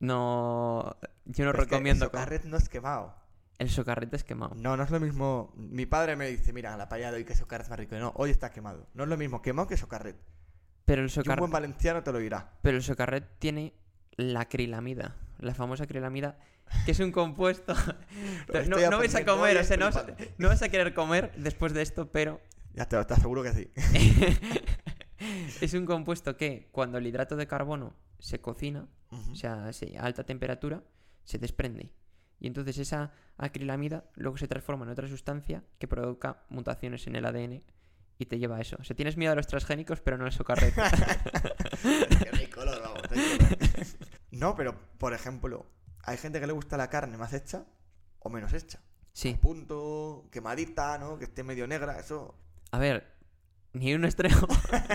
No, 0.01 0.95
yo 1.25 1.43
no 1.43 1.51
Pero 1.51 1.63
es 1.63 1.67
que 1.67 1.75
recomiendo. 1.75 2.05
El 2.05 2.11
socarret 2.11 2.45
no 2.45 2.55
es 2.55 2.69
quemado. 2.69 3.13
El 3.59 3.69
socarrete 3.69 4.15
es 4.15 4.23
quemado. 4.23 4.55
No, 4.55 4.75
no 4.77 4.83
es 4.83 4.89
lo 4.89 4.99
mismo. 4.99 5.53
Mi 5.55 5.85
padre 5.85 6.15
me 6.15 6.27
dice, 6.27 6.53
mira, 6.53 6.75
la 6.77 6.87
paella 6.89 7.11
de 7.11 7.17
hoy 7.17 7.25
que 7.25 7.35
socarret 7.35 7.67
más 7.69 7.77
rico. 7.77 7.95
Y 7.95 7.99
no, 7.99 8.13
hoy 8.15 8.31
está 8.31 8.49
quemado. 8.51 8.87
No 8.93 9.03
es 9.03 9.09
lo 9.09 9.17
mismo 9.17 9.41
quemado 9.41 9.67
que 9.67 9.75
socarret. 9.77 10.15
Pero 10.85 11.01
el 11.01 11.07
Y 11.07 11.09
un 11.09 11.09
socarrete. 11.11 11.39
buen 11.41 11.51
valenciano 11.51 12.01
te 12.01 12.11
lo 12.11 12.19
dirá. 12.19 12.57
Pero 12.61 12.77
el 12.77 12.83
socarret 12.83 13.37
tiene 13.37 13.73
la 14.15 14.41
acrilamida, 14.41 15.15
la 15.39 15.53
famosa 15.53 15.83
acrilamida, 15.83 16.39
que 16.85 16.91
es 16.91 16.99
un 17.01 17.11
compuesto. 17.11 17.73
no, 18.69 18.89
no 18.89 18.97
vais 18.97 19.13
a 19.15 19.25
comer, 19.25 19.57
o 19.57 19.63
sea, 19.63 19.77
no, 19.77 19.89
es 19.89 19.95
vas- 19.95 20.05
no 20.37 20.47
vas 20.47 20.61
a 20.63 20.69
querer 20.69 20.93
comer 20.93 21.31
después 21.37 21.73
de 21.73 21.81
esto, 21.81 22.09
pero 22.11 22.39
Ya 22.73 22.87
te, 22.87 23.03
te 23.05 23.13
aseguro 23.13 23.43
que 23.43 23.51
sí. 23.53 23.69
es 25.61 25.73
un 25.73 25.85
compuesto 25.85 26.37
que 26.37 26.69
cuando 26.71 26.97
el 26.97 27.07
hidrato 27.07 27.35
de 27.35 27.47
carbono 27.47 27.93
se 28.19 28.39
cocina, 28.39 28.87
o 29.11 29.35
sea, 29.35 29.71
se- 29.73 29.97
a 29.97 30.03
alta 30.03 30.23
temperatura, 30.23 30.81
se 31.23 31.37
desprende. 31.37 31.91
Y 32.39 32.47
entonces 32.47 32.77
esa 32.77 33.11
acrilamida 33.37 34.05
luego 34.15 34.37
se 34.37 34.47
transforma 34.47 34.85
en 34.85 34.91
otra 34.91 35.07
sustancia 35.07 35.63
que 35.77 35.87
provoca 35.87 36.43
mutaciones 36.49 37.05
en 37.07 37.15
el 37.15 37.25
ADN 37.25 37.63
y 38.17 38.25
te 38.25 38.37
lleva 38.37 38.57
a 38.57 38.61
eso. 38.61 38.77
O 38.79 38.83
sea, 38.83 38.95
tienes 38.95 39.17
miedo 39.17 39.31
a 39.31 39.35
los 39.35 39.47
transgénicos, 39.47 40.01
pero 40.01 40.17
no 40.17 40.29
que 40.29 42.31
no 42.31 42.37
hay 42.37 42.47
color, 42.47 42.81
vamos. 42.81 43.01
color. 43.07 43.25
No, 44.31 44.55
pero, 44.55 44.75
por 44.97 45.13
ejemplo, 45.13 45.65
hay 46.03 46.17
gente 46.17 46.39
que 46.39 46.47
le 46.47 46.53
gusta 46.53 46.77
la 46.77 46.89
carne 46.89 47.17
más 47.17 47.33
hecha 47.33 47.65
o 48.19 48.29
menos 48.29 48.53
hecha. 48.53 48.79
sí. 49.13 49.37
Punto, 49.41 50.27
quemadita, 50.31 50.97
¿no? 50.97 51.17
Que 51.17 51.25
esté 51.25 51.43
medio 51.43 51.65
negra, 51.65 51.99
eso. 51.99 52.35
A 52.71 52.77
ver, 52.77 53.07
ni 53.73 53.93
un 53.93 54.05
extremo 54.05 54.47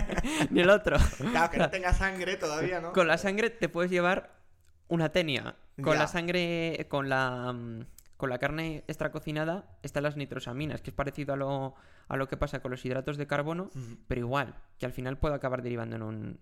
ni 0.50 0.60
el 0.60 0.70
otro. 0.70 0.96
Claro, 1.30 1.50
que 1.50 1.58
no 1.58 1.70
tenga 1.70 1.92
sangre 1.94 2.36
todavía, 2.36 2.80
¿no? 2.80 2.92
Con 2.92 3.08
la 3.08 3.18
sangre 3.18 3.50
te 3.50 3.68
puedes 3.68 3.90
llevar 3.90 4.43
una 4.88 5.10
tenia. 5.10 5.56
Con 5.82 5.94
Ya. 5.94 6.00
la 6.00 6.06
sangre, 6.08 6.86
con 6.88 7.08
la, 7.08 7.52
mm, 7.52 7.86
con 8.16 8.30
la 8.30 8.38
carne 8.38 8.84
extra 8.86 9.10
cocinada 9.10 9.76
están 9.82 10.04
las 10.04 10.16
nitrosaminas, 10.16 10.80
que 10.82 10.90
es 10.90 10.96
parecido 10.96 11.34
a 11.34 11.36
lo, 11.36 11.74
a 12.08 12.16
lo 12.16 12.28
que 12.28 12.36
pasa 12.36 12.60
con 12.60 12.70
los 12.70 12.84
hidratos 12.84 13.16
de 13.16 13.26
carbono, 13.26 13.70
pero 14.06 14.20
igual, 14.20 14.54
que 14.78 14.86
al 14.86 14.92
final 14.92 15.18
puede 15.18 15.34
acabar 15.34 15.62
derivando 15.62 15.96
en 15.96 16.02
un, 16.02 16.40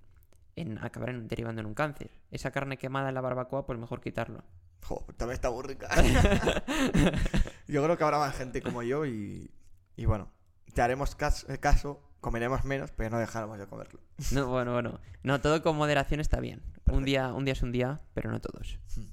en, 0.57 0.79
acabar 0.85 1.09
en- 1.11 1.29
derivando 1.29 1.61
en 1.61 1.67
un 1.67 1.75
cáncer. 1.75 2.11
Esa 2.31 2.51
carne 2.51 2.77
quemada 2.77 3.09
en 3.09 3.15
la 3.15 3.21
barbacoa, 3.23 3.65
pues 3.65 3.79
mejor 3.79 4.01
quitarlo. 4.03 4.45
Jo, 4.83 5.07
también 5.17 5.35
está 5.37 5.51
muy 5.51 5.63
rica. 5.63 5.89
yo 7.69 7.83
creo 7.83 7.97
que 7.97 8.05
habrá 8.05 8.19
más 8.19 8.37
gente 8.37 8.61
como 8.63 8.83
yo 8.83 9.07
y, 9.07 9.51
y 9.97 10.05
bueno, 10.05 10.31
te 10.75 10.83
haremos 10.83 11.15
cas- 11.17 11.47
caso, 11.61 12.03
comeremos 12.23 12.65
menos, 12.65 12.91
pero 12.93 13.11
no 13.11 13.19
dejaremos 13.19 13.59
de 13.59 13.67
comerlo. 13.67 14.01
No, 14.31 14.47
bueno, 14.47 14.73
bueno. 14.73 15.01
No, 15.23 15.41
todo 15.43 15.63
con 15.63 15.77
moderación 15.77 16.21
está 16.21 16.41
bien. 16.41 16.61
Perfecto. 16.61 16.95
Un 16.95 17.05
día, 17.05 17.33
un 17.35 17.45
día 17.45 17.53
es 17.53 17.63
un 17.63 17.73
día, 17.73 18.01
pero 18.15 18.31
no 18.31 18.41
todos. 18.41 18.79
Hmm. 18.97 19.09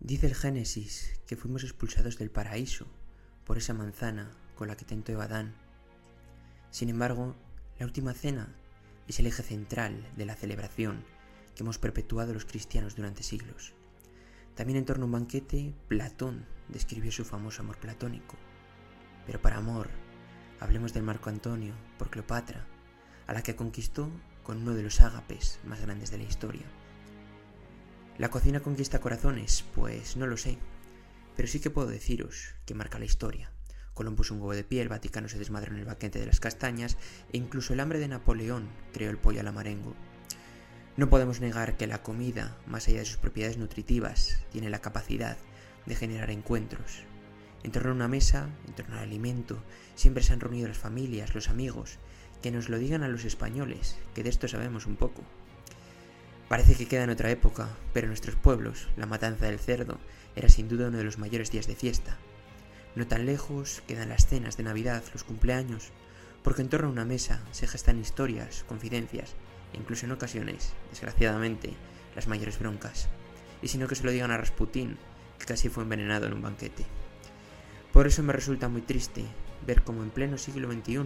Dice 0.00 0.26
el 0.26 0.34
Génesis 0.34 1.18
que 1.26 1.36
fuimos 1.36 1.64
expulsados 1.64 2.18
del 2.18 2.30
paraíso 2.30 2.86
por 3.44 3.56
esa 3.56 3.72
manzana 3.72 4.30
con 4.56 4.68
la 4.68 4.76
que 4.76 4.84
tentó 4.84 5.12
Eva 5.12 5.22
a 5.22 5.26
Adán. 5.26 5.54
Sin 6.70 6.88
embargo, 6.88 7.36
la 7.78 7.86
última 7.86 8.12
cena 8.12 8.54
es 9.06 9.20
el 9.20 9.26
eje 9.26 9.42
central 9.42 10.04
de 10.16 10.26
la 10.26 10.34
celebración 10.34 11.04
que 11.54 11.62
hemos 11.62 11.78
perpetuado 11.78 12.34
los 12.34 12.44
cristianos 12.44 12.96
durante 12.96 13.22
siglos. 13.22 13.72
También 14.56 14.78
en 14.78 14.84
torno 14.84 15.04
a 15.04 15.06
un 15.06 15.12
banquete, 15.12 15.74
Platón 15.86 16.44
describió 16.68 17.12
su 17.12 17.24
famoso 17.24 17.62
amor 17.62 17.78
platónico. 17.78 18.36
Pero 19.26 19.40
para 19.40 19.58
amor, 19.58 19.88
hablemos 20.60 20.92
del 20.92 21.02
Marco 21.02 21.30
Antonio 21.30 21.74
por 21.98 22.10
Cleopatra, 22.10 22.64
a 23.26 23.32
la 23.32 23.42
que 23.42 23.56
conquistó 23.56 24.10
con 24.42 24.58
uno 24.58 24.74
de 24.74 24.82
los 24.82 25.00
ágapes 25.00 25.58
más 25.64 25.80
grandes 25.80 26.10
de 26.10 26.18
la 26.18 26.24
historia. 26.24 26.66
¿La 28.18 28.30
cocina 28.30 28.60
conquista 28.60 29.00
corazones? 29.00 29.64
Pues 29.74 30.16
no 30.16 30.26
lo 30.26 30.36
sé. 30.36 30.58
Pero 31.36 31.48
sí 31.48 31.60
que 31.60 31.70
puedo 31.70 31.88
deciros 31.88 32.54
que 32.64 32.74
marca 32.74 32.98
la 32.98 33.04
historia. 33.04 33.50
Colón 33.92 34.16
puso 34.16 34.34
un 34.34 34.40
huevo 34.40 34.54
de 34.54 34.64
pie, 34.64 34.82
el 34.82 34.88
Vaticano 34.88 35.28
se 35.28 35.38
desmadró 35.38 35.72
en 35.72 35.80
el 35.80 35.84
banquete 35.84 36.18
de 36.18 36.26
las 36.26 36.40
castañas 36.40 36.96
e 37.32 37.36
incluso 37.36 37.72
el 37.72 37.80
hambre 37.80 37.98
de 37.98 38.08
Napoleón 38.08 38.68
creó 38.92 39.10
el 39.10 39.18
pollo 39.18 39.40
a 39.40 39.42
la 39.42 39.52
marengo. 39.52 39.94
No 40.96 41.10
podemos 41.10 41.40
negar 41.40 41.76
que 41.76 41.86
la 41.86 42.02
comida, 42.02 42.56
más 42.66 42.88
allá 42.88 43.00
de 43.00 43.04
sus 43.04 43.18
propiedades 43.18 43.58
nutritivas, 43.58 44.38
tiene 44.50 44.70
la 44.70 44.80
capacidad 44.80 45.36
de 45.84 45.94
generar 45.94 46.30
encuentros. 46.30 47.04
En 47.66 47.72
torno 47.72 47.90
a 47.90 47.94
una 47.94 48.06
mesa, 48.06 48.48
en 48.68 48.74
torno 48.74 48.94
al 48.94 49.02
alimento, 49.02 49.60
siempre 49.96 50.22
se 50.22 50.32
han 50.32 50.38
reunido 50.38 50.68
las 50.68 50.78
familias, 50.78 51.34
los 51.34 51.48
amigos, 51.48 51.98
que 52.40 52.52
nos 52.52 52.68
lo 52.68 52.78
digan 52.78 53.02
a 53.02 53.08
los 53.08 53.24
españoles, 53.24 53.98
que 54.14 54.22
de 54.22 54.28
esto 54.28 54.46
sabemos 54.46 54.86
un 54.86 54.94
poco. 54.94 55.24
Parece 56.48 56.76
que 56.76 56.86
queda 56.86 57.02
en 57.02 57.10
otra 57.10 57.28
época, 57.32 57.68
pero 57.92 58.04
en 58.04 58.10
nuestros 58.10 58.36
pueblos 58.36 58.86
la 58.96 59.06
matanza 59.06 59.46
del 59.46 59.58
cerdo 59.58 59.98
era 60.36 60.48
sin 60.48 60.68
duda 60.68 60.86
uno 60.86 60.98
de 60.98 61.02
los 61.02 61.18
mayores 61.18 61.50
días 61.50 61.66
de 61.66 61.74
fiesta. 61.74 62.18
No 62.94 63.08
tan 63.08 63.26
lejos 63.26 63.82
quedan 63.88 64.10
las 64.10 64.28
cenas 64.28 64.56
de 64.56 64.62
Navidad, 64.62 65.02
los 65.12 65.24
cumpleaños, 65.24 65.90
porque 66.44 66.62
en 66.62 66.68
torno 66.68 66.86
a 66.86 66.92
una 66.92 67.04
mesa 67.04 67.42
se 67.50 67.66
gestan 67.66 67.98
historias, 67.98 68.62
confidencias 68.68 69.34
e 69.72 69.78
incluso 69.78 70.06
en 70.06 70.12
ocasiones, 70.12 70.72
desgraciadamente, 70.90 71.72
las 72.14 72.28
mayores 72.28 72.60
broncas. 72.60 73.08
Y 73.60 73.66
si 73.66 73.76
no 73.76 73.88
que 73.88 73.96
se 73.96 74.04
lo 74.04 74.12
digan 74.12 74.30
a 74.30 74.38
Rasputín, 74.38 74.98
que 75.40 75.46
casi 75.46 75.68
fue 75.68 75.82
envenenado 75.82 76.26
en 76.26 76.34
un 76.34 76.42
banquete. 76.42 76.86
Por 77.96 78.06
eso 78.06 78.22
me 78.22 78.34
resulta 78.34 78.68
muy 78.68 78.82
triste 78.82 79.24
ver 79.66 79.82
cómo 79.82 80.02
en 80.02 80.10
pleno 80.10 80.36
siglo 80.36 80.70
XXI 80.70 80.96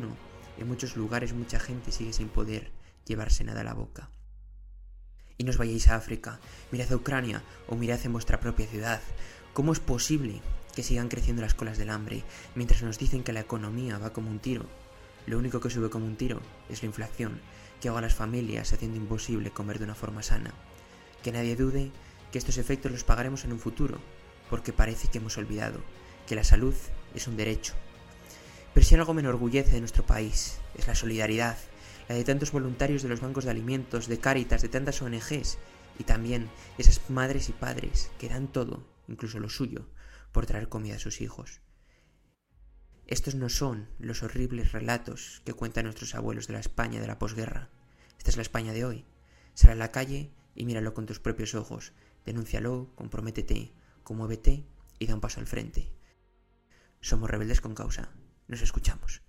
en 0.59 0.67
muchos 0.67 0.97
lugares 0.97 1.33
mucha 1.33 1.61
gente 1.61 1.93
sigue 1.93 2.13
sin 2.13 2.29
poder 2.29 2.73
llevarse 3.07 3.45
nada 3.45 3.61
a 3.61 3.65
la 3.65 3.75
boca. 3.75 4.11
Y 5.39 5.45
no 5.45 5.51
os 5.51 5.57
vayáis 5.57 5.87
a 5.87 5.95
África, 5.95 6.41
mirad 6.73 6.91
a 6.91 6.97
Ucrania 6.97 7.45
o 7.69 7.77
mirad 7.77 8.01
en 8.03 8.13
vuestra 8.13 8.41
propia 8.41 8.67
ciudad. 8.67 9.01
¿Cómo 9.53 9.71
es 9.73 9.79
posible 9.79 10.41
que 10.75 10.83
sigan 10.83 11.07
creciendo 11.07 11.43
las 11.43 11.55
colas 11.55 11.79
del 11.79 11.91
hambre 11.91 12.25
mientras 12.57 12.83
nos 12.83 12.99
dicen 12.99 13.23
que 13.23 13.33
la 13.33 13.39
economía 13.39 13.99
va 13.99 14.13
como 14.13 14.29
un 14.29 14.41
tiro? 14.41 14.67
Lo 15.29 15.39
único 15.39 15.61
que 15.61 15.71
sube 15.71 15.91
como 15.91 16.07
un 16.07 16.17
tiro 16.17 16.41
es 16.69 16.83
la 16.83 16.87
inflación, 16.87 17.41
que 17.81 17.87
ahoga 17.87 18.01
a 18.01 18.03
las 18.03 18.17
familias 18.17 18.73
haciendo 18.73 18.97
imposible 18.97 19.53
comer 19.53 19.79
de 19.79 19.85
una 19.85 19.95
forma 19.95 20.25
sana. 20.25 20.53
Que 21.23 21.31
nadie 21.31 21.55
dude 21.55 21.93
que 22.33 22.39
estos 22.39 22.59
efectos 22.59 22.91
los 22.91 23.05
pagaremos 23.05 23.45
en 23.45 23.53
un 23.53 23.61
futuro, 23.61 24.01
porque 24.51 24.73
parece 24.73 25.07
que 25.07 25.19
hemos 25.19 25.39
olvidado 25.39 25.79
que 26.31 26.37
la 26.37 26.45
salud 26.45 26.77
es 27.13 27.27
un 27.27 27.37
derecho. 27.37 27.75
Pero 28.73 28.87
si 28.87 28.95
algo 28.95 29.15
me 29.15 29.21
enorgullece 29.21 29.73
de 29.73 29.81
nuestro 29.81 30.07
país 30.07 30.61
es 30.79 30.87
la 30.87 30.95
solidaridad, 30.95 31.59
la 32.09 32.15
de 32.15 32.23
tantos 32.23 32.53
voluntarios 32.53 33.03
de 33.03 33.09
los 33.09 33.21
bancos 33.21 33.43
de 33.43 33.51
alimentos, 33.51 34.07
de 34.07 34.21
Cáritas, 34.21 34.63
de 34.63 34.69
tantas 34.69 35.03
ONGs, 35.03 35.59
y 35.99 36.05
también 36.05 36.49
esas 36.79 37.01
madres 37.11 37.49
y 37.49 37.53
padres 37.53 38.13
que 38.21 38.29
dan 38.29 38.47
todo, 38.47 38.87
incluso 39.09 39.41
lo 39.41 39.49
suyo, 39.49 39.89
por 40.31 40.47
traer 40.47 40.69
comida 40.69 40.95
a 40.95 40.99
sus 41.01 41.21
hijos. 41.21 41.63
Estos 43.09 43.35
no 43.35 43.49
son 43.49 43.89
los 43.99 44.23
horribles 44.23 44.71
relatos 44.71 45.43
que 45.45 45.53
cuentan 45.53 45.87
nuestros 45.87 46.15
abuelos 46.15 46.47
de 46.47 46.53
la 46.53 46.61
España 46.61 47.01
de 47.01 47.09
la 47.09 47.19
posguerra. 47.19 47.71
Esta 48.19 48.31
es 48.31 48.37
la 48.37 48.43
España 48.43 48.73
de 48.73 48.85
hoy. 48.85 49.05
Sal 49.55 49.73
a 49.73 49.75
la 49.75 49.91
calle 49.91 50.31
y 50.55 50.65
míralo 50.65 50.95
con 50.95 51.07
tus 51.07 51.19
propios 51.19 51.57
ojos. 51.57 51.93
Denúncialo, 52.25 52.93
comprométete, 52.95 53.73
conmuévete 54.05 54.65
y 55.01 55.07
da 55.07 55.15
un 55.17 55.21
paso 55.21 55.41
al 55.41 55.49
frente. 55.49 55.91
Somos 57.01 57.31
rebeldes 57.31 57.61
con 57.61 57.75
causa. 57.75 58.11
Nos 58.47 58.63
escuchamos. 58.63 59.23